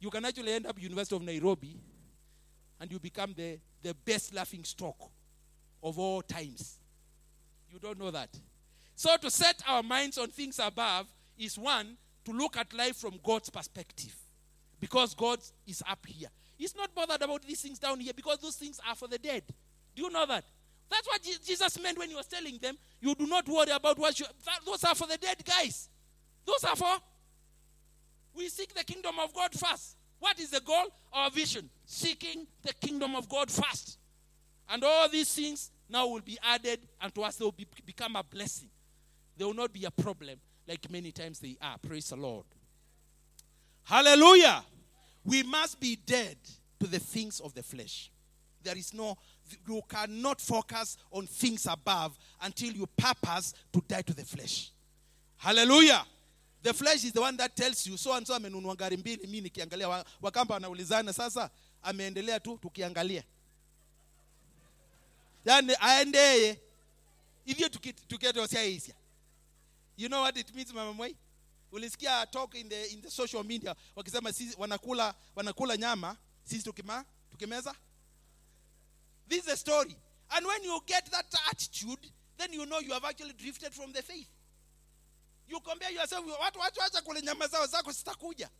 You 0.00 0.10
can 0.10 0.24
actually 0.24 0.52
end 0.52 0.66
up 0.66 0.78
university 0.78 1.16
of 1.16 1.22
nairobi 1.22 1.80
and 2.80 2.92
you 2.92 2.98
become 2.98 3.34
the, 3.34 3.58
the 3.82 3.94
best 3.94 4.34
laughing 4.34 4.64
stock 4.64 4.96
of 5.82 5.98
all 5.98 6.22
times. 6.22 6.78
You 7.70 7.78
don't 7.78 7.98
know 7.98 8.10
that. 8.10 8.30
So 8.96 9.16
to 9.16 9.30
set 9.30 9.62
our 9.68 9.82
minds 9.82 10.18
on 10.18 10.28
things 10.28 10.58
above 10.58 11.06
is 11.38 11.58
one 11.58 11.96
to 12.24 12.32
look 12.32 12.56
at 12.56 12.72
life 12.72 12.96
from 12.96 13.18
god's 13.22 13.50
perspective 13.50 14.14
because 14.82 15.14
God 15.14 15.38
is 15.64 15.80
up 15.88 16.04
here. 16.08 16.28
He's 16.58 16.74
not 16.74 16.92
bothered 16.92 17.22
about 17.22 17.42
these 17.42 17.60
things 17.60 17.78
down 17.78 18.00
here 18.00 18.12
because 18.14 18.38
those 18.38 18.56
things 18.56 18.80
are 18.86 18.96
for 18.96 19.06
the 19.06 19.16
dead. 19.16 19.44
Do 19.94 20.02
you 20.02 20.10
know 20.10 20.26
that? 20.26 20.44
That's 20.90 21.06
what 21.06 21.22
Jesus 21.22 21.80
meant 21.80 21.96
when 21.96 22.08
he 22.08 22.16
was 22.16 22.26
telling 22.26 22.58
them, 22.58 22.76
You 23.00 23.14
do 23.14 23.28
not 23.28 23.48
worry 23.48 23.70
about 23.70 23.96
what 23.96 24.18
you. 24.18 24.26
That, 24.44 24.58
those 24.66 24.82
are 24.82 24.96
for 24.96 25.06
the 25.06 25.16
dead, 25.16 25.36
guys. 25.44 25.88
Those 26.44 26.64
are 26.64 26.74
for. 26.74 26.96
We 28.34 28.48
seek 28.48 28.74
the 28.74 28.82
kingdom 28.82 29.14
of 29.22 29.32
God 29.32 29.52
first. 29.54 29.96
What 30.18 30.40
is 30.40 30.50
the 30.50 30.60
goal? 30.60 30.92
Our 31.12 31.30
vision. 31.30 31.70
Seeking 31.86 32.48
the 32.62 32.72
kingdom 32.74 33.14
of 33.14 33.28
God 33.28 33.52
first. 33.52 33.98
And 34.68 34.82
all 34.82 35.08
these 35.08 35.32
things 35.32 35.70
now 35.88 36.08
will 36.08 36.22
be 36.22 36.38
added 36.42 36.80
and 37.00 37.14
to 37.14 37.22
us. 37.22 37.36
They 37.36 37.44
will 37.44 37.52
be, 37.52 37.68
become 37.86 38.16
a 38.16 38.24
blessing. 38.24 38.68
They 39.36 39.44
will 39.44 39.54
not 39.54 39.72
be 39.72 39.84
a 39.84 39.92
problem 39.92 40.38
like 40.66 40.90
many 40.90 41.12
times 41.12 41.38
they 41.38 41.56
are. 41.62 41.78
Praise 41.78 42.08
the 42.08 42.16
Lord. 42.16 42.46
Hallelujah. 43.84 44.64
We 45.24 45.42
must 45.42 45.78
be 45.80 45.96
dead 45.96 46.36
to 46.80 46.86
the 46.86 46.98
things 46.98 47.40
of 47.40 47.54
the 47.54 47.62
flesh. 47.62 48.10
There 48.62 48.76
is 48.78 48.92
no, 48.94 49.16
you 49.68 49.82
cannot 49.88 50.40
focus 50.40 50.96
on 51.10 51.26
things 51.26 51.66
above 51.66 52.18
until 52.40 52.72
you 52.72 52.86
purpose 52.96 53.54
to 53.72 53.82
die 53.86 54.02
to 54.02 54.14
the 54.14 54.24
flesh. 54.24 54.70
Hallelujah. 55.36 56.04
The 56.62 56.72
flesh 56.72 57.04
is 57.04 57.12
the 57.12 57.20
one 57.20 57.36
that 57.38 57.56
tells 57.56 57.86
you 57.86 57.96
so 57.96 58.12
and 58.14 58.26
so 58.26 58.34
amenunua 58.34 58.76
gari 58.76 58.96
mbili, 58.96 59.26
mimi 59.26 59.40
nikiangalia 59.40 59.88
wa- 59.88 60.04
wakamba 60.22 60.54
wanaulizana 60.54 61.12
sasa 61.12 61.50
ameendelea 61.82 62.40
tu 62.40 62.58
tukiangalia. 62.58 63.24
Yaani 65.44 65.74
aendeye. 65.80 66.60
Hivyo 67.44 67.68
tuketosiaisia. 68.08 68.94
You 69.96 70.08
know 70.08 70.22
what 70.22 70.36
it 70.36 70.54
means 70.54 70.72
mama 70.72 70.92
Mwai? 70.92 71.16
Ulisikia 71.72 72.26
talk 72.26 72.54
in 72.54 72.68
the, 72.68 72.92
in 72.92 73.02
the 73.02 73.10
social 73.10 73.44
media 73.44 73.76
wakisema 73.96 74.32
sisi 74.32 74.56
wanakula 74.58 75.14
wanakula 75.36 75.76
nyama 75.76 76.16
sisi 76.44 76.62
tukima, 76.62 77.04
tukimeza? 77.30 77.74
This 79.28 79.44
is 79.46 79.48
a 79.52 79.56
story. 79.56 79.96
And 80.30 80.46
when 80.46 80.64
you 80.64 80.80
get 80.86 81.10
that 81.10 81.34
attitude 81.50 82.12
then 82.36 82.52
you 82.52 82.66
know 82.66 82.80
you 82.80 82.92
have 82.92 83.04
actually 83.04 83.32
drifted 83.32 83.72
from 83.72 83.92
the 83.92 84.02
faith. 84.02 84.28
You 85.48 85.60
compare 85.60 85.92
yourself 85.92 86.24
watu 86.40 86.58
watu 86.58 86.82
acha 86.82 87.02
kule 87.02 87.22
nyama 87.22 87.46
zao 87.46 87.66
zako 87.66 87.92
zitakuja. 87.92 88.50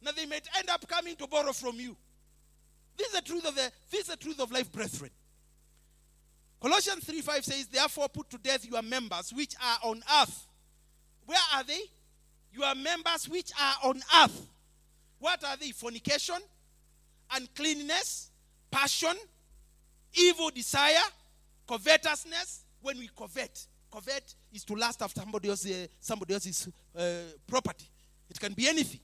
Na 0.00 0.12
they 0.12 0.26
might 0.26 0.48
end 0.58 0.70
up 0.70 0.86
coming 0.88 1.16
to 1.16 1.26
borrow 1.26 1.52
from 1.52 1.80
you. 1.80 1.96
This 2.96 3.06
is 3.08 3.12
the 3.12 3.22
truth 3.22 3.44
of 3.44 3.54
the 3.54 3.72
this 3.90 4.00
is 4.00 4.06
the 4.06 4.16
truth 4.16 4.40
of 4.40 4.50
life 4.52 4.72
brethren. 4.72 5.10
Colossians 6.60 7.04
3 7.04 7.20
5 7.20 7.44
says, 7.44 7.66
Therefore, 7.66 8.08
put 8.08 8.30
to 8.30 8.38
death 8.38 8.64
your 8.64 8.82
members 8.82 9.32
which 9.32 9.54
are 9.62 9.90
on 9.90 10.02
earth. 10.20 10.46
Where 11.26 11.38
are 11.54 11.64
they? 11.64 11.80
Your 12.56 12.74
members 12.74 13.28
which 13.28 13.50
are 13.60 13.90
on 13.90 14.00
earth. 14.22 14.48
What 15.18 15.44
are 15.44 15.56
they? 15.56 15.70
Fornication, 15.72 16.36
uncleanness, 17.34 18.30
passion, 18.70 19.14
evil 20.14 20.50
desire, 20.50 21.04
covetousness. 21.68 22.64
When 22.80 22.98
we 22.98 23.10
covet, 23.16 23.66
covet 23.90 24.34
is 24.52 24.64
to 24.64 24.74
lust 24.74 25.02
after 25.02 25.20
somebody, 25.20 25.48
else, 25.48 25.66
uh, 25.66 25.86
somebody 26.00 26.34
else's 26.34 26.68
uh, 26.96 27.02
property. 27.46 27.86
It 28.30 28.38
can 28.38 28.52
be 28.52 28.68
anything. 28.68 29.00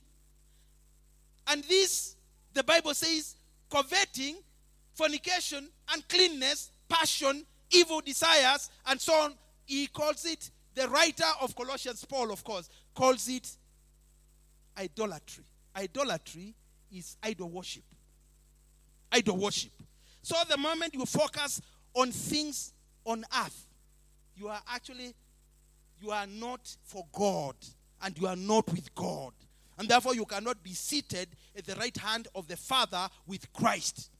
And 1.48 1.64
this, 1.64 2.16
the 2.54 2.62
Bible 2.62 2.94
says, 2.94 3.36
coveting, 3.68 4.36
fornication, 4.94 5.68
uncleanness, 5.92 6.70
passion, 6.88 7.44
evil 7.70 8.00
desires, 8.00 8.70
and 8.86 9.00
so 9.00 9.12
on. 9.14 9.34
He 9.64 9.86
calls 9.88 10.24
it, 10.24 10.50
the 10.74 10.88
writer 10.88 11.24
of 11.40 11.54
Colossians, 11.54 12.04
Paul, 12.04 12.32
of 12.32 12.42
course, 12.44 12.68
calls 12.94 13.28
it 13.28 13.48
idolatry. 14.78 15.44
Idolatry 15.76 16.54
is 16.92 17.16
idol 17.22 17.50
worship. 17.50 17.84
Idol 19.10 19.36
worship. 19.36 19.72
So 20.22 20.36
the 20.48 20.56
moment 20.56 20.94
you 20.94 21.04
focus 21.04 21.60
on 21.94 22.10
things 22.10 22.72
on 23.04 23.24
earth, 23.44 23.66
you 24.36 24.48
are 24.48 24.60
actually, 24.68 25.14
you 26.00 26.10
are 26.10 26.26
not 26.26 26.74
for 26.84 27.04
God 27.12 27.54
and 28.02 28.16
you 28.18 28.26
are 28.26 28.36
not 28.36 28.66
with 28.70 28.94
God. 28.94 29.32
And 29.78 29.88
therefore, 29.88 30.14
you 30.14 30.26
cannot 30.26 30.62
be 30.62 30.74
seated 30.74 31.28
at 31.56 31.64
the 31.64 31.74
right 31.76 31.96
hand 31.96 32.28
of 32.34 32.46
the 32.46 32.56
Father 32.56 33.08
with 33.26 33.52
Christ 33.52 34.10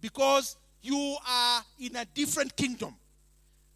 because 0.00 0.56
you 0.80 1.16
are 1.28 1.62
in 1.78 1.96
a 1.96 2.04
different 2.04 2.56
kingdom. 2.56 2.94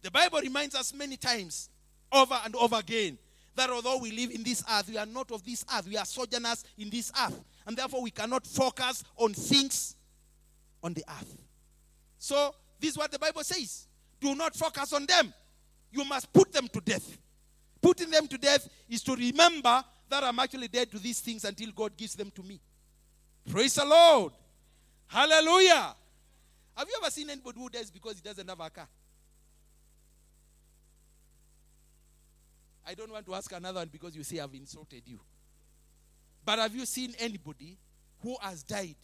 The 0.01 0.11
Bible 0.11 0.39
reminds 0.41 0.75
us 0.75 0.93
many 0.93 1.15
times, 1.15 1.69
over 2.11 2.37
and 2.43 2.55
over 2.55 2.77
again, 2.77 3.17
that 3.57 3.69
although 3.69 3.97
we 3.97 4.11
live 4.11 4.31
in 4.31 4.43
this 4.43 4.63
earth, 4.71 4.87
we 4.89 4.97
are 4.97 5.05
not 5.05 5.31
of 5.31 5.43
this 5.43 5.65
earth. 5.75 5.87
We 5.87 5.97
are 5.97 6.05
sojourners 6.05 6.63
in 6.77 6.89
this 6.89 7.11
earth. 7.21 7.43
And 7.65 7.75
therefore, 7.75 8.01
we 8.01 8.11
cannot 8.11 8.47
focus 8.47 9.03
on 9.17 9.33
things 9.33 9.95
on 10.81 10.93
the 10.93 11.03
earth. 11.09 11.35
So, 12.17 12.55
this 12.79 12.91
is 12.91 12.97
what 12.97 13.11
the 13.11 13.19
Bible 13.19 13.43
says 13.43 13.87
do 14.19 14.33
not 14.35 14.55
focus 14.55 14.93
on 14.93 15.05
them. 15.05 15.33
You 15.91 16.03
must 16.05 16.31
put 16.33 16.51
them 16.51 16.67
to 16.69 16.81
death. 16.81 17.17
Putting 17.81 18.09
them 18.09 18.27
to 18.27 18.37
death 18.37 18.67
is 18.89 19.03
to 19.03 19.15
remember 19.15 19.83
that 20.09 20.23
I'm 20.23 20.39
actually 20.39 20.67
dead 20.67 20.91
to 20.91 20.99
these 20.99 21.19
things 21.19 21.45
until 21.45 21.71
God 21.71 21.95
gives 21.95 22.15
them 22.15 22.31
to 22.31 22.43
me. 22.43 22.59
Praise 23.49 23.75
the 23.75 23.85
Lord. 23.85 24.33
Hallelujah. 25.07 25.95
Have 26.75 26.87
you 26.87 26.99
ever 27.01 27.11
seen 27.11 27.29
anybody 27.29 27.59
who 27.59 27.69
dies 27.69 27.89
because 27.89 28.15
he 28.15 28.21
doesn't 28.21 28.47
have 28.47 28.59
a 28.59 28.69
car? 28.69 28.87
I 32.87 32.93
don't 32.93 33.11
want 33.11 33.25
to 33.25 33.35
ask 33.35 33.51
another 33.51 33.79
one 33.79 33.89
because 33.91 34.15
you 34.15 34.23
say 34.23 34.39
I've 34.39 34.53
insulted 34.53 35.03
you. 35.05 35.19
But 36.45 36.59
have 36.59 36.73
you 36.73 36.85
seen 36.85 37.13
anybody 37.19 37.77
who 38.21 38.37
has 38.41 38.63
died? 38.63 38.95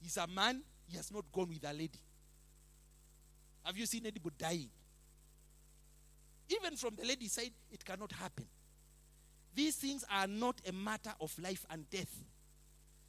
He's 0.00 0.16
a 0.16 0.26
man, 0.26 0.62
he 0.88 0.96
has 0.96 1.12
not 1.12 1.24
gone 1.30 1.50
with 1.50 1.62
a 1.68 1.72
lady. 1.74 2.00
Have 3.62 3.76
you 3.76 3.84
seen 3.84 4.06
anybody 4.06 4.34
dying? 4.38 4.70
Even 6.48 6.76
from 6.76 6.96
the 6.96 7.04
lady's 7.04 7.32
side, 7.32 7.52
it 7.70 7.84
cannot 7.84 8.10
happen. 8.12 8.46
These 9.54 9.76
things 9.76 10.04
are 10.10 10.26
not 10.26 10.58
a 10.66 10.72
matter 10.72 11.12
of 11.20 11.36
life 11.38 11.66
and 11.70 11.88
death, 11.90 12.24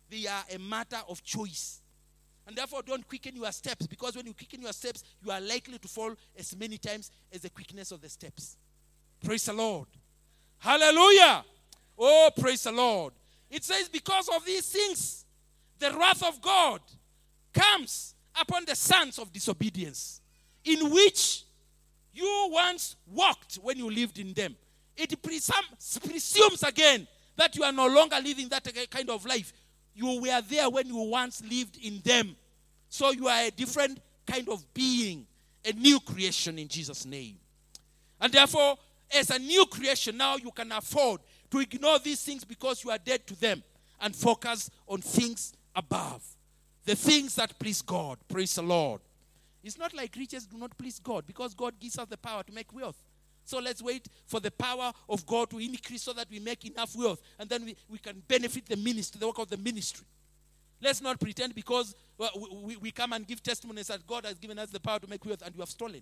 they 0.09 0.27
are 0.27 0.43
a 0.53 0.59
matter 0.59 0.99
of 1.07 1.23
choice. 1.23 1.81
And 2.45 2.55
therefore, 2.55 2.81
don't 2.81 3.07
quicken 3.07 3.35
your 3.35 3.51
steps 3.51 3.87
because 3.87 4.17
when 4.17 4.25
you 4.25 4.33
quicken 4.33 4.61
your 4.61 4.73
steps, 4.73 5.03
you 5.23 5.31
are 5.31 5.39
likely 5.39 5.77
to 5.77 5.87
fall 5.87 6.13
as 6.37 6.57
many 6.57 6.77
times 6.77 7.11
as 7.31 7.41
the 7.41 7.49
quickness 7.49 7.91
of 7.91 8.01
the 8.01 8.09
steps. 8.09 8.57
Praise 9.23 9.45
the 9.45 9.53
Lord. 9.53 9.87
Hallelujah. 10.61 11.43
Oh, 11.97 12.29
praise 12.39 12.61
the 12.63 12.71
Lord. 12.71 13.13
It 13.49 13.63
says, 13.63 13.89
because 13.89 14.29
of 14.29 14.45
these 14.45 14.69
things, 14.69 15.25
the 15.79 15.91
wrath 15.91 16.23
of 16.23 16.39
God 16.39 16.81
comes 17.51 18.13
upon 18.39 18.65
the 18.65 18.75
sons 18.75 19.17
of 19.17 19.33
disobedience, 19.33 20.21
in 20.63 20.91
which 20.91 21.45
you 22.13 22.49
once 22.51 22.95
walked 23.11 23.55
when 23.55 23.79
you 23.79 23.89
lived 23.89 24.19
in 24.19 24.33
them. 24.33 24.55
It 24.95 25.19
presum- 25.23 26.07
presumes 26.07 26.61
again 26.61 27.07
that 27.35 27.55
you 27.55 27.63
are 27.63 27.71
no 27.71 27.87
longer 27.87 28.17
living 28.23 28.47
that 28.49 28.67
kind 28.91 29.09
of 29.09 29.25
life. 29.25 29.51
You 29.95 30.21
were 30.21 30.41
there 30.47 30.69
when 30.69 30.85
you 30.85 30.97
once 30.97 31.41
lived 31.41 31.79
in 31.81 32.01
them. 32.03 32.35
So 32.87 33.09
you 33.09 33.27
are 33.27 33.45
a 33.45 33.49
different 33.49 33.99
kind 34.27 34.47
of 34.47 34.63
being, 34.75 35.25
a 35.65 35.73
new 35.73 35.99
creation 35.99 36.59
in 36.59 36.67
Jesus' 36.67 37.03
name. 37.03 37.37
And 38.19 38.31
therefore, 38.31 38.77
as 39.13 39.29
a 39.29 39.39
new 39.39 39.65
creation, 39.65 40.17
now 40.17 40.37
you 40.37 40.51
can 40.51 40.71
afford 40.71 41.21
to 41.49 41.59
ignore 41.59 41.99
these 41.99 42.21
things 42.23 42.43
because 42.43 42.83
you 42.83 42.91
are 42.91 42.97
dead 42.97 43.25
to 43.27 43.39
them 43.39 43.63
and 43.99 44.15
focus 44.15 44.69
on 44.87 45.01
things 45.01 45.53
above. 45.75 46.23
The 46.85 46.95
things 46.95 47.35
that 47.35 47.57
please 47.59 47.81
God. 47.81 48.17
Praise 48.27 48.55
the 48.55 48.63
Lord. 48.63 49.01
It's 49.63 49.77
not 49.77 49.93
like 49.93 50.15
riches 50.17 50.45
do 50.45 50.57
not 50.57 50.75
please 50.77 50.99
God 50.99 51.25
because 51.27 51.53
God 51.53 51.79
gives 51.79 51.99
us 51.99 52.07
the 52.07 52.17
power 52.17 52.43
to 52.43 52.51
make 52.51 52.73
wealth. 52.73 52.97
So 53.45 53.59
let's 53.59 53.81
wait 53.81 54.07
for 54.25 54.39
the 54.39 54.51
power 54.51 54.91
of 55.09 55.25
God 55.25 55.49
to 55.51 55.59
increase 55.59 56.03
so 56.03 56.13
that 56.13 56.27
we 56.29 56.39
make 56.39 56.65
enough 56.65 56.95
wealth 56.95 57.21
and 57.39 57.49
then 57.49 57.65
we, 57.65 57.75
we 57.89 57.97
can 57.97 58.21
benefit 58.27 58.65
the 58.65 58.77
ministry, 58.77 59.19
the 59.19 59.27
work 59.27 59.39
of 59.39 59.49
the 59.49 59.57
ministry. 59.57 60.05
Let's 60.81 61.01
not 61.01 61.19
pretend 61.19 61.53
because 61.53 61.95
we, 62.63 62.75
we 62.77 62.91
come 62.91 63.13
and 63.13 63.27
give 63.27 63.43
testimonies 63.43 63.87
that 63.87 64.05
God 64.07 64.25
has 64.25 64.35
given 64.35 64.57
us 64.57 64.69
the 64.69 64.79
power 64.79 64.99
to 64.99 65.07
make 65.07 65.23
wealth 65.25 65.43
and 65.45 65.53
you 65.53 65.61
have 65.61 65.69
stolen. 65.69 66.01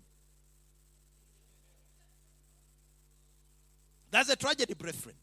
That's 4.12 4.30
a 4.30 4.36
tragedy, 4.36 4.74
brethren. 4.74 5.16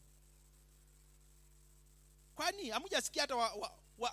Kwani 2.35 2.69
hamujasikia 2.69 3.21
hata 3.21 3.35
wa, 3.35 3.49
wa, 3.55 3.71
wa, 3.97 4.11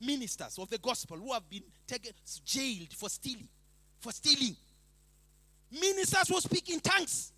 ministers 0.00 0.58
of 0.58 0.70
the 0.70 0.78
gospel 0.78 1.16
who 1.16 1.32
have 1.32 1.48
been 1.50 1.64
taken 1.86 2.12
jailed 2.44 2.92
for 2.94 3.08
stealing, 3.08 3.48
for 4.00 4.12
stealing. 4.12 4.56
Ministers 5.70 6.28
who 6.28 6.40
speak 6.40 6.70
in 6.70 6.80
tongues. 6.80 7.32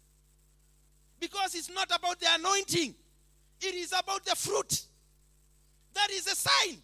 Because 1.18 1.54
it's 1.54 1.70
not 1.70 1.90
about 1.94 2.20
the 2.20 2.26
anointing, 2.38 2.94
it 3.60 3.74
is 3.74 3.92
about 3.92 4.24
the 4.24 4.34
fruit. 4.36 4.86
That 5.94 6.10
is 6.10 6.26
a 6.26 6.36
sign. 6.36 6.78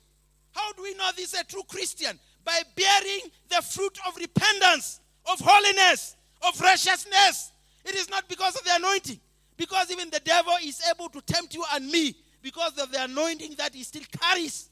How 0.53 0.73
do 0.73 0.83
we 0.83 0.95
know 0.95 1.11
this 1.17 1.35
is 1.35 1.41
a 1.41 1.45
true 1.45 1.63
Christian? 1.69 2.19
By 2.45 2.61
bearing 2.75 3.31
the 3.49 3.63
fruit 3.63 3.99
of 4.07 4.17
repentance, 4.17 5.01
of 5.31 5.41
holiness, 5.41 6.17
of 6.47 6.61
righteousness. 6.61 7.53
It 7.85 7.95
is 7.95 8.11
not 8.11 8.29
because 8.29 8.57
of 8.57 8.65
the 8.65 8.75
anointing. 8.77 9.21
Because 9.57 9.91
even 9.91 10.11
the 10.11 10.21
devil 10.21 10.55
is 10.63 10.83
able 10.91 11.09
to 11.11 11.21
tempt 11.23 11.55
you 11.55 11.65
and 11.75 11.87
me 11.91 12.15
because 12.43 12.79
of 12.79 12.93
the 12.93 13.05
anointing 13.05 13.55
that 13.59 13.75
he 13.75 13.83
still 13.83 14.03
carries. 14.21 14.69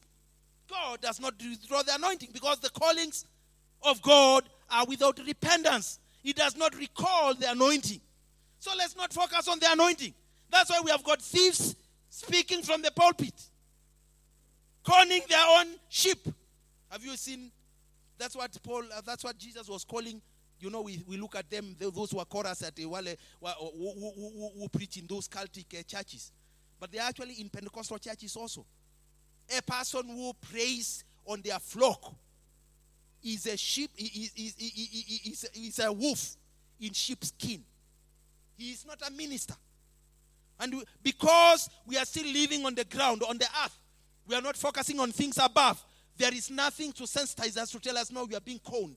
God 0.68 1.01
does 1.01 1.20
not 1.20 1.35
withdraw 1.39 1.82
the 1.82 1.95
anointing 1.95 2.30
because 2.32 2.59
the 2.61 2.70
callings 2.70 3.24
of 3.82 4.01
God 4.03 4.45
are 4.70 4.87
without 4.87 5.18
repentance. 5.26 5.99
He 6.22 6.32
does 6.32 6.57
not 6.57 6.74
recall 6.76 7.35
the 7.35 7.51
anointing. 7.51 8.01
So 8.59 8.70
let's 8.78 8.97
not 8.97 9.12
focus 9.12 9.47
on 9.49 9.59
the 9.59 9.66
anointing. 9.70 10.14
That's 10.51 10.70
why 10.70 10.80
we 10.82 10.91
have 10.91 11.05
got 11.05 11.20
thieves 11.20 11.76
speaking 12.09 12.62
from 12.62 12.80
the 12.80 12.91
pulpit, 12.93 13.35
conning 14.85 15.22
their 15.28 15.45
own 15.59 15.66
sheep. 15.89 16.28
Have 16.91 17.05
you 17.05 17.16
seen? 17.16 17.51
That's 18.18 18.37
what 18.37 18.57
Paul. 18.62 18.85
Uh, 18.95 19.03
that's 19.05 19.24
what 19.24 19.37
Jesus 19.37 19.68
was 19.68 19.85
calling. 19.85 20.22
You 20.61 20.70
know, 20.70 20.82
we, 20.82 21.02
we 21.07 21.16
look 21.16 21.34
at 21.36 21.50
them, 21.50 21.76
those 21.78 22.11
who 22.11 22.18
are 22.18 22.24
chorus 22.24 22.62
at 22.62 22.74
the 22.74 22.86
wale, 22.86 23.05
who, 23.05 23.48
who, 23.48 24.12
who, 24.16 24.50
who 24.61 24.68
preach 24.68 24.96
in 24.96 25.07
those 25.07 25.28
cultic 25.28 25.78
uh, 25.78 25.82
churches, 25.82 26.32
but 26.80 26.90
they're 26.90 27.02
actually 27.02 27.34
in 27.34 27.48
Pentecostal 27.48 27.98
churches 27.98 28.36
also. 28.36 28.64
A 29.57 29.62
person 29.62 30.09
who 30.09 30.32
preys 30.34 31.05
on 31.26 31.42
their 31.42 31.59
flock 31.59 32.14
is 33.22 33.46
a 33.46 33.57
sheep, 33.57 33.90
is, 33.96 34.32
is, 34.36 34.55
is, 34.57 35.50
is, 35.55 35.78
a 35.78 35.92
wolf 35.92 36.36
in 36.80 36.92
sheep's 36.92 37.28
skin. 37.28 37.62
He 38.57 38.70
is 38.70 38.86
not 38.86 39.00
a 39.07 39.11
minister. 39.11 39.55
And 40.61 40.74
because 41.02 41.68
we 41.86 41.96
are 41.98 42.05
still 42.05 42.30
living 42.32 42.64
on 42.64 42.74
the 42.74 42.84
ground, 42.84 43.22
on 43.28 43.38
the 43.38 43.46
earth, 43.64 43.78
we 44.26 44.34
are 44.34 44.42
not 44.42 44.57
focusing 44.57 45.00
on 45.00 45.11
things 45.12 45.38
above. 45.42 45.82
There 46.16 46.32
is 46.32 46.50
nothing 46.50 46.92
to 46.92 47.05
sensitize 47.05 47.57
us 47.57 47.70
to 47.72 47.80
tell 47.80 47.98
us, 47.98 48.11
no, 48.12 48.24
we 48.24 48.36
are 48.36 48.40
being 48.40 48.61
coned. 48.61 48.96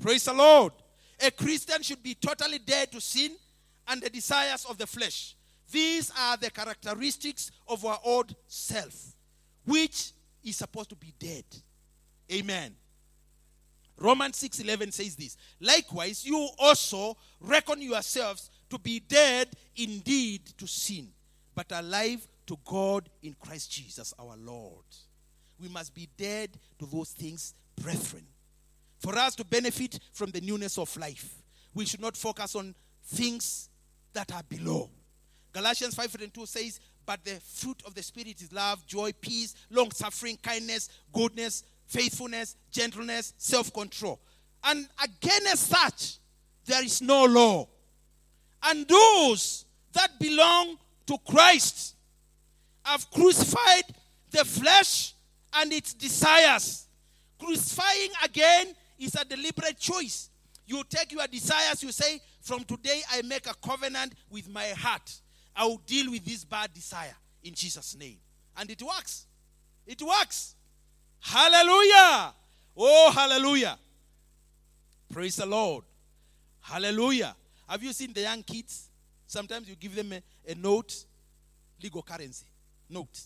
Praise 0.00 0.24
the 0.24 0.32
Lord. 0.32 0.72
A 1.20 1.30
Christian 1.30 1.82
should 1.82 2.02
be 2.02 2.14
totally 2.14 2.58
dead 2.58 2.90
to 2.92 3.00
sin 3.00 3.32
and 3.86 4.00
the 4.00 4.08
desires 4.08 4.64
of 4.64 4.78
the 4.78 4.86
flesh. 4.86 5.36
These 5.70 6.10
are 6.18 6.36
the 6.36 6.50
characteristics 6.50 7.50
of 7.68 7.84
our 7.84 8.00
old 8.02 8.34
self, 8.46 9.14
which 9.64 10.12
is 10.42 10.56
supposed 10.56 10.88
to 10.90 10.96
be 10.96 11.14
dead. 11.18 11.44
Amen. 12.32 12.74
Romans 13.96 14.38
6:11 14.38 14.92
says 14.92 15.14
this. 15.14 15.36
Likewise, 15.60 16.24
you 16.24 16.48
also 16.58 17.16
reckon 17.38 17.82
yourselves 17.82 18.50
to 18.70 18.78
be 18.78 19.00
dead 19.00 19.54
indeed 19.76 20.46
to 20.56 20.66
sin, 20.66 21.12
but 21.54 21.70
alive 21.70 22.26
to 22.46 22.56
God 22.64 23.10
in 23.22 23.34
Christ 23.34 23.70
Jesus 23.70 24.14
our 24.18 24.36
Lord. 24.36 24.84
We 25.58 25.68
must 25.68 25.94
be 25.94 26.08
dead 26.16 26.58
to 26.78 26.86
those 26.86 27.10
things, 27.10 27.54
brethren. 27.76 28.26
For 29.00 29.16
us 29.18 29.34
to 29.36 29.44
benefit 29.44 29.98
from 30.12 30.30
the 30.30 30.42
newness 30.42 30.78
of 30.78 30.94
life, 30.96 31.42
we 31.74 31.86
should 31.86 32.00
not 32.00 32.16
focus 32.16 32.54
on 32.54 32.74
things 33.02 33.70
that 34.12 34.30
are 34.32 34.42
below. 34.42 34.90
Galatians 35.52 35.94
5 35.94 36.16
and 36.20 36.32
2 36.32 36.46
says, 36.46 36.80
But 37.06 37.24
the 37.24 37.40
fruit 37.40 37.82
of 37.86 37.94
the 37.94 38.02
Spirit 38.02 38.40
is 38.42 38.52
love, 38.52 38.86
joy, 38.86 39.12
peace, 39.18 39.54
long 39.70 39.90
suffering, 39.90 40.38
kindness, 40.42 40.90
goodness, 41.12 41.64
faithfulness, 41.86 42.56
gentleness, 42.70 43.32
self 43.38 43.72
control. 43.72 44.20
And 44.62 44.86
against 45.02 45.68
such, 45.68 46.18
there 46.66 46.84
is 46.84 47.00
no 47.00 47.24
law. 47.24 47.68
And 48.62 48.86
those 48.86 49.64
that 49.92 50.10
belong 50.20 50.76
to 51.06 51.16
Christ 51.26 51.96
have 52.84 53.10
crucified 53.10 53.84
the 54.30 54.44
flesh 54.44 55.14
and 55.54 55.72
its 55.72 55.94
desires. 55.94 56.86
Crucifying 57.38 58.10
again 58.22 58.74
is 59.00 59.14
a 59.16 59.24
deliberate 59.24 59.78
choice. 59.78 60.30
You 60.66 60.84
take 60.88 61.10
your 61.12 61.26
desires, 61.26 61.82
you 61.82 61.90
say, 61.90 62.20
From 62.42 62.62
today 62.64 63.00
I 63.10 63.22
make 63.22 63.46
a 63.46 63.54
covenant 63.54 64.12
with 64.30 64.48
my 64.48 64.66
heart. 64.68 65.10
I 65.56 65.64
will 65.64 65.82
deal 65.84 66.10
with 66.12 66.24
this 66.24 66.44
bad 66.44 66.72
desire 66.72 67.16
in 67.42 67.54
Jesus' 67.54 67.96
name. 67.96 68.18
And 68.56 68.70
it 68.70 68.82
works. 68.82 69.26
It 69.86 70.00
works. 70.02 70.54
Hallelujah. 71.18 72.34
Oh, 72.76 73.10
hallelujah. 73.12 73.78
Praise 75.12 75.36
the 75.36 75.46
Lord. 75.46 75.84
Hallelujah. 76.60 77.34
Have 77.68 77.82
you 77.82 77.92
seen 77.92 78.12
the 78.12 78.20
young 78.20 78.42
kids? 78.42 78.88
Sometimes 79.26 79.68
you 79.68 79.76
give 79.76 79.94
them 79.94 80.12
a, 80.12 80.22
a 80.50 80.54
note, 80.54 81.04
legal 81.82 82.02
currency, 82.02 82.46
note. 82.88 83.20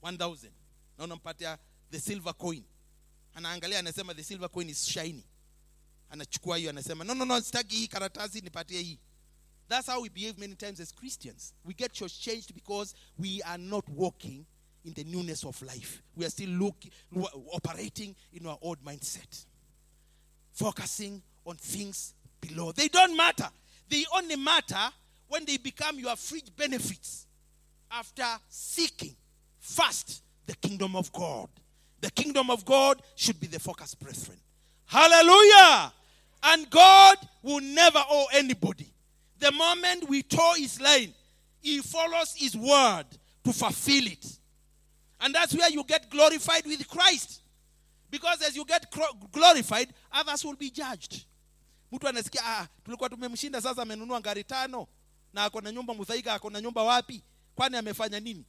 1,000. 0.00 0.50
Na 0.98 1.04
unampatia 1.04 1.58
the 1.90 1.98
silver 1.98 2.32
coin. 2.32 2.62
Anaangalia 3.36 3.78
anasema 3.78 4.14
the 4.14 4.24
silver 4.24 4.48
coin 4.48 4.68
is 4.70 4.86
shiny. 4.86 5.24
Anachukua 6.10 6.56
hiyo 6.56 6.70
anasema 6.70 7.04
no 7.04 7.14
no 7.14 7.24
no 7.24 7.40
sitaki 7.40 7.76
hii 7.76 7.88
karatasi 7.88 8.40
nipatie 8.40 8.82
hii. 8.82 8.98
That's 9.68 9.86
how 9.88 10.02
we 10.02 10.08
behave 10.08 10.38
many 10.40 10.54
times 10.54 10.80
as 10.80 10.94
Christians. 10.94 11.54
We 11.64 11.74
get 11.74 11.92
changed 11.92 12.54
because 12.54 12.94
we 13.18 13.42
are 13.44 13.58
not 13.62 13.84
walking 13.88 14.46
in 14.84 14.94
the 14.94 15.04
newness 15.04 15.44
of 15.44 15.60
life. 15.62 16.02
We 16.16 16.24
are 16.24 16.30
still 16.30 16.50
looking, 16.50 16.92
operating 17.52 18.14
in 18.32 18.46
our 18.46 18.58
old 18.62 18.84
mindset, 18.84 19.46
focusing 20.52 21.20
on 21.44 21.56
things 21.56 22.14
below. 22.40 22.72
They 22.72 22.88
don't 22.88 23.16
matter. 23.16 23.50
They 23.88 24.04
only 24.14 24.36
matter 24.36 24.92
when 25.28 25.44
they 25.44 25.56
become 25.58 25.98
your 25.98 26.16
fringe 26.16 26.50
benefits 26.56 27.26
after 27.90 28.40
seeking 28.48 29.16
first 29.58 30.22
the 30.46 30.54
kingdom 30.54 30.94
of 30.94 31.12
God. 31.12 31.48
The 32.06 32.12
kingdom 32.12 32.50
of 32.50 32.64
God 32.64 33.02
should 33.16 33.40
be 33.40 33.48
the 33.48 33.58
focus, 33.58 33.96
brethren. 33.96 34.36
Hallelujah! 34.84 35.92
And 36.44 36.70
God 36.70 37.16
will 37.42 37.58
never 37.60 37.98
owe 38.08 38.26
anybody. 38.32 38.92
The 39.40 39.50
moment 39.50 40.08
we 40.08 40.22
toe 40.22 40.52
his 40.56 40.80
line, 40.80 41.12
he 41.60 41.80
follows 41.80 42.32
his 42.36 42.56
word 42.56 43.06
to 43.42 43.52
fulfill 43.52 44.06
it. 44.06 44.24
And 45.20 45.34
that's 45.34 45.52
where 45.52 45.68
you 45.68 45.82
get 45.82 46.08
glorified 46.08 46.64
with 46.64 46.86
Christ. 46.86 47.40
Because 48.08 48.40
as 48.42 48.54
you 48.54 48.64
get 48.64 48.86
glorified, 49.32 49.88
others 50.12 50.44
will 50.44 50.54
be 50.54 50.70
judged. 50.70 51.26
Mtu 51.92 52.08
anasikia 52.08 52.40
ah, 52.44 52.66
tulikuwa 52.84 53.08
tumemshinda 53.10 53.60
sasa 53.60 53.82
amenunua 53.82 54.20
gari 54.20 54.44
tano 54.44 54.86
na 55.32 55.44
ako 55.44 55.60
na 55.60 55.72
nyumba 55.72 55.94
Muthaiga, 55.94 56.34
ako 56.34 56.50
na 56.50 56.60
nyumba 56.60 56.82
wapi? 56.82 57.22
Kwani 57.54 57.76
amefanya 57.76 58.20
nini? 58.20 58.44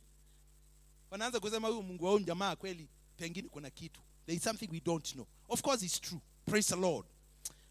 Wanaanza 1.11 1.39
kusema 1.39 1.67
huyu 1.67 1.83
Mungu 1.83 2.05
wao 2.05 2.19
jamaa 2.19 2.55
kweli 2.55 2.87
pengine 3.17 3.49
kuna 3.51 3.69
kitu. 3.69 3.99
There 4.25 4.35
is 4.35 4.43
something 4.43 4.69
we 4.71 4.79
don't 4.79 5.15
know. 5.15 5.27
Of 5.49 5.61
course 5.61 5.83
it's 5.83 5.99
true. 5.99 6.21
Praise 6.45 6.67
the 6.67 6.75
Lord. 6.75 7.05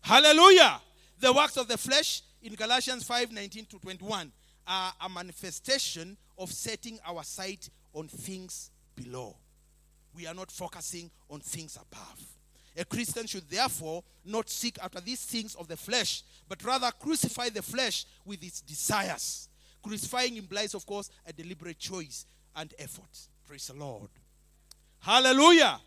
Hallelujah. 0.00 0.80
The 1.18 1.32
works 1.32 1.56
of 1.56 1.68
the 1.68 1.78
flesh 1.78 2.22
in 2.42 2.54
Galatians 2.54 3.04
5 3.04 3.32
19 3.32 3.66
to 3.66 3.78
21 3.78 4.32
are 4.66 4.92
a 5.00 5.08
manifestation 5.08 6.16
of 6.38 6.52
setting 6.52 6.98
our 7.06 7.22
sight 7.24 7.70
on 7.94 8.08
things 8.08 8.70
below. 8.94 9.36
We 10.14 10.26
are 10.26 10.34
not 10.34 10.50
focusing 10.50 11.10
on 11.30 11.40
things 11.40 11.76
above. 11.76 12.24
A 12.78 12.84
Christian 12.84 13.26
should 13.26 13.48
therefore 13.48 14.04
not 14.24 14.50
seek 14.50 14.78
after 14.82 15.00
these 15.00 15.24
things 15.24 15.54
of 15.54 15.66
the 15.68 15.76
flesh, 15.76 16.22
but 16.48 16.62
rather 16.62 16.90
crucify 16.98 17.48
the 17.48 17.62
flesh 17.62 18.04
with 18.24 18.42
its 18.42 18.60
desires. 18.60 19.48
Crucifying 19.82 20.36
implies, 20.36 20.74
of 20.74 20.84
course, 20.84 21.10
a 21.26 21.32
deliberate 21.32 21.78
choice 21.78 22.26
and 22.54 22.74
effort. 22.78 23.28
Praise 23.46 23.68
the 23.68 23.74
Lord. 23.74 24.10
Hallelujah. 25.06 25.78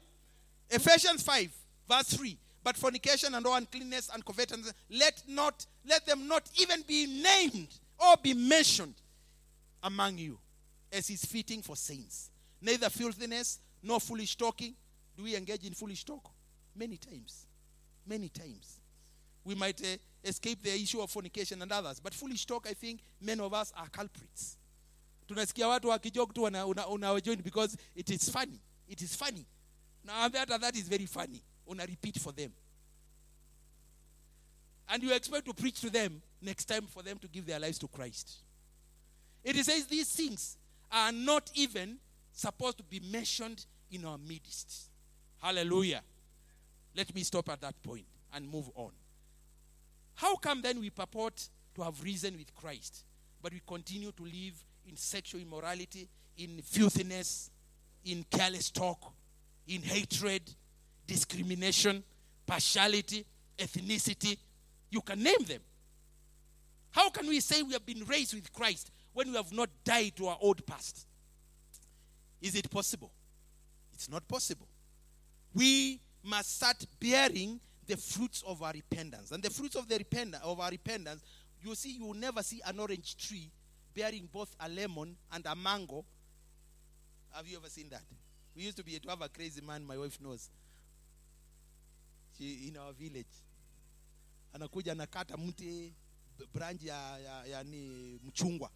Ephesians 0.69 1.21
5, 1.23 1.51
verse 1.89 2.13
3. 2.13 2.37
But 2.63 2.77
fornication 2.77 3.33
and 3.35 3.45
all 3.45 3.55
uncleanness 3.55 4.09
and 4.13 4.23
covetousness, 4.23 4.71
let 4.89 5.21
not 5.27 5.65
let 5.85 6.05
them 6.05 6.25
not 6.25 6.49
even 6.57 6.83
be 6.87 7.05
named 7.05 7.67
or 7.99 8.15
be 8.23 8.33
mentioned 8.33 8.93
among 9.83 10.19
you, 10.19 10.39
as 10.93 11.09
is 11.09 11.25
fitting 11.25 11.61
for 11.61 11.75
saints. 11.75 12.29
Neither 12.61 12.89
filthiness 12.89 13.59
nor 13.83 13.99
foolish 13.99 14.37
talking. 14.37 14.73
Do 15.17 15.23
we 15.23 15.35
engage 15.35 15.65
in 15.65 15.73
foolish 15.73 16.05
talk? 16.05 16.29
Many 16.73 16.95
times. 16.95 17.45
Many 18.07 18.29
times. 18.29 18.79
We 19.43 19.53
might 19.53 19.81
uh, 19.83 19.97
escape 20.23 20.63
the 20.63 20.73
issue 20.81 21.01
of 21.01 21.11
fornication 21.11 21.61
and 21.61 21.71
others, 21.73 21.99
but 21.99 22.13
foolish 22.13 22.45
talk, 22.45 22.67
I 22.69 22.73
think 22.73 23.01
many 23.19 23.41
of 23.41 23.53
us 23.53 23.73
are 23.75 23.89
culprits. 23.89 24.55
Tunasikia 25.27 25.67
watu 25.67 25.89
wakijok 25.89 26.33
tu 26.33 26.43
unawajoin 26.43 27.43
because 27.43 27.75
it 27.95 28.09
is 28.09 28.29
funny. 28.29 28.61
It 28.89 29.01
is 29.01 29.15
funny. 29.15 29.45
Now 30.03 30.27
that, 30.27 30.49
that 30.49 30.75
is 30.75 30.87
very 30.87 31.05
funny. 31.05 31.41
Una 31.69 31.85
repeat 31.87 32.17
for 32.17 32.31
them. 32.31 32.51
And 34.89 35.03
you 35.03 35.13
expect 35.13 35.45
to 35.45 35.53
preach 35.53 35.79
to 35.81 35.89
them 35.91 36.21
next 36.41 36.65
time 36.65 36.83
for 36.87 37.03
them 37.03 37.19
to 37.19 37.27
give 37.27 37.45
their 37.45 37.59
lives 37.59 37.77
to 37.79 37.87
Christ. 37.87 38.37
It 39.43 39.55
says 39.57 39.85
these 39.85 40.09
things 40.09 40.57
are 40.91 41.11
not 41.11 41.51
even 41.53 41.97
supposed 42.31 42.77
to 42.77 42.83
be 42.83 42.99
mentioned 42.99 43.65
in 43.91 44.05
our 44.05 44.17
midst. 44.17 44.89
Hallelujah. 45.37 46.01
Let 46.95 47.13
me 47.13 47.21
stop 47.21 47.49
at 47.49 47.61
that 47.61 47.81
point 47.83 48.05
and 48.33 48.49
move 48.49 48.69
on. 48.75 48.91
How 50.15 50.35
come 50.35 50.61
then 50.61 50.79
we 50.79 50.89
purport 50.89 51.47
to 51.75 51.83
have 51.83 52.01
risen 52.03 52.37
with 52.37 52.53
Christ, 52.55 53.05
but 53.41 53.53
we 53.53 53.61
continue 53.65 54.11
to 54.11 54.23
live 54.23 54.63
in 54.87 54.97
sexual 54.97 55.39
immorality, 55.39 56.09
in 56.37 56.61
filthiness, 56.63 57.51
in 58.05 58.25
careless 58.29 58.69
talk, 58.69 59.13
in 59.67 59.81
hatred, 59.81 60.41
discrimination, 61.07 62.03
partiality, 62.45 63.25
ethnicity? 63.57 64.37
You 64.89 65.01
can 65.01 65.21
name 65.21 65.43
them. 65.47 65.61
How 66.91 67.09
can 67.09 67.27
we 67.27 67.39
say 67.39 67.61
we 67.61 67.73
have 67.73 67.85
been 67.85 68.03
raised 68.05 68.33
with 68.33 68.51
Christ 68.51 68.91
when 69.13 69.29
we 69.29 69.35
have 69.35 69.51
not 69.51 69.69
died 69.83 70.15
to 70.17 70.27
our 70.27 70.37
old 70.41 70.65
past? 70.65 71.05
Is 72.41 72.55
it 72.55 72.69
possible? 72.69 73.11
It's 73.93 74.09
not 74.09 74.27
possible. 74.27 74.67
We 75.53 75.99
must 76.23 76.55
start 76.55 76.85
bearing 76.99 77.59
the 77.85 77.97
fruits 77.97 78.43
of 78.45 78.61
our 78.63 78.71
repentance. 78.71 79.31
And 79.31 79.43
the 79.43 79.49
fruits 79.49 79.75
of 79.75 79.87
the 79.87 79.97
repentance 79.97 80.43
of 80.43 80.59
our 80.59 80.69
repentance, 80.69 81.21
you 81.61 81.75
see, 81.75 81.97
you 81.97 82.05
will 82.05 82.13
never 82.13 82.41
see 82.41 82.61
an 82.65 82.79
orange 82.79 83.17
tree 83.17 83.51
bearing 83.95 84.29
both 84.31 84.55
a 84.59 84.69
lemon 84.69 85.15
and 85.33 85.45
a 85.45 85.55
mango. 85.55 86.05
Have 87.31 87.47
you 87.47 87.57
ever 87.57 87.69
seen 87.69 87.89
that? 87.89 88.03
We 88.55 88.63
used 88.63 88.77
to 88.77 88.83
be 88.83 88.99
to 88.99 89.09
have 89.09 89.21
a 89.21 89.29
crazy 89.29 89.61
man, 89.61 89.85
my 89.85 89.97
wife 89.97 90.19
knows. 90.21 90.49
She 92.37 92.67
in 92.67 92.77
our 92.77 92.93
village. 92.93 93.25
Anakuja 94.53 94.91
anakata 94.91 95.37
mti 95.37 95.93
branch 96.53 96.83
ya, 96.83 97.17
ya, 97.19 97.45
ya 97.45 97.63
ni 97.63 98.19
mchungwa. 98.23 98.69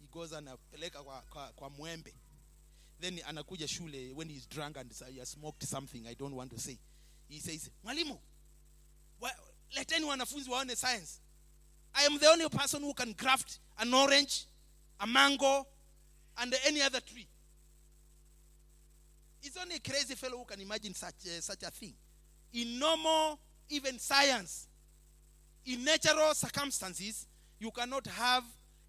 He 0.00 0.06
goes 0.12 0.32
anapeleka 0.32 1.02
kwa, 1.02 1.22
kwa, 1.22 1.52
kwa 1.52 1.70
mwembe. 1.70 2.14
Then 3.00 3.20
anakuja 3.26 3.68
shule 3.68 4.12
when 4.14 4.28
he's 4.28 4.48
drunk 4.48 4.76
and 4.76 4.92
he 5.12 5.18
has 5.20 5.30
smoked 5.30 5.64
something 5.64 6.06
I 6.06 6.14
don't 6.14 6.34
want 6.34 6.50
to 6.50 6.58
say. 6.58 6.78
He 7.28 7.40
says, 7.40 7.70
"Mwalimu, 7.84 8.18
leteni 9.76 10.04
wanafunzi 10.04 10.50
waone 10.50 10.76
science. 10.76 11.20
I 11.94 12.04
am 12.06 12.18
the 12.18 12.26
only 12.28 12.48
person 12.48 12.82
who 12.82 12.92
can 12.94 13.12
graft 13.12 13.60
an 13.78 13.92
orange, 13.94 14.46
a 15.00 15.06
mango, 15.06 15.66
and 16.36 16.54
any 16.66 16.82
other 16.82 17.00
tree. 17.00 17.28
It's 19.42 19.56
only 19.56 19.76
a 19.76 19.80
crazy 19.80 20.14
fellow 20.14 20.38
who 20.38 20.44
can 20.44 20.60
imagine 20.60 20.94
such, 20.94 21.14
uh, 21.26 21.40
such 21.40 21.62
a 21.62 21.70
thing. 21.70 21.94
In 22.54 22.78
normal, 22.78 23.38
even 23.68 23.98
science, 23.98 24.66
in 25.66 25.84
natural 25.84 26.34
circumstances, 26.34 27.26
you 27.58 27.70
cannot 27.70 28.06
have 28.06 28.44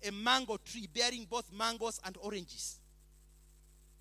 a 0.08 0.12
mango 0.12 0.58
tree 0.58 0.88
bearing 0.94 1.26
both 1.30 1.52
mangoes 1.52 2.00
and 2.06 2.16
oranges. 2.22 2.80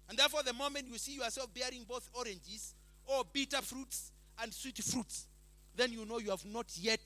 And 0.08 0.18
therefore, 0.18 0.42
the 0.42 0.52
moment 0.52 0.86
you 0.90 0.96
see 0.98 1.16
yourself 1.16 1.52
bearing 1.52 1.84
both 1.86 2.08
oranges 2.14 2.74
or 3.04 3.24
bitter 3.32 3.60
fruits 3.60 4.12
and 4.40 4.52
sweet 4.54 4.78
fruits, 4.78 5.26
then 5.76 5.92
you 5.92 6.06
know 6.06 6.18
you 6.18 6.30
have 6.30 6.44
not 6.46 6.66
yet 6.78 7.00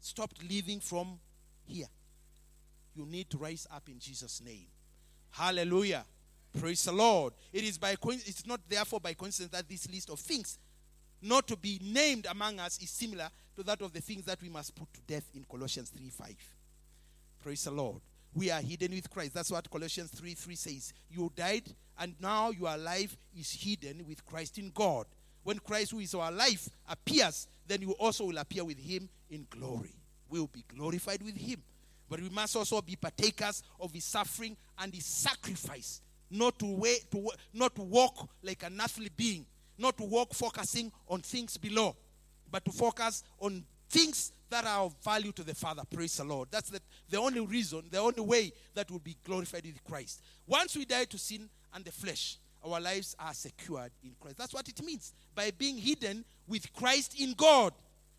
stopped 0.00 0.42
living 0.48 0.80
from 0.80 1.18
here. 1.64 1.86
You 2.94 3.04
need 3.04 3.28
to 3.30 3.38
rise 3.38 3.66
up 3.74 3.88
in 3.88 3.98
Jesus' 3.98 4.40
name. 4.42 4.66
Hallelujah. 5.30 6.04
Praise 6.58 6.84
the 6.84 6.92
Lord. 6.92 7.34
It 7.52 7.64
is 7.64 7.78
by 7.78 7.96
it's 8.02 8.46
not 8.46 8.60
therefore 8.68 9.00
by 9.00 9.14
coincidence 9.14 9.52
that 9.52 9.68
this 9.68 9.88
list 9.90 10.10
of 10.10 10.18
things 10.18 10.58
not 11.22 11.46
to 11.48 11.56
be 11.56 11.80
named 11.82 12.26
among 12.30 12.60
us 12.60 12.78
is 12.82 12.90
similar 12.90 13.28
to 13.56 13.62
that 13.64 13.80
of 13.82 13.92
the 13.92 14.00
things 14.00 14.24
that 14.24 14.40
we 14.40 14.48
must 14.48 14.74
put 14.74 14.92
to 14.94 15.00
death 15.06 15.28
in 15.34 15.44
Colossians 15.44 15.90
3 15.90 16.08
5. 16.08 16.34
Praise 17.42 17.64
the 17.64 17.70
Lord. 17.70 18.00
We 18.34 18.50
are 18.50 18.60
hidden 18.60 18.92
with 18.92 19.10
Christ. 19.10 19.34
That's 19.34 19.50
what 19.50 19.70
Colossians 19.70 20.10
3 20.10 20.34
3 20.34 20.54
says. 20.54 20.92
You 21.10 21.32
died, 21.34 21.64
and 21.98 22.14
now 22.20 22.50
your 22.50 22.76
life 22.76 23.16
is 23.38 23.50
hidden 23.52 24.04
with 24.06 24.24
Christ 24.26 24.58
in 24.58 24.70
God. 24.74 25.06
When 25.42 25.58
Christ, 25.60 25.92
who 25.92 26.00
is 26.00 26.14
our 26.14 26.32
life, 26.32 26.68
appears, 26.88 27.46
then 27.66 27.82
you 27.82 27.92
also 27.92 28.24
will 28.24 28.38
appear 28.38 28.64
with 28.64 28.78
him 28.78 29.08
in 29.30 29.46
glory. 29.48 29.94
We 30.28 30.40
will 30.40 30.48
be 30.48 30.64
glorified 30.66 31.22
with 31.22 31.36
him. 31.36 31.62
But 32.08 32.20
we 32.20 32.28
must 32.28 32.56
also 32.56 32.80
be 32.82 32.96
partakers 32.96 33.62
of 33.80 33.92
his 33.92 34.04
suffering 34.04 34.56
and 34.78 34.94
his 34.94 35.06
sacrifice. 35.06 36.00
Not 36.30 36.58
to, 36.58 36.66
wait, 36.66 37.10
to, 37.12 37.30
not 37.52 37.74
to 37.76 37.82
walk 37.82 38.28
like 38.42 38.62
an 38.64 38.80
earthly 38.82 39.10
being, 39.16 39.46
not 39.78 39.96
to 39.98 40.04
walk 40.04 40.34
focusing 40.34 40.90
on 41.08 41.20
things 41.20 41.56
below, 41.56 41.94
but 42.50 42.64
to 42.64 42.72
focus 42.72 43.22
on 43.38 43.64
things 43.88 44.32
that 44.50 44.64
are 44.64 44.84
of 44.84 44.94
value 45.02 45.32
to 45.32 45.42
the 45.42 45.54
Father. 45.54 45.82
Praise 45.92 46.16
the 46.16 46.24
Lord. 46.24 46.48
That's 46.50 46.70
the, 46.70 46.80
the 47.08 47.18
only 47.18 47.40
reason, 47.40 47.84
the 47.90 47.98
only 47.98 48.22
way 48.22 48.52
that 48.74 48.90
will 48.90 49.00
be 49.00 49.16
glorified 49.24 49.64
with 49.64 49.82
Christ. 49.84 50.22
Once 50.46 50.76
we 50.76 50.84
die 50.84 51.04
to 51.04 51.18
sin 51.18 51.48
and 51.74 51.84
the 51.84 51.92
flesh, 51.92 52.38
our 52.64 52.80
lives 52.80 53.14
are 53.18 53.34
secured 53.34 53.92
in 54.02 54.12
Christ. 54.20 54.38
That's 54.38 54.54
what 54.54 54.68
it 54.68 54.82
means 54.82 55.14
by 55.34 55.50
being 55.56 55.78
hidden 55.78 56.24
with 56.48 56.72
Christ 56.72 57.20
in 57.20 57.34
God. 57.34 57.72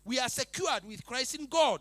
We 0.04 0.18
are 0.18 0.28
secured 0.28 0.84
with 0.86 1.04
Christ 1.04 1.34
in 1.34 1.46
God. 1.46 1.80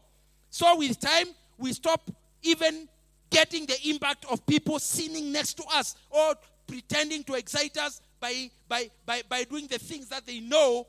So, 0.50 0.78
with 0.78 1.00
time, 1.00 1.28
we 1.58 1.72
stop 1.74 2.10
even 2.42 2.88
getting 3.30 3.66
the 3.66 3.78
impact 3.90 4.26
of 4.30 4.46
people 4.46 4.80
sinning 4.80 5.32
next 5.32 5.56
to 5.56 5.64
us 5.74 5.96
or 6.10 6.36
pretending 6.68 7.24
to 7.24 7.36
excite 7.36 7.78
us 7.78 8.02
by, 8.20 8.50
by, 8.68 8.90
by, 9.06 9.22
by 9.28 9.44
doing 9.44 9.68
the 9.68 9.80
things 9.80 10.10
that 10.10 10.26
they 10.26 10.40
know 10.40 10.88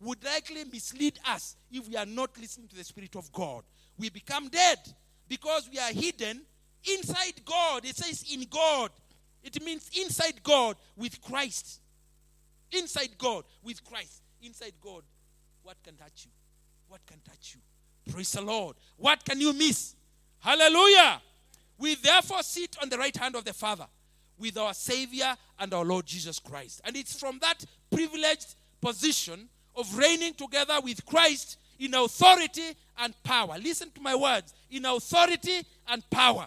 would 0.00 0.22
likely 0.24 0.64
mislead 0.64 1.18
us 1.28 1.56
if 1.70 1.86
we 1.88 1.96
are 1.96 2.06
not 2.06 2.30
listening 2.38 2.68
to 2.68 2.76
the 2.76 2.84
Spirit 2.84 3.16
of 3.16 3.30
God. 3.32 3.62
We 3.98 4.08
become 4.08 4.48
dead 4.48 4.78
because 5.28 5.68
we 5.70 5.78
are 5.78 5.92
hidden 5.92 6.40
inside 6.84 7.44
God. 7.44 7.84
It 7.84 7.96
says 7.96 8.24
in 8.32 8.46
God. 8.50 8.90
It 9.42 9.62
means 9.62 9.90
inside 9.98 10.42
God 10.42 10.76
with 10.96 11.20
Christ. 11.20 11.80
Inside 12.72 13.10
God 13.18 13.44
with 13.62 13.84
Christ. 13.84 14.22
Inside 14.42 14.74
God. 14.80 15.02
What 15.62 15.76
can 15.82 15.96
touch 15.96 16.24
you? 16.24 16.30
What 16.88 17.00
can 17.06 17.18
touch 17.20 17.54
you? 17.54 18.12
Praise 18.12 18.32
the 18.32 18.42
Lord. 18.42 18.76
What 18.96 19.24
can 19.24 19.40
you 19.40 19.52
miss? 19.52 19.94
Hallelujah. 20.40 21.20
We 21.80 21.94
therefore 21.94 22.42
sit 22.42 22.76
on 22.80 22.90
the 22.90 22.98
right 22.98 23.16
hand 23.16 23.34
of 23.34 23.44
the 23.44 23.54
Father 23.54 23.86
with 24.38 24.56
our 24.58 24.74
Savior 24.74 25.34
and 25.58 25.72
our 25.72 25.84
Lord 25.84 26.04
Jesus 26.06 26.38
Christ. 26.38 26.82
And 26.84 26.94
it's 26.94 27.18
from 27.18 27.38
that 27.40 27.64
privileged 27.90 28.54
position 28.82 29.48
of 29.74 29.96
reigning 29.96 30.34
together 30.34 30.78
with 30.82 31.04
Christ 31.06 31.58
in 31.78 31.94
authority 31.94 32.76
and 32.98 33.14
power. 33.22 33.56
Listen 33.58 33.90
to 33.92 34.00
my 34.02 34.14
words 34.14 34.52
in 34.70 34.84
authority 34.84 35.62
and 35.88 36.08
power. 36.10 36.46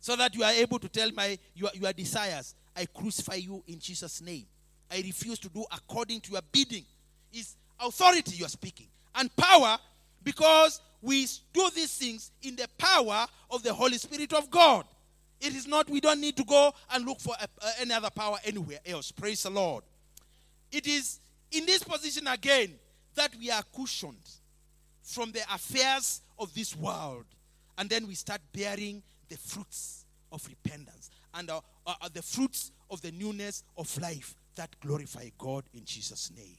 So 0.00 0.16
that 0.16 0.34
you 0.34 0.44
are 0.44 0.52
able 0.52 0.78
to 0.78 0.88
tell 0.88 1.10
my 1.12 1.38
your, 1.54 1.70
your 1.74 1.92
desires, 1.94 2.54
I 2.76 2.84
crucify 2.86 3.36
you 3.36 3.64
in 3.66 3.78
Jesus' 3.78 4.20
name. 4.20 4.44
I 4.90 4.96
refuse 4.96 5.38
to 5.38 5.48
do 5.48 5.64
according 5.72 6.20
to 6.22 6.32
your 6.32 6.42
bidding. 6.52 6.84
Is 7.32 7.56
authority 7.80 8.36
you 8.36 8.44
are 8.44 8.50
speaking. 8.50 8.88
And 9.14 9.34
power, 9.34 9.78
because 10.22 10.82
we 11.02 11.26
do 11.52 11.68
these 11.74 11.94
things 11.96 12.30
in 12.42 12.56
the 12.56 12.68
power 12.78 13.26
of 13.50 13.62
the 13.62 13.74
Holy 13.74 13.98
Spirit 13.98 14.32
of 14.32 14.50
God. 14.50 14.86
It 15.40 15.54
is 15.56 15.66
not, 15.66 15.90
we 15.90 16.00
don't 16.00 16.20
need 16.20 16.36
to 16.36 16.44
go 16.44 16.72
and 16.92 17.04
look 17.04 17.18
for 17.18 17.34
uh, 17.40 17.46
any 17.80 17.92
other 17.92 18.10
power 18.10 18.38
anywhere 18.44 18.78
else. 18.86 19.10
Praise 19.10 19.42
the 19.42 19.50
Lord. 19.50 19.82
It 20.70 20.86
is 20.86 21.18
in 21.50 21.66
this 21.66 21.82
position 21.82 22.28
again 22.28 22.74
that 23.16 23.34
we 23.38 23.50
are 23.50 23.62
cushioned 23.74 24.30
from 25.02 25.32
the 25.32 25.42
affairs 25.52 26.20
of 26.38 26.54
this 26.54 26.76
world. 26.76 27.24
And 27.76 27.90
then 27.90 28.06
we 28.06 28.14
start 28.14 28.40
bearing 28.52 29.02
the 29.28 29.36
fruits 29.36 30.04
of 30.30 30.46
repentance 30.46 31.10
and 31.34 31.50
uh, 31.50 31.60
uh, 31.86 31.94
the 32.12 32.22
fruits 32.22 32.70
of 32.90 33.02
the 33.02 33.10
newness 33.10 33.64
of 33.76 34.00
life 34.00 34.36
that 34.54 34.78
glorify 34.80 35.28
God 35.38 35.64
in 35.74 35.84
Jesus' 35.84 36.30
name. 36.36 36.58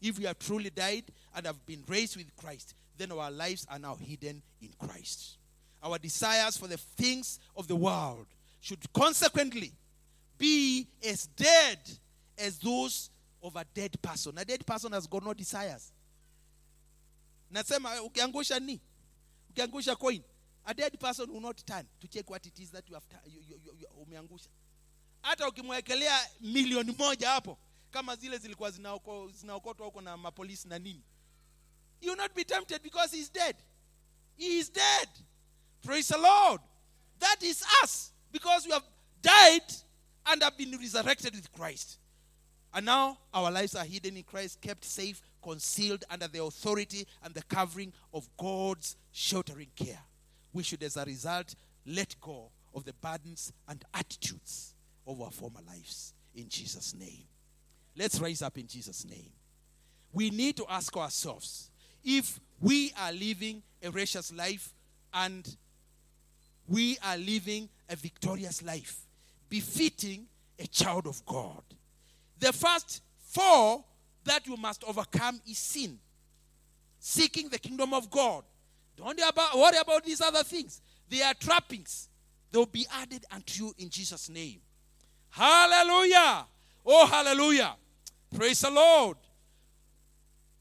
If 0.00 0.18
we 0.18 0.24
have 0.26 0.38
truly 0.38 0.70
died 0.70 1.04
and 1.34 1.46
have 1.46 1.64
been 1.66 1.82
raised 1.88 2.16
with 2.16 2.34
Christ, 2.36 2.74
then 3.00 3.12
our 3.12 3.30
lives 3.30 3.66
are 3.70 3.78
now 3.78 3.94
hidden 3.96 4.42
in 4.60 4.68
Christ. 4.78 5.38
our 5.82 5.98
desires 5.98 6.58
for 6.58 6.68
the 6.68 6.76
things 6.76 7.40
of 7.56 7.66
the 7.66 7.74
world 7.76 8.26
should 8.60 8.92
consequently 8.92 9.72
be 10.38 10.86
as 11.08 11.26
dead 11.28 11.78
as 12.38 12.58
those 12.58 13.10
of 13.42 13.56
a 13.56 13.64
dead 13.74 13.96
person. 14.02 14.36
A 14.36 14.44
dead 14.44 14.66
person 14.66 14.92
has 14.92 15.06
got 15.06 15.24
no 15.24 15.32
desires. 15.34 15.92
Nasema 17.50 18.02
ukiangusha 18.02 18.60
ni 18.60 18.80
ukiangusha 19.50 19.96
coin, 19.98 20.22
a 20.66 20.74
dead 20.74 20.98
person 21.00 21.30
will 21.32 21.40
not 21.40 21.56
turn 21.66 21.86
to 22.00 22.06
check 22.08 22.28
what 22.30 22.44
it 22.46 22.58
is 22.60 22.70
that 22.70 22.86
you 22.88 22.94
have 22.94 23.04
you, 23.26 23.40
you, 23.48 23.72
you, 23.78 23.86
umeangusha. 24.06 24.48
Hata 25.22 25.48
ukimwekelea 25.48 26.20
milioni 26.40 26.92
moja 26.98 27.30
hapo 27.30 27.58
kama 27.90 28.16
zile 28.16 28.38
zilikuwa 28.38 28.70
zinaokotwa 29.32 29.86
huko 29.86 30.00
na 30.00 30.16
mapolisi 30.16 30.68
na 30.68 30.78
nini, 30.78 31.02
you 32.00 32.10
will 32.10 32.16
not 32.16 32.34
be 32.34 32.44
tempted 32.44 32.82
because 32.82 33.12
he 33.12 33.20
is 33.20 33.28
dead. 33.28 33.56
He 34.36 34.58
is 34.58 34.68
dead. 34.68 35.08
Praise 35.84 36.08
the 36.08 36.18
Lord. 36.18 36.60
That 37.18 37.36
is 37.42 37.62
us 37.82 38.12
because 38.32 38.64
we 38.64 38.72
have 38.72 38.84
died 39.22 39.72
and 40.26 40.42
have 40.42 40.56
been 40.56 40.76
resurrected 40.78 41.34
with 41.34 41.52
Christ. 41.52 41.98
And 42.72 42.86
now 42.86 43.18
our 43.34 43.50
lives 43.50 43.74
are 43.74 43.84
hidden 43.84 44.16
in 44.16 44.22
Christ, 44.22 44.60
kept 44.60 44.84
safe, 44.84 45.20
concealed 45.42 46.04
under 46.10 46.28
the 46.28 46.42
authority 46.42 47.06
and 47.22 47.34
the 47.34 47.42
covering 47.42 47.92
of 48.14 48.28
God's 48.36 48.96
sheltering 49.10 49.70
care. 49.74 49.98
We 50.52 50.62
should, 50.62 50.82
as 50.82 50.96
a 50.96 51.04
result, 51.04 51.54
let 51.86 52.14
go 52.20 52.50
of 52.74 52.84
the 52.84 52.92
burdens 52.94 53.52
and 53.68 53.84
attitudes 53.92 54.74
of 55.06 55.20
our 55.20 55.30
former 55.30 55.60
lives 55.66 56.14
in 56.34 56.48
Jesus' 56.48 56.94
name. 56.94 57.24
Let's 57.96 58.20
rise 58.20 58.42
up 58.42 58.56
in 58.56 58.66
Jesus' 58.66 59.04
name. 59.04 59.32
We 60.12 60.30
need 60.30 60.56
to 60.56 60.66
ask 60.68 60.96
ourselves 60.96 61.70
if 62.04 62.40
we 62.60 62.92
are 63.00 63.12
living 63.12 63.62
a 63.82 63.90
righteous 63.90 64.32
life 64.32 64.72
and 65.14 65.56
we 66.68 66.98
are 67.04 67.16
living 67.16 67.68
a 67.88 67.96
victorious 67.96 68.62
life, 68.62 69.06
befitting 69.48 70.26
a 70.58 70.66
child 70.66 71.06
of 71.06 71.24
God. 71.26 71.62
The 72.38 72.52
first 72.52 73.02
four 73.18 73.84
that 74.24 74.46
you 74.46 74.56
must 74.56 74.84
overcome 74.84 75.40
is 75.48 75.58
sin. 75.58 75.98
Seeking 76.98 77.48
the 77.48 77.58
kingdom 77.58 77.94
of 77.94 78.10
God. 78.10 78.44
Don't 78.96 79.18
worry 79.54 79.76
about, 79.80 80.04
these 80.04 80.20
other 80.20 80.42
things. 80.42 80.80
They 81.08 81.22
are 81.22 81.34
trappings. 81.34 82.08
They 82.52 82.58
will 82.58 82.66
be 82.66 82.86
added 83.00 83.24
unto 83.30 83.64
you 83.64 83.74
in 83.78 83.88
Jesus' 83.88 84.28
name. 84.28 84.60
Hallelujah. 85.30 86.44
Oh, 86.84 87.06
hallelujah. 87.06 87.74
Praise 88.36 88.60
the 88.60 88.70
Lord. 88.70 89.16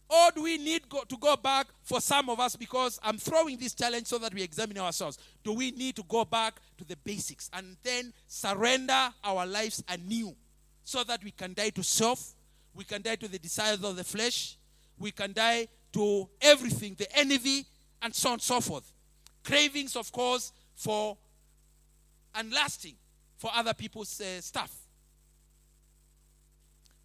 Or 0.09 0.31
do 0.35 0.41
we 0.43 0.57
need 0.57 0.89
go, 0.89 1.03
to 1.07 1.17
go 1.17 1.35
back 1.35 1.67
for 1.83 2.01
some 2.01 2.29
of 2.29 2.39
us 2.39 2.55
because 2.55 2.99
I'm 3.03 3.17
throwing 3.19 3.57
this 3.57 3.75
challenge 3.75 4.07
so 4.07 4.17
that 4.17 4.33
we 4.33 4.41
examine 4.41 4.79
ourselves? 4.79 5.19
Do 5.43 5.53
we 5.53 5.69
need 5.71 5.95
to 5.97 6.03
go 6.03 6.25
back 6.25 6.59
to 6.79 6.83
the 6.83 6.95
basics 6.97 7.49
and 7.53 7.77
then 7.83 8.11
surrender 8.27 9.09
our 9.23 9.45
lives 9.45 9.83
anew 9.87 10.35
so 10.83 11.03
that 11.03 11.23
we 11.23 11.29
can 11.29 11.53
die 11.53 11.69
to 11.69 11.83
self, 11.83 12.33
we 12.73 12.83
can 12.83 13.03
die 13.03 13.17
to 13.17 13.27
the 13.27 13.37
desires 13.37 13.83
of 13.83 13.95
the 13.95 14.03
flesh, 14.03 14.57
we 14.97 15.11
can 15.11 15.31
die 15.31 15.67
to 15.93 16.27
everything, 16.41 16.95
the 16.97 17.17
envy, 17.17 17.65
and 18.01 18.13
so 18.15 18.29
on 18.29 18.33
and 18.33 18.41
so 18.41 18.59
forth. 18.59 18.91
Cravings, 19.43 19.95
of 19.95 20.11
course, 20.11 20.51
for 20.75 21.17
and 22.33 22.51
lasting 22.51 22.95
for 23.37 23.51
other 23.53 23.73
people's 23.73 24.19
uh, 24.21 24.41
stuff. 24.41 24.71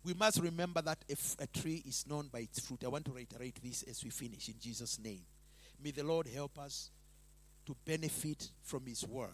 We 0.04 0.12
must 0.12 0.40
remember 0.40 0.82
that 0.82 0.98
if 1.08 1.34
a 1.38 1.46
tree 1.46 1.82
is 1.86 2.04
known 2.06 2.28
by 2.30 2.40
its 2.40 2.60
fruit, 2.60 2.84
I 2.84 2.88
want 2.88 3.06
to 3.06 3.12
reiterate 3.12 3.58
this 3.62 3.82
as 3.84 4.04
we 4.04 4.10
finish 4.10 4.48
in 4.48 4.54
Jesus' 4.60 4.98
name. 5.02 5.22
May 5.82 5.92
the 5.92 6.04
Lord 6.04 6.28
help 6.28 6.58
us 6.58 6.90
to 7.66 7.74
benefit 7.86 8.50
from 8.62 8.84
His 8.86 9.06
word. 9.06 9.30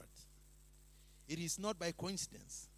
It 1.29 1.41
is 1.41 1.59
not 1.59 1.79
by 1.79 1.93
coincidence. 1.93 2.69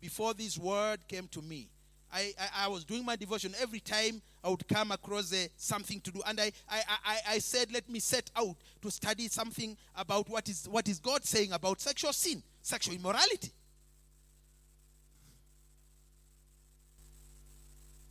Before 0.00 0.32
this 0.32 0.56
word 0.56 1.06
came 1.06 1.28
to 1.28 1.42
me, 1.42 1.68
I, 2.10 2.32
I, 2.38 2.64
I 2.64 2.68
was 2.68 2.84
doing 2.84 3.04
my 3.04 3.16
devotion. 3.16 3.54
Every 3.60 3.80
time 3.80 4.22
I 4.42 4.48
would 4.48 4.66
come 4.66 4.92
across 4.92 5.32
uh, 5.32 5.46
something 5.56 6.00
to 6.00 6.10
do, 6.10 6.22
and 6.26 6.40
I, 6.40 6.52
I, 6.68 6.82
I, 7.04 7.18
I 7.32 7.38
said, 7.38 7.70
Let 7.72 7.88
me 7.90 7.98
set 7.98 8.30
out 8.36 8.56
to 8.80 8.90
study 8.90 9.28
something 9.28 9.76
about 9.94 10.30
what 10.30 10.48
is, 10.48 10.66
what 10.70 10.88
is 10.88 10.98
God 10.98 11.24
saying 11.24 11.52
about 11.52 11.80
sexual 11.82 12.14
sin, 12.14 12.42
sexual 12.62 12.94
immorality. 12.94 13.52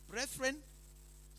Brethren, 0.08 0.56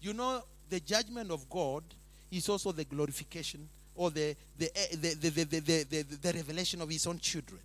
you 0.01 0.13
know 0.13 0.43
the 0.69 0.79
judgment 0.79 1.31
of 1.31 1.49
God 1.49 1.83
is 2.31 2.47
also 2.47 2.71
the 2.71 2.85
glorification 2.85 3.67
or 3.95 4.11
the 4.11 4.35
the, 4.57 4.69
eh, 4.77 4.95
the, 4.95 5.13
the, 5.15 5.29
the, 5.29 5.43
the, 5.43 5.59
the, 5.59 5.83
the, 5.83 6.03
the 6.03 6.33
revelation 6.33 6.81
of 6.81 6.89
his 6.89 7.05
own 7.07 7.19
children. 7.19 7.59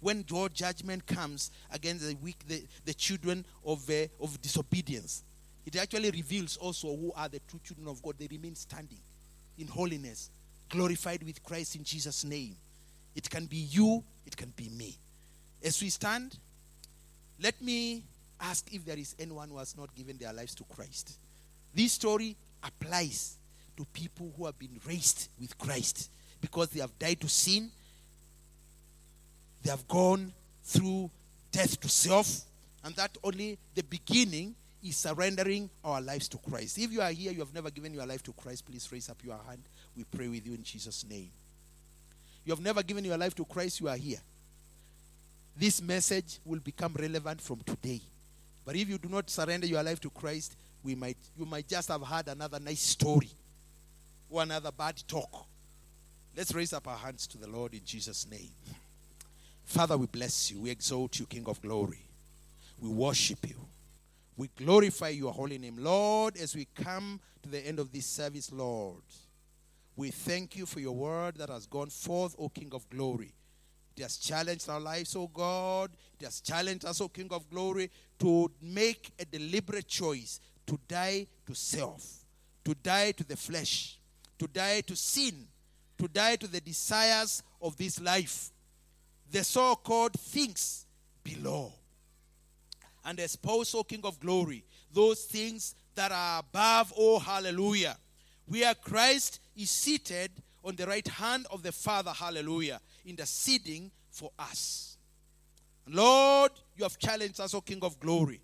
When 0.00 0.24
your 0.28 0.48
judgment 0.48 1.06
comes 1.06 1.50
against 1.72 2.06
the 2.06 2.14
weak, 2.16 2.38
the, 2.46 2.62
the 2.84 2.94
children 2.94 3.44
of, 3.66 3.88
uh, 3.90 4.06
of 4.20 4.40
disobedience, 4.40 5.24
it 5.66 5.76
actually 5.76 6.10
reveals 6.10 6.56
also 6.56 6.96
who 6.96 7.12
are 7.14 7.28
the 7.28 7.40
true 7.40 7.60
children 7.62 7.88
of 7.88 8.02
God. 8.02 8.14
They 8.18 8.28
remain 8.30 8.54
standing 8.54 9.00
in 9.58 9.66
holiness, 9.66 10.30
glorified 10.68 11.22
with 11.24 11.42
Christ 11.42 11.76
in 11.76 11.84
Jesus' 11.84 12.24
name. 12.24 12.54
It 13.14 13.28
can 13.28 13.46
be 13.46 13.56
you, 13.56 14.04
it 14.24 14.36
can 14.36 14.52
be 14.56 14.68
me. 14.68 14.96
As 15.62 15.82
we 15.82 15.90
stand, 15.90 16.38
let 17.42 17.60
me 17.60 18.04
ask 18.40 18.72
if 18.72 18.84
there 18.84 18.98
is 18.98 19.14
anyone 19.18 19.48
who 19.48 19.58
has 19.58 19.76
not 19.76 19.94
given 19.94 20.16
their 20.18 20.32
lives 20.32 20.54
to 20.56 20.64
Christ. 20.64 21.18
This 21.74 21.92
story 21.92 22.36
applies 22.62 23.36
to 23.76 23.84
people 23.92 24.32
who 24.36 24.46
have 24.46 24.58
been 24.58 24.80
raised 24.86 25.28
with 25.40 25.56
Christ 25.58 26.10
because 26.40 26.68
they 26.70 26.80
have 26.80 26.96
died 26.98 27.20
to 27.20 27.28
sin, 27.28 27.70
they 29.62 29.70
have 29.70 29.86
gone 29.88 30.32
through 30.64 31.10
death 31.50 31.80
to 31.80 31.88
self, 31.88 32.42
and 32.84 32.94
that 32.96 33.16
only 33.22 33.58
the 33.74 33.82
beginning 33.82 34.54
is 34.82 34.96
surrendering 34.96 35.68
our 35.84 36.00
lives 36.00 36.28
to 36.28 36.38
Christ. 36.38 36.78
If 36.78 36.92
you 36.92 37.00
are 37.00 37.10
here, 37.10 37.32
you 37.32 37.40
have 37.40 37.54
never 37.54 37.70
given 37.70 37.92
your 37.92 38.06
life 38.06 38.22
to 38.24 38.32
Christ, 38.32 38.66
please 38.66 38.88
raise 38.92 39.10
up 39.10 39.18
your 39.24 39.38
hand. 39.48 39.62
We 39.96 40.04
pray 40.04 40.28
with 40.28 40.46
you 40.46 40.54
in 40.54 40.62
Jesus' 40.62 41.04
name. 41.08 41.30
You 42.44 42.52
have 42.52 42.62
never 42.62 42.82
given 42.82 43.04
your 43.04 43.18
life 43.18 43.34
to 43.36 43.44
Christ, 43.44 43.80
you 43.80 43.88
are 43.88 43.96
here. 43.96 44.20
This 45.56 45.82
message 45.82 46.38
will 46.44 46.60
become 46.60 46.94
relevant 46.98 47.40
from 47.40 47.58
today. 47.66 48.00
But 48.68 48.76
if 48.76 48.86
you 48.86 48.98
do 48.98 49.08
not 49.08 49.30
surrender 49.30 49.66
your 49.66 49.82
life 49.82 49.98
to 50.00 50.10
Christ, 50.10 50.54
we 50.84 50.94
might 50.94 51.16
you 51.38 51.46
might 51.46 51.66
just 51.66 51.88
have 51.88 52.02
had 52.02 52.28
another 52.28 52.60
nice 52.60 52.82
story 52.82 53.30
or 54.28 54.42
another 54.42 54.70
bad 54.70 55.02
talk. 55.08 55.46
Let's 56.36 56.54
raise 56.54 56.74
up 56.74 56.86
our 56.86 56.98
hands 56.98 57.26
to 57.28 57.38
the 57.38 57.48
Lord 57.48 57.72
in 57.72 57.80
Jesus' 57.82 58.26
name. 58.30 58.50
Father, 59.64 59.96
we 59.96 60.04
bless 60.04 60.50
you. 60.50 60.60
We 60.60 60.70
exalt 60.70 61.18
you, 61.18 61.24
King 61.24 61.46
of 61.46 61.62
glory. 61.62 62.02
We 62.78 62.90
worship 62.90 63.48
you. 63.48 63.56
We 64.36 64.50
glorify 64.54 65.08
your 65.08 65.32
holy 65.32 65.56
name. 65.56 65.76
Lord, 65.78 66.36
as 66.36 66.54
we 66.54 66.66
come 66.74 67.20
to 67.44 67.48
the 67.48 67.66
end 67.66 67.78
of 67.78 67.90
this 67.90 68.04
service, 68.04 68.52
Lord, 68.52 69.00
we 69.96 70.10
thank 70.10 70.58
you 70.58 70.66
for 70.66 70.80
your 70.80 70.94
word 70.94 71.36
that 71.36 71.48
has 71.48 71.64
gone 71.64 71.88
forth, 71.88 72.36
O 72.38 72.50
King 72.50 72.72
of 72.74 72.86
glory. 72.90 73.32
It 73.98 74.02
has 74.02 74.16
challenged 74.16 74.68
our 74.68 74.78
lives, 74.78 75.16
O 75.16 75.26
God. 75.26 75.90
It 76.20 76.24
has 76.24 76.40
challenged 76.40 76.84
us, 76.84 77.00
O 77.00 77.08
King 77.08 77.26
of 77.32 77.50
glory, 77.50 77.90
to 78.20 78.48
make 78.62 79.10
a 79.18 79.24
deliberate 79.24 79.88
choice 79.88 80.38
to 80.68 80.78
die 80.86 81.26
to 81.44 81.54
self, 81.54 82.24
to 82.64 82.74
die 82.76 83.10
to 83.10 83.24
the 83.24 83.36
flesh, 83.36 83.98
to 84.38 84.46
die 84.46 84.82
to 84.82 84.94
sin, 84.94 85.48
to 85.98 86.06
die 86.06 86.36
to 86.36 86.46
the 86.46 86.60
desires 86.60 87.42
of 87.60 87.76
this 87.76 88.00
life, 88.00 88.50
the 89.32 89.42
so 89.42 89.74
called 89.74 90.12
things 90.12 90.86
below. 91.24 91.72
And 93.04 93.18
espouse, 93.18 93.74
O 93.74 93.82
King 93.82 94.02
of 94.04 94.20
glory, 94.20 94.64
those 94.92 95.24
things 95.24 95.74
that 95.96 96.12
are 96.12 96.38
above, 96.38 96.92
oh 96.96 97.18
hallelujah, 97.18 97.96
where 98.46 98.76
Christ 98.76 99.40
is 99.56 99.70
seated 99.70 100.30
on 100.68 100.76
the 100.76 100.86
right 100.86 101.08
hand 101.08 101.46
of 101.50 101.62
the 101.62 101.72
Father, 101.72 102.10
hallelujah, 102.10 102.78
interceding 103.06 103.90
for 104.10 104.30
us. 104.38 104.98
Lord, 105.88 106.52
you 106.76 106.84
have 106.84 106.98
challenged 106.98 107.40
us, 107.40 107.54
O 107.54 107.62
King 107.62 107.78
of 107.80 107.98
glory, 107.98 108.42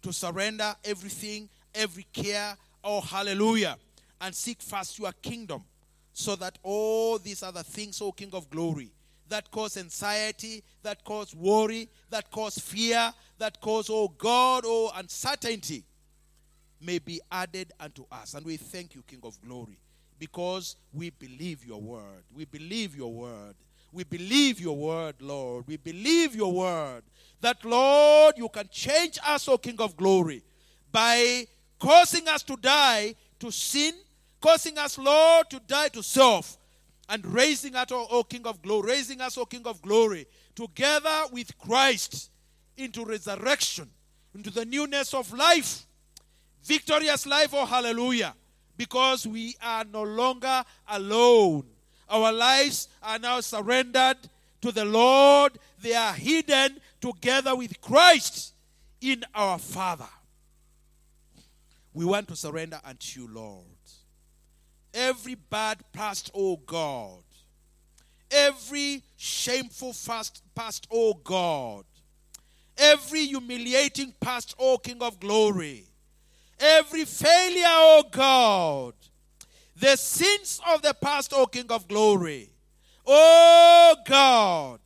to 0.00 0.10
surrender 0.10 0.74
everything, 0.82 1.50
every 1.74 2.06
care, 2.14 2.56
oh 2.82 3.02
hallelujah, 3.02 3.76
and 4.22 4.34
seek 4.34 4.62
first 4.62 4.98
your 4.98 5.12
kingdom, 5.20 5.62
so 6.14 6.34
that 6.36 6.58
all 6.62 7.18
these 7.18 7.42
other 7.42 7.62
things, 7.62 8.00
O 8.00 8.10
King 8.10 8.30
of 8.32 8.48
glory, 8.48 8.90
that 9.28 9.50
cause 9.50 9.76
anxiety, 9.76 10.64
that 10.82 11.04
cause 11.04 11.34
worry, 11.34 11.90
that 12.08 12.30
cause 12.30 12.56
fear, 12.56 13.12
that 13.36 13.60
cause, 13.60 13.90
oh 13.90 14.08
God, 14.08 14.64
oh 14.66 14.90
uncertainty, 14.96 15.84
may 16.80 16.98
be 16.98 17.20
added 17.30 17.72
unto 17.78 18.06
us. 18.10 18.32
And 18.32 18.46
we 18.46 18.56
thank 18.56 18.94
you, 18.94 19.02
King 19.06 19.20
of 19.24 19.38
glory, 19.42 19.78
because 20.18 20.76
we 20.92 21.10
believe 21.10 21.64
your 21.64 21.80
word. 21.80 22.24
We 22.34 22.44
believe 22.44 22.96
your 22.96 23.12
word. 23.12 23.54
We 23.92 24.04
believe 24.04 24.60
your 24.60 24.76
word, 24.76 25.16
Lord. 25.20 25.64
We 25.66 25.76
believe 25.76 26.34
your 26.34 26.52
word. 26.52 27.02
That, 27.40 27.64
Lord, 27.64 28.34
you 28.36 28.48
can 28.48 28.68
change 28.70 29.18
us, 29.26 29.48
O 29.48 29.58
King 29.58 29.76
of 29.80 29.96
glory, 29.96 30.42
by 30.90 31.46
causing 31.78 32.28
us 32.28 32.42
to 32.44 32.56
die 32.56 33.14
to 33.38 33.50
sin, 33.50 33.92
causing 34.40 34.78
us, 34.78 34.98
Lord, 34.98 35.50
to 35.50 35.60
die 35.60 35.88
to 35.88 36.02
self, 36.02 36.58
and 37.08 37.24
raising 37.26 37.74
us, 37.76 37.88
O, 37.90 38.24
King 38.24 38.46
of 38.46 38.60
glory, 38.62 38.92
raising 38.92 39.20
us, 39.20 39.38
O 39.38 39.44
King 39.44 39.66
of 39.66 39.80
glory, 39.80 40.26
together 40.54 41.24
with 41.32 41.56
Christ 41.58 42.30
into 42.76 43.04
resurrection, 43.04 43.88
into 44.34 44.50
the 44.50 44.64
newness 44.64 45.14
of 45.14 45.32
life, 45.32 45.86
victorious 46.64 47.26
life, 47.26 47.50
oh 47.52 47.64
hallelujah, 47.64 48.34
because 48.76 49.26
we 49.26 49.56
are 49.62 49.84
no 49.84 50.02
longer 50.02 50.64
alone. 50.88 51.64
Our 52.08 52.32
lives 52.32 52.88
are 53.02 53.18
now 53.18 53.40
surrendered 53.40 54.18
to 54.62 54.72
the 54.72 54.84
Lord, 54.84 55.58
they 55.80 55.94
are 55.94 56.12
hidden 56.12 56.80
together 57.00 57.54
with 57.54 57.80
Christ 57.80 58.54
in 59.00 59.24
our 59.34 59.58
Father. 59.58 60.08
We 61.92 62.04
want 62.04 62.28
to 62.28 62.36
surrender 62.36 62.80
unto 62.84 63.20
you, 63.20 63.28
Lord. 63.32 63.64
Every 64.92 65.34
bad 65.34 65.78
past, 65.92 66.30
oh 66.34 66.56
God. 66.56 67.22
Every 68.30 69.02
shameful 69.16 69.94
past, 70.06 70.42
past, 70.54 70.86
oh 70.90 71.14
God. 71.14 71.84
Every 72.76 73.26
humiliating 73.26 74.14
past, 74.20 74.54
oh 74.58 74.78
King 74.78 75.00
of 75.00 75.20
glory. 75.20 75.84
Every 76.58 77.04
failure, 77.04 77.64
oh 77.66 78.04
God. 78.10 78.94
The 79.78 79.96
sins 79.96 80.60
of 80.72 80.82
the 80.82 80.94
past, 80.94 81.32
oh 81.34 81.46
King 81.46 81.66
of 81.70 81.86
glory. 81.86 82.50
Oh 83.06 83.96
God. 84.06 84.80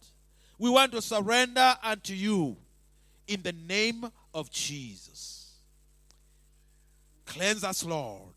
We 0.58 0.68
want 0.68 0.92
to 0.92 1.00
surrender 1.00 1.74
unto 1.82 2.12
you 2.12 2.56
in 3.26 3.42
the 3.42 3.52
name 3.52 4.10
of 4.34 4.50
Jesus. 4.50 5.54
Cleanse 7.24 7.64
us, 7.64 7.84
Lord. 7.84 8.34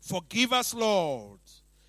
Forgive 0.00 0.52
us, 0.52 0.74
Lord. 0.74 1.40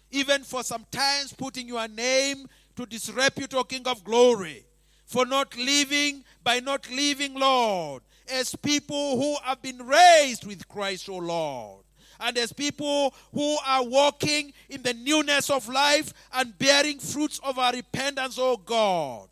Even 0.09 0.43
for 0.43 0.63
sometimes 0.63 1.33
putting 1.33 1.67
your 1.67 1.87
name 1.87 2.47
to 2.75 2.85
disrepute, 2.85 3.53
O 3.53 3.63
King 3.63 3.85
of 3.85 4.03
glory. 4.03 4.65
For 5.05 5.25
not 5.25 5.55
living, 5.57 6.23
by 6.43 6.59
not 6.59 6.89
living, 6.89 7.33
Lord, 7.35 8.01
as 8.31 8.55
people 8.55 9.19
who 9.19 9.35
have 9.43 9.61
been 9.61 9.85
raised 9.85 10.45
with 10.45 10.67
Christ, 10.67 11.09
O 11.09 11.17
Lord. 11.17 11.83
And 12.19 12.37
as 12.37 12.51
people 12.51 13.13
who 13.33 13.57
are 13.65 13.85
walking 13.85 14.53
in 14.69 14.81
the 14.81 14.93
newness 14.93 15.49
of 15.49 15.69
life 15.69 16.13
and 16.33 16.57
bearing 16.57 16.99
fruits 16.99 17.39
of 17.43 17.59
our 17.59 17.73
repentance, 17.73 18.37
O 18.39 18.57
God. 18.57 19.29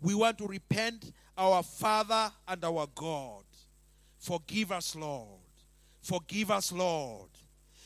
We 0.00 0.14
want 0.14 0.38
to 0.38 0.46
repent, 0.46 1.12
our 1.38 1.62
Father 1.62 2.30
and 2.48 2.64
our 2.64 2.86
God. 2.94 3.44
Forgive 4.18 4.72
us, 4.72 4.96
Lord. 4.96 5.40
Forgive 6.02 6.50
us, 6.50 6.72
Lord. 6.72 7.28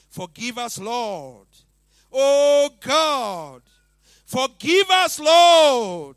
Forgive 0.08 0.58
us, 0.58 0.78
Lord. 0.78 1.46
Oh 2.12 2.70
God, 2.80 3.62
forgive 4.24 4.90
us, 4.90 5.20
Lord. 5.20 6.16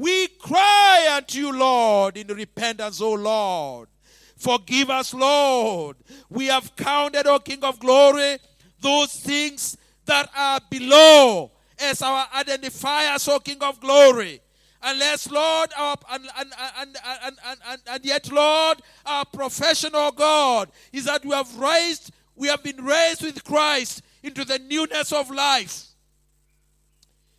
We 0.00 0.28
cry 0.28 1.10
unto 1.14 1.38
you, 1.38 1.52
Lord, 1.52 2.16
in 2.16 2.28
repentance, 2.28 3.02
O 3.02 3.12
Lord. 3.12 3.90
Forgive 4.34 4.88
us, 4.88 5.12
Lord. 5.12 5.98
We 6.30 6.46
have 6.46 6.74
counted, 6.74 7.26
O 7.26 7.38
King 7.38 7.62
of 7.64 7.78
glory, 7.78 8.38
those 8.80 9.12
things 9.12 9.76
that 10.06 10.30
are 10.34 10.58
below 10.70 11.50
as 11.78 12.00
our 12.00 12.26
identifiers, 12.28 13.28
O 13.28 13.40
King 13.40 13.58
of 13.60 13.78
glory. 13.78 14.40
Unless, 14.82 15.30
Lord, 15.30 15.68
our, 15.76 15.98
and, 16.10 16.26
and, 16.34 16.50
and, 16.78 16.96
and, 17.26 17.38
and, 17.68 17.80
and, 17.86 18.02
yet, 18.02 18.32
Lord, 18.32 18.78
our 19.04 19.26
profession, 19.26 19.90
oh 19.92 20.12
God, 20.12 20.70
is 20.94 21.04
that 21.04 21.22
we 21.26 21.32
have 21.32 21.54
raised 21.58 22.10
we 22.36 22.48
have 22.48 22.62
been 22.62 22.82
raised 22.82 23.22
with 23.22 23.44
Christ 23.44 24.00
into 24.22 24.46
the 24.46 24.58
newness 24.60 25.12
of 25.12 25.30
life. 25.30 25.88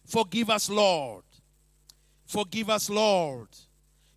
Forgive 0.05 0.51
us, 0.51 0.69
Lord. 0.69 1.23
Forgive 2.31 2.69
us, 2.69 2.89
Lord. 2.89 3.49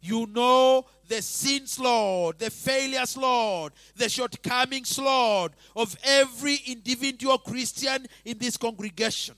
You 0.00 0.26
know 0.26 0.86
the 1.08 1.20
sins, 1.20 1.80
Lord, 1.80 2.38
the 2.38 2.48
failures, 2.48 3.16
Lord, 3.16 3.72
the 3.96 4.08
shortcomings, 4.08 4.96
Lord, 5.00 5.50
of 5.74 5.96
every 6.04 6.60
individual 6.68 7.38
Christian 7.38 8.06
in 8.24 8.38
this 8.38 8.56
congregation. 8.56 9.34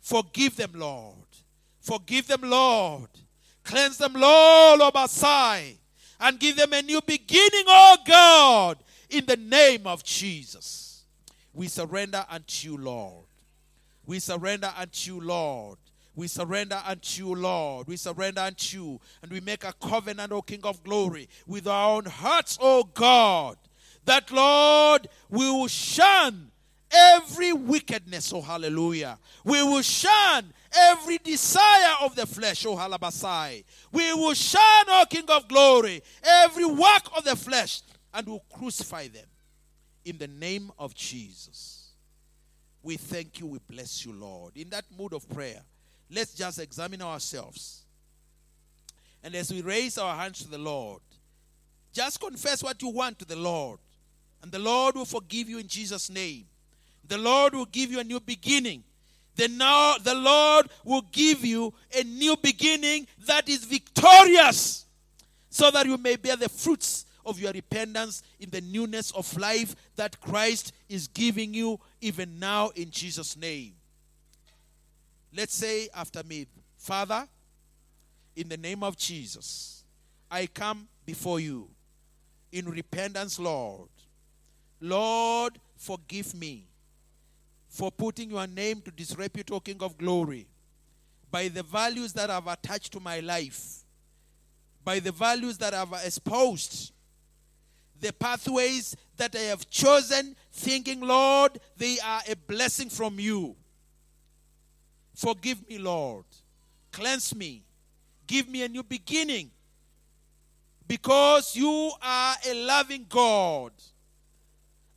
Forgive 0.00 0.54
them, 0.54 0.74
Lord. 0.76 1.26
Forgive 1.80 2.28
them, 2.28 2.42
Lord. 2.42 3.08
Cleanse 3.64 3.98
them, 3.98 4.12
Lord, 4.12 4.80
our 4.80 5.08
side. 5.08 5.78
And 6.20 6.38
give 6.38 6.54
them 6.54 6.72
a 6.72 6.82
new 6.82 7.00
beginning, 7.04 7.64
oh 7.66 7.96
God, 8.06 8.78
in 9.10 9.26
the 9.26 9.36
name 9.36 9.88
of 9.88 10.04
Jesus. 10.04 11.02
We 11.52 11.66
surrender 11.66 12.24
unto 12.30 12.68
you, 12.68 12.76
Lord. 12.76 13.26
We 14.06 14.20
surrender 14.20 14.72
unto 14.78 15.14
you, 15.14 15.20
Lord. 15.20 15.78
We 16.14 16.28
surrender 16.28 16.80
unto 16.86 17.24
you, 17.24 17.34
Lord. 17.34 17.88
We 17.88 17.96
surrender 17.96 18.42
unto 18.42 18.76
you. 18.76 19.00
And 19.22 19.32
we 19.32 19.40
make 19.40 19.64
a 19.64 19.72
covenant, 19.72 20.32
O 20.32 20.42
King 20.42 20.60
of 20.64 20.82
glory, 20.84 21.28
with 21.46 21.66
our 21.66 21.96
own 21.96 22.04
hearts, 22.04 22.58
O 22.60 22.84
God, 22.84 23.56
that, 24.04 24.30
Lord, 24.30 25.08
we 25.30 25.50
will 25.50 25.68
shun 25.68 26.50
every 26.92 27.52
wickedness, 27.52 28.32
oh 28.32 28.42
hallelujah. 28.42 29.18
We 29.44 29.62
will 29.62 29.82
shun 29.82 30.52
every 30.74 31.18
desire 31.18 31.94
of 32.02 32.14
the 32.14 32.26
flesh, 32.26 32.66
oh 32.66 32.76
halabasai. 32.76 33.64
We 33.92 34.12
will 34.14 34.34
shun, 34.34 34.84
O 34.88 35.04
King 35.08 35.24
of 35.28 35.48
glory, 35.48 36.02
every 36.22 36.66
work 36.66 37.16
of 37.16 37.24
the 37.24 37.36
flesh 37.36 37.82
and 38.12 38.26
will 38.26 38.44
crucify 38.52 39.08
them 39.08 39.26
in 40.04 40.18
the 40.18 40.28
name 40.28 40.70
of 40.78 40.94
Jesus. 40.94 41.92
We 42.82 42.96
thank 42.96 43.40
you, 43.40 43.46
we 43.46 43.58
bless 43.58 44.04
you, 44.04 44.12
Lord. 44.12 44.56
In 44.56 44.70
that 44.70 44.84
mood 44.96 45.12
of 45.12 45.28
prayer, 45.28 45.62
let's 46.12 46.34
just 46.34 46.58
examine 46.58 47.02
ourselves. 47.02 47.84
And 49.22 49.34
as 49.34 49.52
we 49.52 49.62
raise 49.62 49.98
our 49.98 50.16
hands 50.16 50.42
to 50.42 50.50
the 50.50 50.58
Lord, 50.58 51.00
just 51.92 52.20
confess 52.20 52.62
what 52.62 52.82
you 52.82 52.88
want 52.88 53.18
to 53.20 53.24
the 53.24 53.36
Lord. 53.36 53.78
And 54.42 54.50
the 54.50 54.58
Lord 54.58 54.96
will 54.96 55.04
forgive 55.04 55.48
you 55.48 55.58
in 55.58 55.68
Jesus' 55.68 56.10
name. 56.10 56.46
The 57.06 57.18
Lord 57.18 57.54
will 57.54 57.66
give 57.66 57.90
you 57.90 58.00
a 58.00 58.04
new 58.04 58.20
beginning. 58.20 58.82
The, 59.36 59.48
now, 59.48 59.96
the 59.98 60.14
Lord 60.14 60.68
will 60.84 61.04
give 61.12 61.44
you 61.44 61.72
a 61.96 62.02
new 62.04 62.36
beginning 62.36 63.06
that 63.26 63.48
is 63.48 63.64
victorious 63.64 64.86
so 65.48 65.70
that 65.70 65.86
you 65.86 65.96
may 65.96 66.16
bear 66.16 66.36
the 66.36 66.48
fruits 66.48 67.06
of 67.24 67.38
your 67.38 67.52
repentance 67.52 68.22
in 68.40 68.50
the 68.50 68.60
newness 68.60 69.10
of 69.12 69.36
life 69.36 69.76
that 69.96 70.20
Christ 70.20 70.72
is 70.88 71.06
giving 71.08 71.54
you 71.54 71.78
even 72.00 72.38
now 72.38 72.70
in 72.70 72.90
Jesus' 72.90 73.36
name. 73.36 73.74
Let's 75.34 75.54
say 75.54 75.88
after 75.94 76.22
me, 76.22 76.46
Father, 76.76 77.26
in 78.36 78.48
the 78.48 78.56
name 78.56 78.82
of 78.82 78.96
Jesus, 78.96 79.84
I 80.30 80.46
come 80.46 80.88
before 81.06 81.40
you 81.40 81.68
in 82.50 82.68
repentance, 82.68 83.38
Lord. 83.38 83.88
Lord, 84.80 85.58
forgive 85.76 86.34
me 86.34 86.66
for 87.68 87.90
putting 87.90 88.30
your 88.30 88.46
name 88.46 88.82
to 88.82 88.90
disrepute, 88.90 89.50
O 89.50 89.60
King 89.60 89.78
of 89.80 89.96
glory, 89.96 90.46
by 91.30 91.48
the 91.48 91.62
values 91.62 92.12
that 92.12 92.28
I've 92.28 92.46
attached 92.46 92.92
to 92.92 93.00
my 93.00 93.20
life, 93.20 93.84
by 94.84 94.98
the 94.98 95.12
values 95.12 95.56
that 95.58 95.72
I've 95.72 95.94
exposed, 96.04 96.92
the 97.98 98.12
pathways 98.12 98.96
that 99.16 99.34
I 99.34 99.42
have 99.42 99.70
chosen, 99.70 100.36
thinking, 100.52 101.00
Lord, 101.00 101.58
they 101.76 101.98
are 102.04 102.20
a 102.28 102.36
blessing 102.36 102.90
from 102.90 103.18
you. 103.18 103.56
Forgive 105.14 105.68
me, 105.68 105.78
Lord. 105.78 106.24
Cleanse 106.90 107.34
me. 107.34 107.62
Give 108.26 108.48
me 108.48 108.62
a 108.62 108.68
new 108.68 108.82
beginning. 108.82 109.50
Because 110.86 111.56
you 111.56 111.92
are 112.00 112.36
a 112.46 112.54
loving 112.54 113.06
God. 113.08 113.72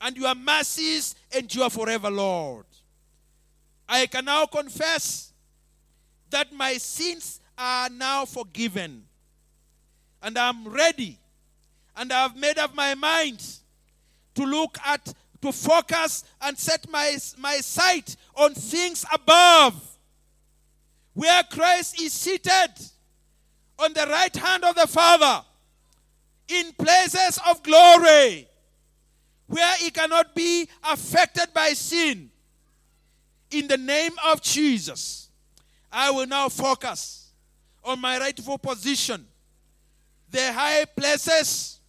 And 0.01 0.18
your 0.18 0.36
mercies 0.36 1.16
endure 1.36 1.70
forever, 1.70 2.09
Lord. 2.09 2.66
I 3.88 4.05
can 4.07 4.26
now 4.26 4.45
confess 4.45 5.32
that 6.30 6.51
my 6.53 6.74
sins 6.78 7.39
are 7.57 7.89
now 7.89 8.26
forgiven. 8.26 9.03
And 10.22 10.38
I'm 10.38 10.68
ready 10.68 11.20
and 11.95 12.11
I 12.11 12.24
have 12.24 12.36
made 12.36 12.57
up 12.57 12.76
my 12.76 12.95
mind 12.95 13.43
to 14.36 14.45
look 14.45 14.78
at, 14.86 15.13
to 15.41 15.51
focus 15.51 16.24
and 16.41 16.57
set 16.57 16.89
my, 16.89 17.18
my 17.38 17.57
sight 17.57 18.16
on 18.36 18.53
things 18.53 19.05
above, 19.13 19.94
where 21.16 21.41
Christ 21.43 21.99
is 21.99 22.13
seated 22.13 22.70
on 23.80 23.93
the 23.93 24.05
right 24.07 24.36
hand 24.36 24.63
of 24.63 24.76
the 24.76 24.86
Father 24.86 25.43
in 26.47 26.72
places 26.74 27.39
of 27.49 27.63
glory, 27.63 28.47
where 29.47 29.76
he 29.78 29.89
cannot 29.89 30.36
be 30.36 30.70
affected 30.84 31.47
by 31.53 31.70
sin. 31.70 32.30
In 33.49 33.68
the 33.68 33.78
name 33.78 34.11
of 34.26 34.41
Jesus, 34.41 35.30
I 35.91 36.11
will 36.11 36.28
now 36.28 36.49
focus 36.49 37.32
on 37.84 38.01
my 38.01 38.20
rightful 38.20 38.57
position, 38.57 39.26
the 40.30 40.51
high 40.51 40.86
places 40.86 41.80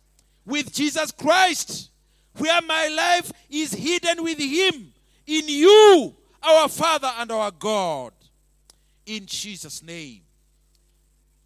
with 0.44 0.72
Jesus 0.72 1.10
Christ, 1.10 1.90
where 2.36 2.60
my 2.62 2.88
life 2.88 3.32
is 3.50 3.72
hidden 3.72 4.22
with 4.22 4.38
Him 4.38 4.92
in 5.26 5.48
you, 5.48 6.14
our 6.42 6.68
Father 6.68 7.10
and 7.18 7.32
our 7.32 7.50
God. 7.50 8.12
In 9.06 9.24
Jesus' 9.26 9.82
name. 9.82 10.22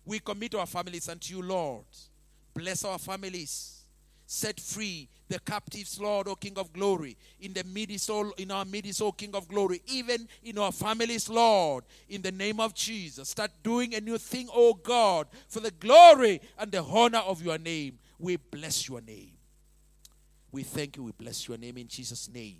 We 0.05 0.19
commit 0.19 0.55
our 0.55 0.67
families 0.67 1.09
unto 1.09 1.37
you, 1.37 1.43
Lord. 1.43 1.85
Bless 2.55 2.85
our 2.85 2.99
families. 2.99 3.85
Set 4.27 4.59
free 4.59 5.09
the 5.29 5.39
captives, 5.39 6.01
Lord, 6.01 6.27
O 6.29 6.35
King 6.35 6.57
of 6.57 6.73
glory. 6.73 7.17
In 7.41 7.53
the 7.53 7.63
midst, 7.65 8.11
in 8.39 8.51
our 8.51 8.65
midst, 8.65 9.03
O 9.03 9.13
King 9.13 9.35
of 9.35 9.47
glory. 9.47 9.83
Even 9.87 10.27
in 10.43 10.59
our 10.59 10.73
families, 10.73 11.29
Lord. 11.29 11.85
In 12.09 12.23
the 12.23 12.33
name 12.33 12.59
of 12.59 12.75
Jesus. 12.75 13.29
Start 13.29 13.51
doing 13.63 13.95
a 13.95 14.01
new 14.01 14.19
thing, 14.19 14.49
O 14.53 14.75
God, 14.75 15.29
for 15.49 15.61
the 15.61 15.71
glory 15.71 16.41
and 16.59 16.73
the 16.73 16.83
honor 16.83 17.19
of 17.19 17.43
your 17.43 17.59
name. 17.59 17.99
We 18.19 18.37
bless 18.37 18.89
your 18.89 19.01
name. 19.01 19.33
We 20.51 20.65
thank 20.65 20.97
you. 20.97 21.05
We 21.05 21.13
bless 21.13 21.47
your 21.47 21.59
name 21.59 21.79
in 21.79 21.87
Jesus' 21.87 22.29
name. 22.29 22.59